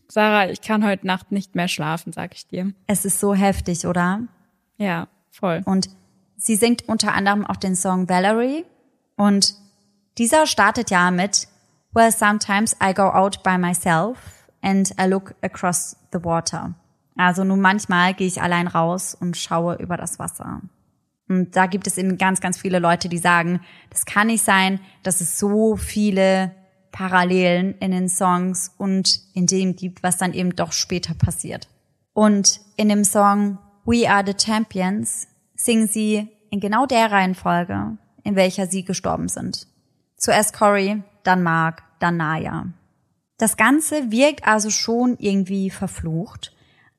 [0.09, 2.73] Sarah, ich kann heute Nacht nicht mehr schlafen, sag ich dir.
[2.87, 4.23] Es ist so heftig, oder?
[4.79, 5.61] Ja, voll.
[5.67, 5.91] Und
[6.43, 8.65] sie singt unter anderem auch den Song Valerie.
[9.17, 9.55] Und
[10.19, 11.49] dieser startet ja mit
[11.95, 14.19] Well, sometimes I go out by myself
[14.61, 16.75] and I look across the water.
[17.17, 20.63] Also nun manchmal gehe ich allein raus und schaue über das Wasser.
[21.29, 23.61] Und da gibt es eben ganz, ganz viele Leute, die sagen,
[23.91, 26.55] das kann nicht sein, dass es so viele
[26.91, 31.69] Parallelen in den Songs und in dem gibt, was dann eben doch später passiert.
[32.13, 35.29] Und in dem Song We Are the Champions
[35.65, 39.67] singen sie in genau der Reihenfolge, in welcher sie gestorben sind.
[40.17, 42.67] Zuerst Cory, dann Mark, dann Naya.
[43.39, 46.55] Das Ganze wirkt also schon irgendwie verflucht.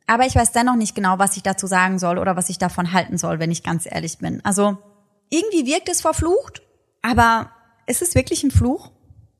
[0.07, 2.91] Aber ich weiß dennoch nicht genau, was ich dazu sagen soll oder was ich davon
[2.91, 4.43] halten soll, wenn ich ganz ehrlich bin.
[4.43, 4.77] Also
[5.29, 6.61] irgendwie wirkt es verflucht,
[7.01, 7.51] aber
[7.87, 8.91] ist es wirklich ein Fluch?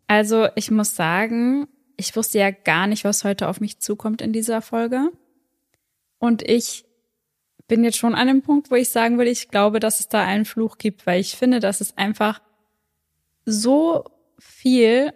[0.07, 1.67] Also ich muss sagen,
[1.97, 5.09] ich wusste ja gar nicht, was heute auf mich zukommt in dieser Folge.
[6.19, 6.85] Und ich
[7.73, 10.23] bin jetzt schon an dem Punkt, wo ich sagen würde, ich glaube, dass es da
[10.23, 12.39] einen Fluch gibt, weil ich finde, dass es einfach
[13.45, 14.03] so
[14.37, 15.11] viel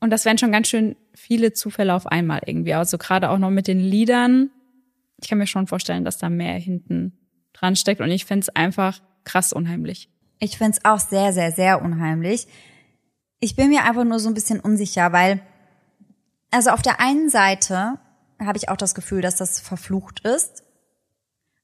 [0.00, 2.74] und das wären schon ganz schön viele Zufälle auf einmal irgendwie.
[2.74, 4.50] Also gerade auch noch mit den Liedern.
[5.22, 7.16] Ich kann mir schon vorstellen, dass da mehr hinten
[7.52, 10.10] dran steckt und ich finde es einfach krass unheimlich.
[10.40, 12.48] Ich find's auch sehr, sehr, sehr unheimlich.
[13.38, 15.40] Ich bin mir einfach nur so ein bisschen unsicher, weil,
[16.50, 18.00] also auf der einen Seite
[18.40, 20.65] habe ich auch das Gefühl, dass das verflucht ist.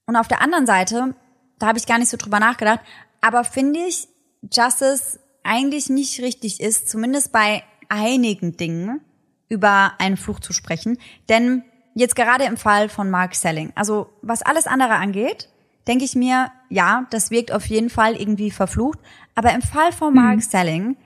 [0.06, 1.14] Und auf der anderen Seite,
[1.58, 2.80] da habe ich gar nicht so drüber nachgedacht,
[3.20, 4.08] aber finde ich,
[4.42, 9.00] dass es eigentlich nicht richtig ist, zumindest bei einigen Dingen
[9.48, 10.98] über einen Fluch zu sprechen.
[11.28, 11.64] Denn
[11.94, 15.48] jetzt gerade im Fall von Mark Selling, also was alles andere angeht,
[15.86, 18.98] denke ich mir, ja, das wirkt auf jeden Fall irgendwie verflucht.
[19.34, 20.96] Aber im Fall von Mark Selling,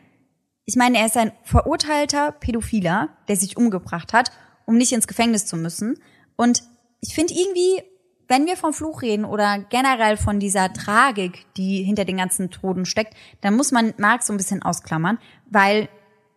[0.64, 4.32] ich meine, er ist ein verurteilter Pädophiler, der sich umgebracht hat,
[4.64, 5.98] um nicht ins Gefängnis zu müssen.
[6.36, 6.62] Und
[7.00, 7.82] ich finde irgendwie,
[8.28, 12.84] wenn wir vom Fluch reden oder generell von dieser Tragik, die hinter den ganzen Toten
[12.84, 15.88] steckt, dann muss man Mark so ein bisschen ausklammern, weil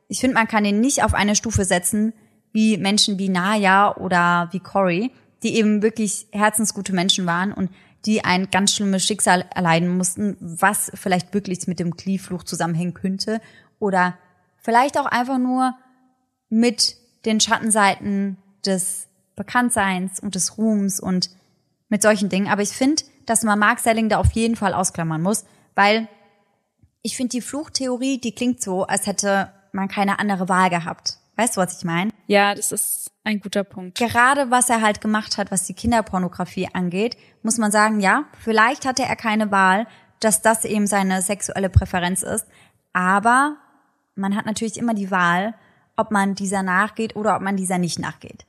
[0.08, 2.14] ich finde, man kann ihn nicht auf eine Stufe setzen
[2.52, 5.12] wie Menschen wie Naya oder wie Cory,
[5.44, 7.70] die eben wirklich herzensgute Menschen waren und
[8.06, 13.42] die ein ganz schlimmes Schicksal erleiden mussten, was vielleicht wirklich mit dem Klee-Fluch zusammenhängen könnte
[13.78, 14.18] oder
[14.58, 15.76] vielleicht auch einfach nur
[16.50, 16.96] mit
[17.26, 21.30] den Schattenseiten des Bekanntseins und des Ruhms und
[21.90, 22.48] mit solchen Dingen.
[22.48, 25.46] Aber ich finde, dass man Mark Selling da auf jeden Fall ausklammern muss,
[25.76, 26.08] weil
[27.02, 31.18] ich finde die Fluchtheorie, die klingt so, als hätte man keine andere Wahl gehabt.
[31.36, 32.12] Weißt du, was ich meine?
[32.28, 33.98] Ja, das ist ein guter Punkt.
[33.98, 38.86] Gerade was er halt gemacht hat, was die Kinderpornografie angeht, muss man sagen, ja, vielleicht
[38.86, 39.88] hatte er keine Wahl,
[40.20, 42.46] dass das eben seine sexuelle Präferenz ist.
[42.92, 43.56] Aber
[44.16, 45.56] man hat natürlich immer die Wahl,
[45.96, 48.46] ob man dieser nachgeht oder ob man dieser nicht nachgeht.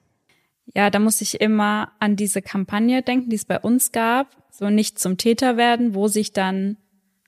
[0.75, 4.71] Ja, da muss ich immer an diese Kampagne denken, die es bei uns gab, so
[4.71, 6.77] nicht zum Täter werden, wo sich dann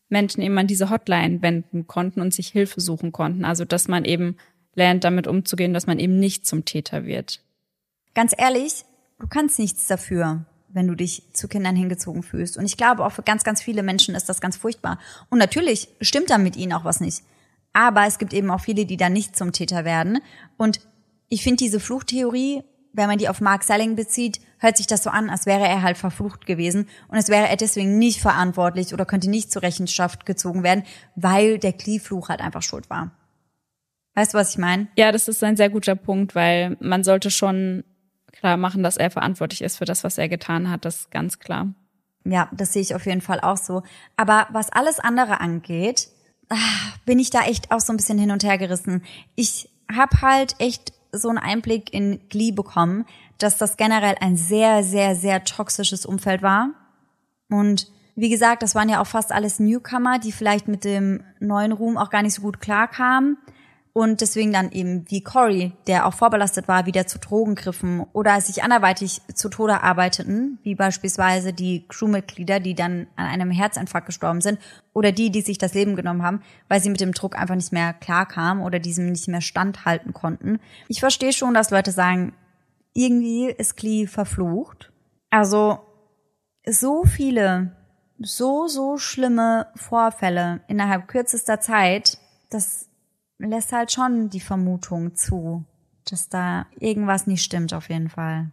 [0.08, 3.44] Menschen eben an diese Hotline wenden konnten und sich Hilfe suchen konnten.
[3.44, 4.36] Also, dass man eben
[4.74, 7.40] lernt, damit umzugehen, dass man eben nicht zum Täter wird.
[8.14, 8.84] Ganz ehrlich,
[9.18, 12.56] du kannst nichts dafür, wenn du dich zu Kindern hingezogen fühlst.
[12.56, 14.98] Und ich glaube, auch für ganz, ganz viele Menschen ist das ganz furchtbar.
[15.30, 17.22] Und natürlich stimmt da mit ihnen auch was nicht.
[17.72, 20.18] Aber es gibt eben auch viele, die dann nicht zum Täter werden.
[20.58, 20.80] Und
[21.28, 22.62] ich finde diese Fluchtheorie,
[22.92, 25.82] wenn man die auf Mark Selling bezieht, hört sich das so an, als wäre er
[25.82, 30.26] halt verflucht gewesen und es wäre er deswegen nicht verantwortlich oder könnte nicht zur Rechenschaft
[30.26, 30.84] gezogen werden,
[31.16, 33.10] weil der Klee-Fluch halt einfach schuld war.
[34.14, 34.88] Weißt du, was ich meine?
[34.96, 37.84] Ja, das ist ein sehr guter Punkt, weil man sollte schon
[38.30, 40.84] klar machen, dass er verantwortlich ist für das, was er getan hat.
[40.84, 41.72] Das ist ganz klar.
[42.24, 43.82] Ja, das sehe ich auf jeden Fall auch so.
[44.16, 46.08] Aber was alles andere angeht,
[46.50, 46.56] ah,
[47.04, 49.02] bin ich da echt auch so ein bisschen hin und her gerissen.
[49.34, 53.04] Ich habe halt echt so einen Einblick in Glee bekommen,
[53.38, 56.70] dass das generell ein sehr, sehr, sehr toxisches Umfeld war.
[57.48, 61.72] Und wie gesagt, das waren ja auch fast alles Newcomer, die vielleicht mit dem neuen
[61.72, 63.38] Ruhm auch gar nicht so gut klarkamen
[63.94, 68.40] und deswegen dann eben wie Cory, der auch vorbelastet war, wieder zu Drogen griffen oder
[68.40, 74.40] sich anderweitig zu Tode arbeiteten, wie beispielsweise die Crewmitglieder, die dann an einem Herzinfarkt gestorben
[74.40, 74.58] sind
[74.94, 77.72] oder die, die sich das Leben genommen haben, weil sie mit dem Druck einfach nicht
[77.72, 80.58] mehr klarkamen oder diesem nicht mehr standhalten konnten.
[80.88, 82.32] Ich verstehe schon, dass Leute sagen,
[82.94, 84.90] irgendwie ist Glee verflucht.
[85.28, 85.80] Also
[86.66, 87.76] so viele,
[88.18, 92.16] so, so schlimme Vorfälle innerhalb kürzester Zeit,
[92.48, 92.88] das
[93.50, 95.64] lässt halt schon die Vermutung zu,
[96.08, 98.50] dass da irgendwas nicht stimmt auf jeden Fall.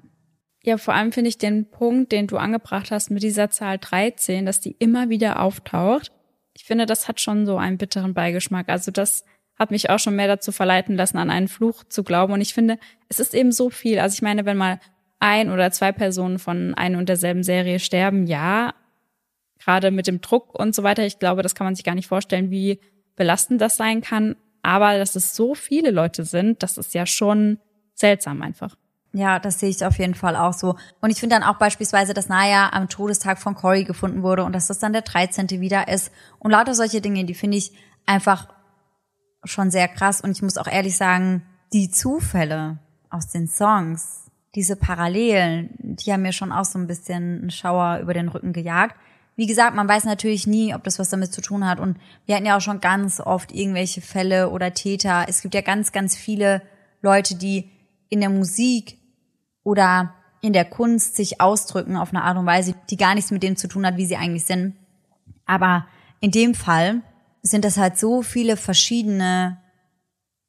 [0.63, 4.45] Ja, vor allem finde ich den Punkt, den du angebracht hast mit dieser Zahl 13,
[4.45, 6.11] dass die immer wieder auftaucht.
[6.53, 8.67] Ich finde, das hat schon so einen bitteren Beigeschmack.
[8.67, 9.23] Also das
[9.57, 12.33] hat mich auch schon mehr dazu verleiten lassen, an einen Fluch zu glauben.
[12.33, 13.99] Und ich finde, es ist eben so viel.
[13.99, 14.79] Also ich meine, wenn mal
[15.19, 18.73] ein oder zwei Personen von einer und derselben Serie sterben, ja,
[19.59, 22.07] gerade mit dem Druck und so weiter, ich glaube, das kann man sich gar nicht
[22.07, 22.79] vorstellen, wie
[23.15, 24.35] belastend das sein kann.
[24.61, 27.59] Aber dass es so viele Leute sind, das ist ja schon
[27.93, 28.75] seltsam einfach.
[29.11, 30.75] Ja, das sehe ich auf jeden Fall auch so.
[31.01, 34.53] Und ich finde dann auch beispielsweise, dass Naya am Todestag von Cory gefunden wurde und
[34.53, 35.49] dass das dann der 13.
[35.49, 36.11] wieder ist.
[36.37, 37.71] Und lauter solche Dinge, die finde ich
[38.05, 38.47] einfach
[39.43, 40.21] schon sehr krass.
[40.21, 42.77] Und ich muss auch ehrlich sagen, die Zufälle
[43.09, 47.99] aus den Songs, diese Parallelen, die haben mir schon auch so ein bisschen einen Schauer
[47.99, 48.95] über den Rücken gejagt
[49.39, 51.79] wie gesagt, man weiß natürlich nie, ob das was damit zu tun hat.
[51.79, 55.27] Und wir hatten ja auch schon ganz oft irgendwelche Fälle oder Täter.
[55.29, 56.61] Es gibt ja ganz, ganz viele
[57.01, 57.71] Leute, die
[58.09, 58.97] in der Musik
[59.63, 63.41] oder in der Kunst sich ausdrücken auf eine Art und Weise, die gar nichts mit
[63.41, 64.75] dem zu tun hat, wie sie eigentlich sind.
[65.45, 65.87] Aber
[66.19, 67.01] in dem Fall
[67.41, 69.57] sind das halt so viele verschiedene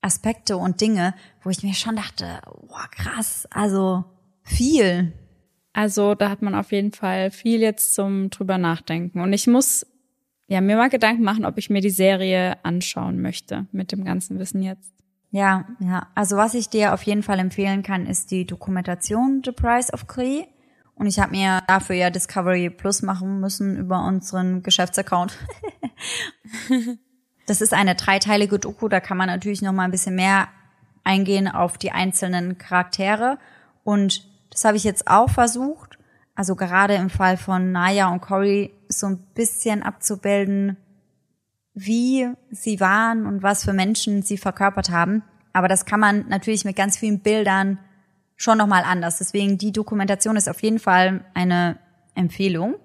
[0.00, 1.14] Aspekte und Dinge,
[1.44, 4.04] wo ich mir schon dachte, boah, krass, also
[4.42, 5.12] viel.
[5.72, 9.20] Also da hat man auf jeden Fall viel jetzt zum drüber nachdenken.
[9.20, 9.86] Und ich muss
[10.48, 14.38] ja mir mal Gedanken machen, ob ich mir die Serie anschauen möchte mit dem ganzen
[14.38, 14.92] Wissen jetzt.
[15.30, 16.08] Ja, ja.
[16.14, 20.08] Also was ich dir auf jeden Fall empfehlen kann, ist die Dokumentation The Price of
[20.08, 20.44] Cree.
[20.96, 25.38] Und ich habe mir dafür ja Discovery Plus machen müssen über unseren Geschäftsaccount.
[27.46, 30.48] das ist eine dreiteilige Doku, da kann man natürlich noch mal ein bisschen mehr
[31.04, 33.38] eingehen auf die einzelnen Charaktere
[33.82, 35.98] und das habe ich jetzt auch versucht.
[36.34, 40.76] Also gerade im Fall von Naya und Cory so ein bisschen abzubilden,
[41.74, 45.22] wie sie waren und was für Menschen sie verkörpert haben.
[45.52, 47.78] Aber das kann man natürlich mit ganz vielen Bildern
[48.36, 49.18] schon nochmal anders.
[49.18, 51.78] Deswegen die Dokumentation ist auf jeden Fall eine
[52.14, 52.76] Empfehlung.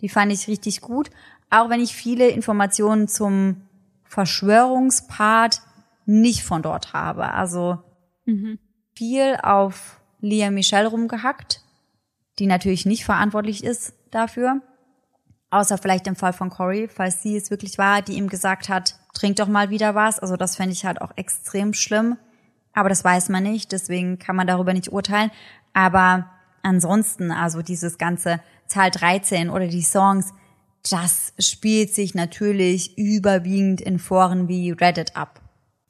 [0.00, 1.10] Die fand ich richtig gut.
[1.50, 3.62] Auch wenn ich viele Informationen zum
[4.04, 5.62] Verschwörungspart
[6.06, 7.32] nicht von dort habe.
[7.32, 7.78] Also
[8.26, 8.58] mhm.
[8.94, 11.60] viel auf Lia Michelle rumgehackt,
[12.38, 14.62] die natürlich nicht verantwortlich ist dafür.
[15.50, 18.94] Außer vielleicht im Fall von Cory, falls sie es wirklich war, die ihm gesagt hat,
[19.12, 20.18] trink doch mal wieder was.
[20.18, 22.16] Also das fände ich halt auch extrem schlimm.
[22.72, 25.30] Aber das weiß man nicht, deswegen kann man darüber nicht urteilen.
[25.74, 26.30] Aber
[26.62, 30.32] ansonsten, also dieses ganze Zahl 13 oder die Songs,
[30.88, 35.41] das spielt sich natürlich überwiegend in Foren wie Reddit ab.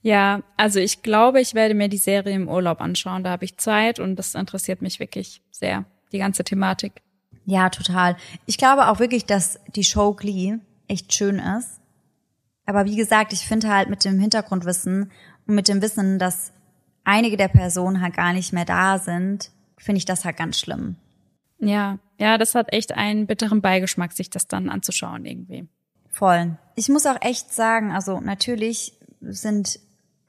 [0.03, 3.23] Ja, also ich glaube, ich werde mir die Serie im Urlaub anschauen.
[3.23, 7.03] Da habe ich Zeit und das interessiert mich wirklich sehr, die ganze Thematik.
[7.45, 8.16] Ja, total.
[8.47, 10.59] Ich glaube auch wirklich, dass die Show Glee
[10.89, 11.81] echt schön ist.
[12.66, 15.11] Aber wie gesagt, ich finde halt mit dem Hintergrundwissen
[15.47, 16.53] und mit dem Wissen, dass
[17.05, 20.97] einige der Personen halt gar nicht mehr da sind, finde ich das halt ganz schlimm.
[21.59, 25.69] Ja, ja, das hat echt einen bitteren Beigeschmack, sich das dann anzuschauen irgendwie.
[26.09, 26.57] Voll.
[26.77, 29.81] Ich muss auch echt sagen, also natürlich sind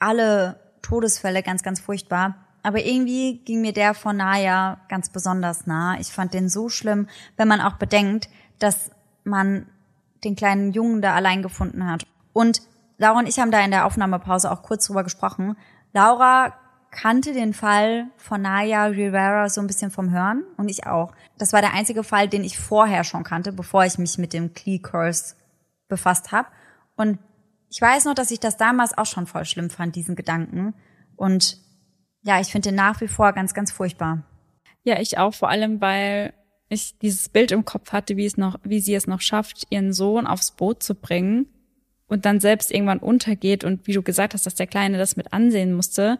[0.03, 2.35] alle Todesfälle ganz, ganz furchtbar.
[2.61, 5.99] Aber irgendwie ging mir der von Naya ganz besonders nah.
[5.99, 8.91] Ich fand den so schlimm, wenn man auch bedenkt, dass
[9.23, 9.65] man
[10.23, 12.05] den kleinen Jungen da allein gefunden hat.
[12.31, 12.61] Und
[12.97, 15.57] Laura und ich haben da in der Aufnahmepause auch kurz drüber gesprochen.
[15.93, 16.53] Laura
[16.91, 21.11] kannte den Fall von Naya Rivera so ein bisschen vom Hören und ich auch.
[21.37, 24.53] Das war der einzige Fall, den ich vorher schon kannte, bevor ich mich mit dem
[24.53, 25.35] Klee Curse
[25.89, 26.47] befasst habe.
[26.95, 27.19] Und
[27.73, 30.75] ich weiß noch, dass ich das damals auch schon voll schlimm fand, diesen Gedanken.
[31.15, 31.57] Und
[32.21, 34.21] ja, ich finde den nach wie vor ganz, ganz furchtbar.
[34.83, 36.33] Ja, ich auch, vor allem, weil
[36.69, 39.91] ich dieses Bild im Kopf hatte, wie es noch, wie sie es noch schafft, ihren
[39.91, 41.47] Sohn aufs Boot zu bringen
[42.07, 45.33] und dann selbst irgendwann untergeht und wie du gesagt hast, dass der Kleine das mit
[45.33, 46.19] ansehen musste.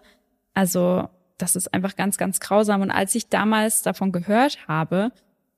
[0.55, 1.07] Also,
[1.37, 2.81] das ist einfach ganz, ganz grausam.
[2.81, 5.11] Und als ich damals davon gehört habe,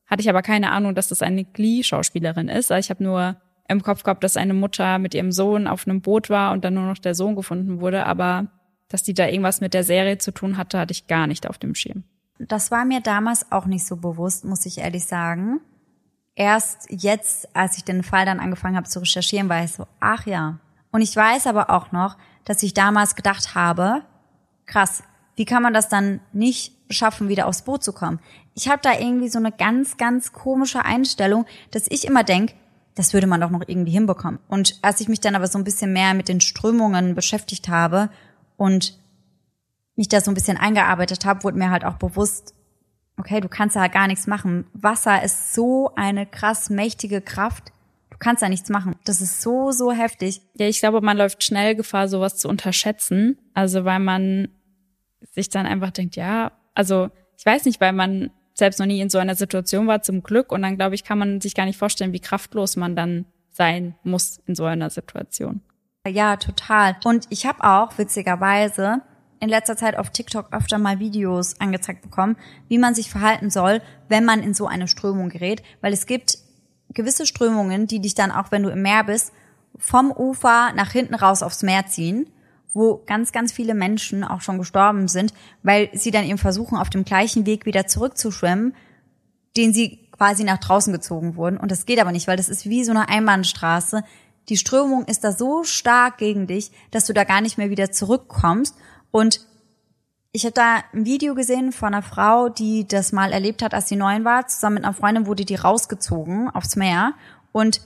[0.08, 2.70] hatte ich aber keine Ahnung, dass das eine Glee-Schauspielerin ist.
[2.70, 6.02] Also ich habe nur im Kopf gehabt, dass eine Mutter mit ihrem Sohn auf einem
[6.02, 8.06] Boot war und dann nur noch der Sohn gefunden wurde.
[8.06, 8.48] Aber
[8.90, 11.58] dass die da irgendwas mit der Serie zu tun hatte, hatte ich gar nicht auf
[11.58, 12.04] dem Schirm.
[12.38, 15.62] Das war mir damals auch nicht so bewusst, muss ich ehrlich sagen.
[16.36, 20.26] Erst jetzt, als ich den Fall dann angefangen habe zu recherchieren, war ich so, ach
[20.26, 20.60] ja.
[20.92, 24.04] Und ich weiß aber auch noch, dass ich damals gedacht habe,
[24.66, 25.04] krass,
[25.36, 28.20] wie kann man das dann nicht schaffen, wieder aufs Boot zu kommen?
[28.54, 32.54] Ich habe da irgendwie so eine ganz, ganz komische Einstellung, dass ich immer denk,
[32.96, 34.40] das würde man doch noch irgendwie hinbekommen.
[34.48, 38.10] Und als ich mich dann aber so ein bisschen mehr mit den Strömungen beschäftigt habe
[38.58, 38.98] und
[39.96, 42.54] mich da so ein bisschen eingearbeitet habe, wurde mir halt auch bewusst,
[43.18, 44.66] okay, du kannst da gar nichts machen.
[44.74, 47.72] Wasser ist so eine krass mächtige Kraft.
[48.10, 48.96] Du kannst da nichts machen.
[49.04, 50.42] Das ist so, so heftig.
[50.56, 53.38] Ja, ich glaube, man läuft schnell Gefahr, sowas zu unterschätzen.
[53.54, 54.50] Also, weil man
[55.32, 59.10] sich dann einfach denkt, ja, also, ich weiß nicht, weil man selbst noch nie in
[59.10, 60.52] so einer Situation war, zum Glück.
[60.52, 63.95] Und dann, glaube ich, kann man sich gar nicht vorstellen, wie kraftlos man dann sein
[64.03, 65.61] muss in so einer Situation.
[66.07, 66.95] Ja, total.
[67.03, 69.02] Und ich habe auch, witzigerweise,
[69.40, 72.38] in letzter Zeit auf TikTok öfter mal Videos angezeigt bekommen,
[72.68, 76.38] wie man sich verhalten soll, wenn man in so eine Strömung gerät, weil es gibt
[76.94, 79.34] gewisse Strömungen, die dich dann auch, wenn du im Meer bist,
[79.77, 82.30] vom Ufer nach hinten raus aufs Meer ziehen,
[82.76, 85.34] wo ganz, ganz viele Menschen auch schon gestorben sind,
[85.64, 88.76] weil sie dann eben versuchen, auf dem gleichen Weg wieder zurückzuschwimmen,
[89.56, 91.58] den sie quasi nach draußen gezogen wurden.
[91.58, 94.04] Und das geht aber nicht, weil das ist wie so eine Einbahnstraße.
[94.50, 97.92] Die Strömung ist da so stark gegen dich, dass du da gar nicht mehr wieder
[97.92, 98.76] zurückkommst.
[99.10, 99.40] Und
[100.34, 103.88] ich habe da ein Video gesehen von einer Frau, die das mal erlebt hat, als
[103.88, 104.48] sie neun war.
[104.48, 107.14] Zusammen mit einer Freundin wurde die rausgezogen aufs Meer.
[107.54, 107.80] Und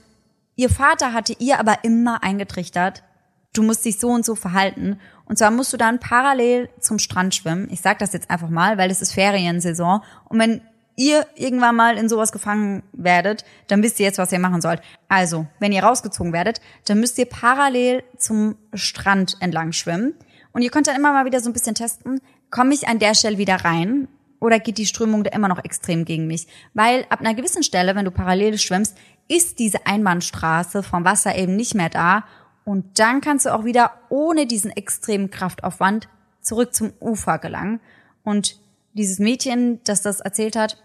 [0.56, 3.04] ihr Vater hatte ihr aber immer eingetrichtert,
[3.52, 5.00] du musst dich so und so verhalten.
[5.24, 7.68] Und zwar musst du dann parallel zum Strand schwimmen.
[7.70, 10.02] Ich sag das jetzt einfach mal, weil es ist Feriensaison.
[10.28, 10.60] Und wenn
[10.96, 14.82] ihr irgendwann mal in sowas gefangen werdet, dann wisst ihr jetzt, was ihr machen sollt.
[15.08, 20.14] Also, wenn ihr rausgezogen werdet, dann müsst ihr parallel zum Strand entlang schwimmen.
[20.52, 22.20] Und ihr könnt dann immer mal wieder so ein bisschen testen,
[22.50, 24.08] komme ich an der Stelle wieder rein
[24.40, 26.48] oder geht die Strömung da immer noch extrem gegen mich?
[26.74, 28.96] Weil ab einer gewissen Stelle, wenn du parallel schwimmst,
[29.28, 32.24] ist diese Einbahnstraße vom Wasser eben nicht mehr da
[32.70, 36.08] und dann kannst du auch wieder ohne diesen extremen Kraftaufwand
[36.40, 37.80] zurück zum Ufer gelangen.
[38.22, 38.60] Und
[38.92, 40.80] dieses Mädchen, das das erzählt hat,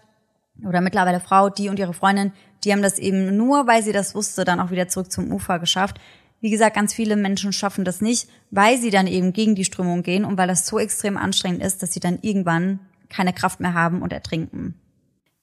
[0.66, 2.32] oder mittlerweile Frau, die und ihre Freundin,
[2.64, 5.60] die haben das eben nur, weil sie das wusste, dann auch wieder zurück zum Ufer
[5.60, 6.00] geschafft.
[6.40, 10.02] Wie gesagt, ganz viele Menschen schaffen das nicht, weil sie dann eben gegen die Strömung
[10.02, 12.80] gehen und weil das so extrem anstrengend ist, dass sie dann irgendwann
[13.10, 14.74] keine Kraft mehr haben und ertrinken.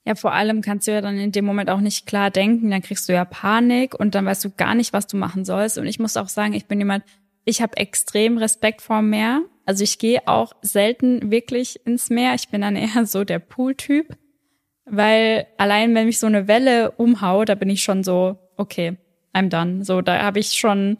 [0.05, 2.81] Ja, vor allem kannst du ja dann in dem Moment auch nicht klar denken, dann
[2.81, 5.77] kriegst du ja Panik und dann weißt du gar nicht, was du machen sollst.
[5.77, 7.05] Und ich muss auch sagen, ich bin jemand,
[7.45, 9.43] ich habe extrem Respekt vor Meer.
[9.65, 12.35] Also ich gehe auch selten wirklich ins Meer.
[12.35, 14.17] Ich bin dann eher so der Pool-Typ,
[14.85, 18.97] weil allein wenn mich so eine Welle umhaut, da bin ich schon so, okay,
[19.33, 19.85] I'm done.
[19.85, 20.97] So, da habe ich schon,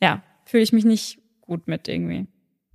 [0.00, 2.26] ja, fühle ich mich nicht gut mit irgendwie.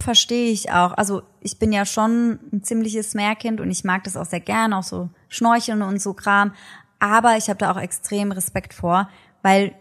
[0.01, 0.93] Verstehe ich auch.
[0.93, 4.73] Also ich bin ja schon ein ziemliches Meerkind und ich mag das auch sehr gern,
[4.73, 6.53] auch so Schnorcheln und so Kram.
[6.99, 9.09] Aber ich habe da auch extrem Respekt vor,
[9.43, 9.75] weil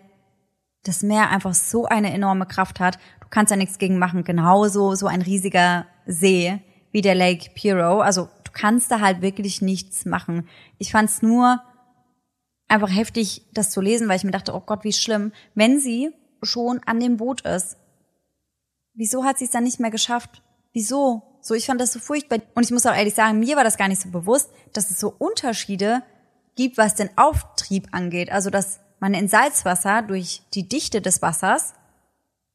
[0.85, 2.99] das Meer einfach so eine enorme Kraft hat.
[3.21, 4.23] Du kannst ja nichts gegen machen.
[4.23, 6.61] Genauso so ein riesiger See
[6.93, 8.01] wie der Lake Piro.
[8.01, 10.49] Also du kannst da halt wirklich nichts machen.
[10.77, 11.63] Ich fand es nur
[12.69, 16.11] einfach heftig, das zu lesen, weil ich mir dachte, oh Gott, wie schlimm, wenn sie
[16.43, 17.79] schon an dem Boot ist
[19.01, 20.43] Wieso hat sie es dann nicht mehr geschafft?
[20.75, 21.23] Wieso?
[21.41, 22.41] So, ich fand das so furchtbar.
[22.55, 25.01] Und ich muss auch ehrlich sagen, mir war das gar nicht so bewusst, dass es
[25.01, 26.03] so Unterschiede
[26.55, 28.31] gibt, was den Auftrieb angeht.
[28.31, 31.73] Also, dass man in Salzwasser durch die Dichte des Wassers,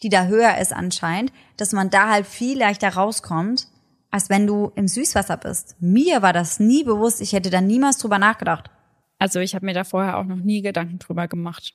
[0.04, 3.68] die da höher ist anscheinend, dass man da halt viel leichter rauskommt,
[4.12, 5.76] als wenn du im Süßwasser bist.
[5.80, 7.22] Mir war das nie bewusst.
[7.22, 8.70] Ich hätte da niemals drüber nachgedacht.
[9.18, 11.74] Also, ich habe mir da vorher auch noch nie Gedanken drüber gemacht.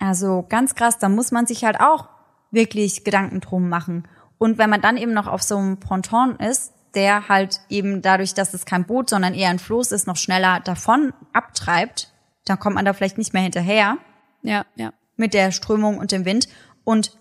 [0.00, 2.15] Also, ganz krass, da muss man sich halt auch
[2.50, 4.06] wirklich Gedanken drum machen.
[4.38, 8.34] Und wenn man dann eben noch auf so einem Ponton ist, der halt eben dadurch,
[8.34, 12.12] dass es kein Boot, sondern eher ein Floß ist, noch schneller davon abtreibt,
[12.44, 13.98] dann kommt man da vielleicht nicht mehr hinterher.
[14.42, 14.92] Ja, ja.
[15.16, 16.48] Mit der Strömung und dem Wind.
[16.84, 17.18] Und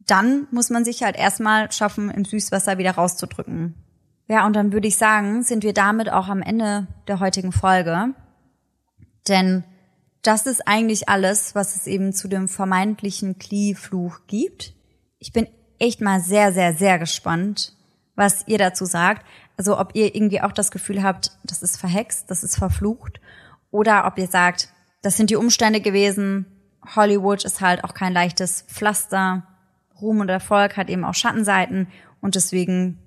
[0.00, 3.74] dann muss man sich halt erstmal schaffen, im Süßwasser wieder rauszudrücken.
[4.28, 8.14] Ja, und dann würde ich sagen, sind wir damit auch am Ende der heutigen Folge.
[9.28, 9.64] Denn
[10.22, 14.72] das ist eigentlich alles, was es eben zu dem vermeintlichen Klee-Fluch gibt.
[15.18, 17.76] Ich bin echt mal sehr, sehr, sehr gespannt,
[18.14, 19.26] was ihr dazu sagt.
[19.56, 23.20] Also ob ihr irgendwie auch das Gefühl habt, das ist verhext, das ist verflucht.
[23.70, 24.68] Oder ob ihr sagt,
[25.02, 26.46] das sind die Umstände gewesen.
[26.94, 29.46] Hollywood ist halt auch kein leichtes Pflaster.
[30.00, 31.88] Ruhm und Erfolg hat eben auch Schattenseiten.
[32.20, 32.98] Und deswegen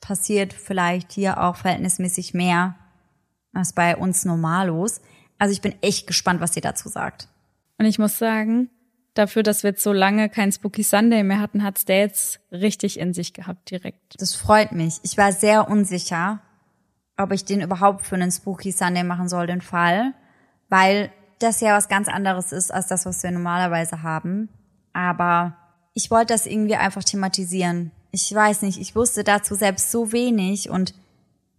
[0.00, 2.74] passiert vielleicht hier auch verhältnismäßig mehr
[3.52, 5.00] als bei uns Normalos.
[5.38, 7.28] Also ich bin echt gespannt, was sie dazu sagt.
[7.78, 8.70] Und ich muss sagen,
[9.14, 12.98] dafür, dass wir jetzt so lange kein Spooky Sunday mehr hatten, hat's der jetzt richtig
[12.98, 14.20] in sich gehabt direkt.
[14.20, 14.98] Das freut mich.
[15.02, 16.40] Ich war sehr unsicher,
[17.16, 20.14] ob ich den überhaupt für einen Spooky Sunday machen soll, den Fall,
[20.68, 24.48] weil das ja was ganz anderes ist als das, was wir normalerweise haben.
[24.92, 25.56] Aber
[25.94, 27.92] ich wollte das irgendwie einfach thematisieren.
[28.10, 30.94] Ich weiß nicht, ich wusste dazu selbst so wenig und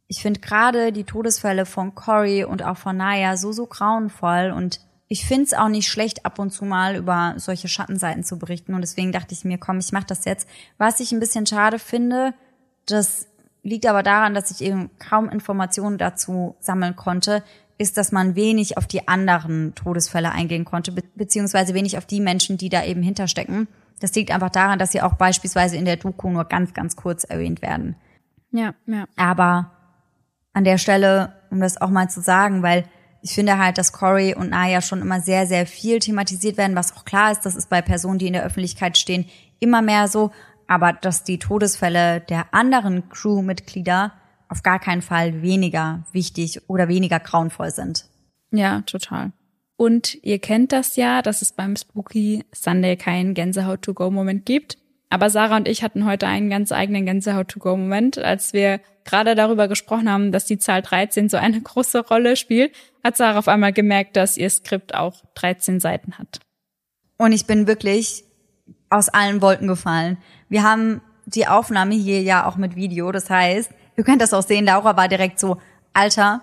[0.10, 4.82] ich finde gerade die Todesfälle von Cory und auch von Naya so, so grauenvoll und
[5.08, 8.76] ich finde es auch nicht schlecht, ab und zu mal über solche Schattenseiten zu berichten.
[8.76, 10.48] Und deswegen dachte ich mir, komm, ich mache das jetzt.
[10.78, 12.36] Was ich ein bisschen schade finde,
[12.86, 13.28] das
[13.64, 17.44] liegt aber daran, dass ich eben kaum Informationen dazu sammeln konnte,
[17.80, 22.22] ist, dass man wenig auf die anderen Todesfälle eingehen konnte, be beziehungsweise wenig auf die
[22.22, 23.68] Menschen, die da eben hinterstecken.
[24.00, 27.24] Das liegt einfach daran, dass sie auch beispielsweise in der Doku nur ganz, ganz kurz
[27.24, 27.96] erwähnt werden.
[28.52, 29.06] Ja, ja.
[29.16, 29.72] Aber
[30.60, 32.84] an der Stelle, um das auch mal zu sagen, weil
[33.22, 36.98] ich finde halt, dass Cory und Naya schon immer sehr, sehr viel thematisiert werden, was
[36.98, 39.26] auch klar ist, das ist bei Personen, die in der Öffentlichkeit stehen,
[39.60, 40.32] immer mehr so.
[40.68, 44.12] Aber dass die Todesfälle der anderen Crewmitglieder
[44.50, 48.10] auf gar keinen Fall weniger wichtig oder weniger grauenvoll sind.
[48.52, 49.32] Ja, total.
[49.78, 54.78] Und ihr kennt das ja, dass es beim Spooky Sunday keinen Gänsehaut-to-go-Moment gibt.
[55.10, 60.10] Aber Sarah und ich hatten heute einen ganz eigenen Gänsehaut-to-go-Moment, als wir gerade darüber gesprochen
[60.10, 64.16] haben, dass die Zahl 13 so eine große Rolle spielt, hat Sarah auf einmal gemerkt,
[64.16, 66.40] dass ihr Skript auch 13 Seiten hat.
[67.18, 68.24] Und ich bin wirklich
[68.90, 70.18] aus allen Wolken gefallen.
[70.48, 73.12] Wir haben die Aufnahme hier ja auch mit Video.
[73.12, 75.58] Das heißt, ihr könnt das auch sehen, Laura war direkt so,
[75.94, 76.42] Alter,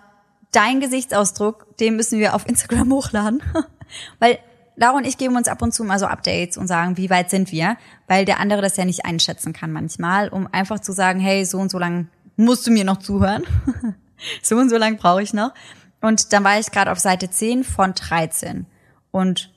[0.53, 3.43] dein Gesichtsausdruck, den müssen wir auf Instagram hochladen.
[4.19, 4.39] Weil
[4.77, 7.31] Laura und ich geben uns ab und zu mal so Updates und sagen, wie weit
[7.31, 7.79] sind wir,
[8.09, 11.59] weil der andere das ja nicht einschätzen kann manchmal, um einfach zu sagen, hey, so
[11.59, 13.45] und so lang musst du mir noch zuhören.
[14.43, 15.53] so und so lang brauche ich noch.
[16.01, 18.67] Und dann war ich gerade auf Seite 10 von 13
[19.11, 19.53] und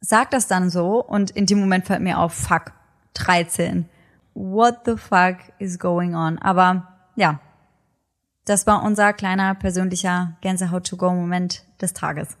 [0.00, 2.72] sag das dann so und in dem Moment fällt mir auf, fuck,
[3.14, 3.88] 13.
[4.34, 6.38] What the fuck is going on?
[6.38, 7.40] Aber ja,
[8.44, 12.36] das war unser kleiner persönlicher Gänsehaut-to-go-Moment des Tages.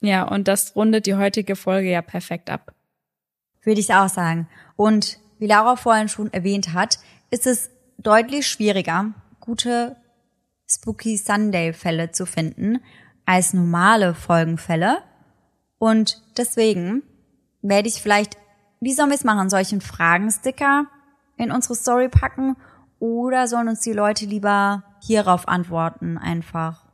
[0.00, 2.74] Ja, und das rundet die heutige Folge ja perfekt ab.
[3.62, 4.48] Würde ich auch sagen.
[4.76, 6.98] Und wie Laura vorhin schon erwähnt hat,
[7.30, 7.70] ist es
[8.02, 9.96] deutlich schwieriger, gute
[10.68, 12.80] Spooky Sunday Fälle zu finden
[13.26, 14.98] als normale Folgenfälle.
[15.78, 17.02] Und deswegen
[17.62, 18.36] werde ich vielleicht,
[18.80, 20.86] wie sollen wir es machen, solchen Fragensticker
[21.36, 22.56] in unsere Story packen
[22.98, 26.84] oder sollen uns die Leute lieber hierauf antworten einfach?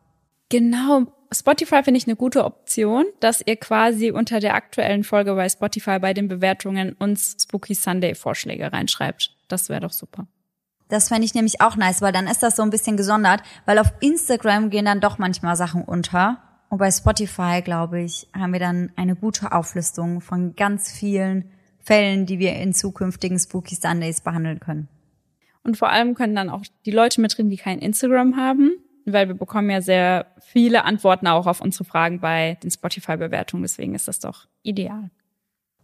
[0.49, 1.07] Genau.
[1.33, 5.99] Spotify finde ich eine gute Option, dass ihr quasi unter der aktuellen Folge bei Spotify
[5.99, 9.37] bei den Bewertungen uns Spooky Sunday Vorschläge reinschreibt.
[9.49, 10.29] Das wäre doch super.
[10.89, 13.79] Das fände ich nämlich auch nice, weil dann ist das so ein bisschen gesondert, weil
[13.79, 16.39] auf Instagram gehen dann doch manchmal Sachen unter.
[16.69, 22.27] Und bei Spotify, glaube ich, haben wir dann eine gute Auflistung von ganz vielen Fällen,
[22.27, 24.89] die wir in zukünftigen Spooky Sundays behandeln können.
[25.63, 28.73] Und vor allem können dann auch die Leute mit drin, die kein Instagram haben,
[29.05, 33.63] weil wir bekommen ja sehr viele Antworten auch auf unsere Fragen bei den Spotify-Bewertungen.
[33.63, 35.11] Deswegen ist das doch ideal.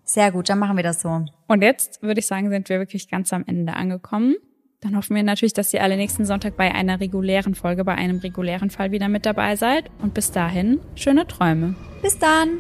[0.05, 1.25] Sehr gut, dann machen wir das so.
[1.47, 4.37] Und jetzt würde ich sagen, sind wir wirklich ganz am Ende angekommen.
[4.83, 8.19] Dann hoffen wir natürlich, dass ihr alle nächsten Sonntag bei einer regulären Folge, bei einem
[8.19, 9.89] regulären Fall wieder mit dabei seid.
[10.01, 11.77] Und bis dahin, schöne Träume.
[12.03, 12.59] Bis dann.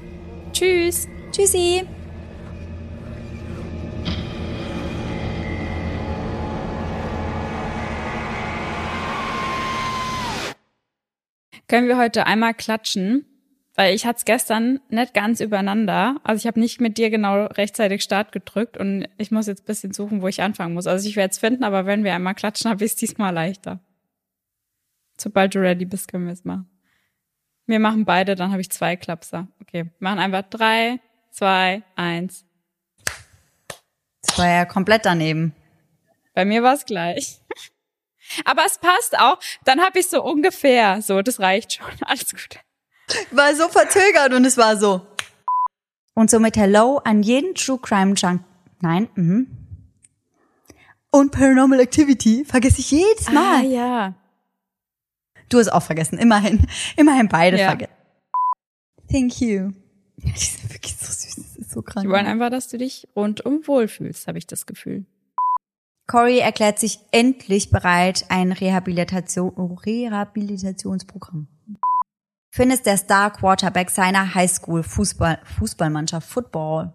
[0.53, 1.09] Tschüss.
[1.33, 1.83] Tschüssi.
[11.67, 13.32] Können wir heute einmal klatschen?
[13.75, 16.21] Weil ich hatte es gestern nicht ganz übereinander.
[16.25, 19.95] Also ich habe nicht mit dir genau rechtzeitig Start gedrückt und ich muss jetzt bisschen
[19.95, 20.87] suchen, wo ich anfangen muss.
[20.87, 23.81] Also ich werde es finden, aber wenn wir einmal klatschen, habe ich es diesmal leichter.
[25.19, 26.69] Sobald du ready bist, können wir es machen.
[27.67, 29.49] Wir machen beide, dann habe ich zwei Klapser.
[29.63, 31.01] Okay, wir machen einfach drei,
[31.31, 32.45] zwei, eins.
[34.23, 35.55] Das war ja komplett daneben.
[36.35, 37.41] Bei mir war es gleich.
[38.45, 39.39] Aber es passt auch.
[39.65, 41.03] Dann habe ich so ungefähr.
[41.03, 41.87] So, das reicht schon.
[42.03, 42.59] Alles gut.
[43.31, 45.07] War so verzögert und es war so.
[46.15, 48.43] Und somit Hello an jeden True Crime Junk.
[48.81, 49.47] Nein, mhm.
[51.11, 53.61] Und Paranormal Activity vergesse ich jedes Mal.
[53.61, 54.15] Ah, ja.
[55.51, 56.67] Du hast auch vergessen, immerhin.
[56.97, 57.69] Immerhin beide Ja.
[57.69, 57.93] vergessen.
[59.11, 59.73] Thank you.
[60.17, 62.07] Die sind wirklich so süß, das ist so krank.
[62.07, 65.05] Die wollen einfach, dass du dich rundum wohlfühlst, habe ich das Gefühl.
[66.07, 69.51] Cory erklärt sich endlich bereit, ein Rehabilitation,
[69.85, 71.49] Rehabilitationsprogramm.
[72.55, 76.93] Finn der Star Quarterback seiner Highschool Fußball, Fußballmannschaft Football.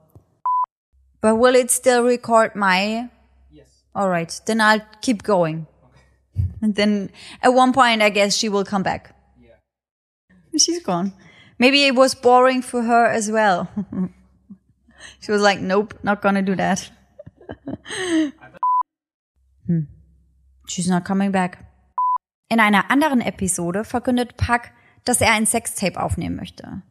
[1.20, 3.10] But will it still record my?
[3.50, 3.66] Yes.
[3.96, 5.66] Alright, then I'll keep going.
[6.62, 7.10] And then
[7.42, 9.16] at one point I guess she will come back.
[10.56, 11.14] She's gone.
[11.58, 13.68] Maybe it was boring for her as well.
[15.20, 16.92] She was like, nope, not gonna do that.
[19.68, 19.88] hm.
[20.68, 21.66] She's not coming back.
[22.50, 24.72] In einer anderen Episode verkündet Puck,
[25.08, 26.82] dass er ein Sextape aufnehmen möchte.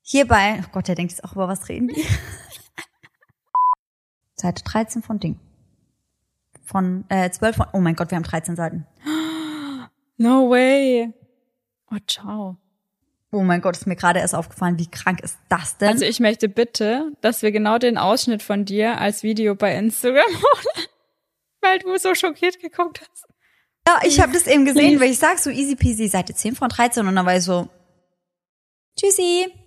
[0.00, 2.04] Hierbei, oh Gott, der denkt jetzt auch über was reden die.
[4.34, 5.38] Seite 13 von Ding.
[6.64, 8.86] Von, äh, 12 von, oh mein Gott, wir haben 13 Seiten.
[10.18, 11.12] No way.
[11.90, 12.56] Oh, ciao.
[13.32, 15.88] Oh mein Gott, ist mir gerade erst aufgefallen, wie krank ist das denn?
[15.88, 20.28] Also ich möchte bitte, dass wir genau den Ausschnitt von dir als Video bei Instagram
[20.28, 20.86] holen,
[21.60, 23.31] weil du so schockiert geguckt hast.
[23.86, 26.68] Ja, ich habe das eben gesehen, weil ich sag so easy peasy, Seite 10 von
[26.68, 27.68] 13 und dann war ich so,
[28.98, 29.61] tschüssi.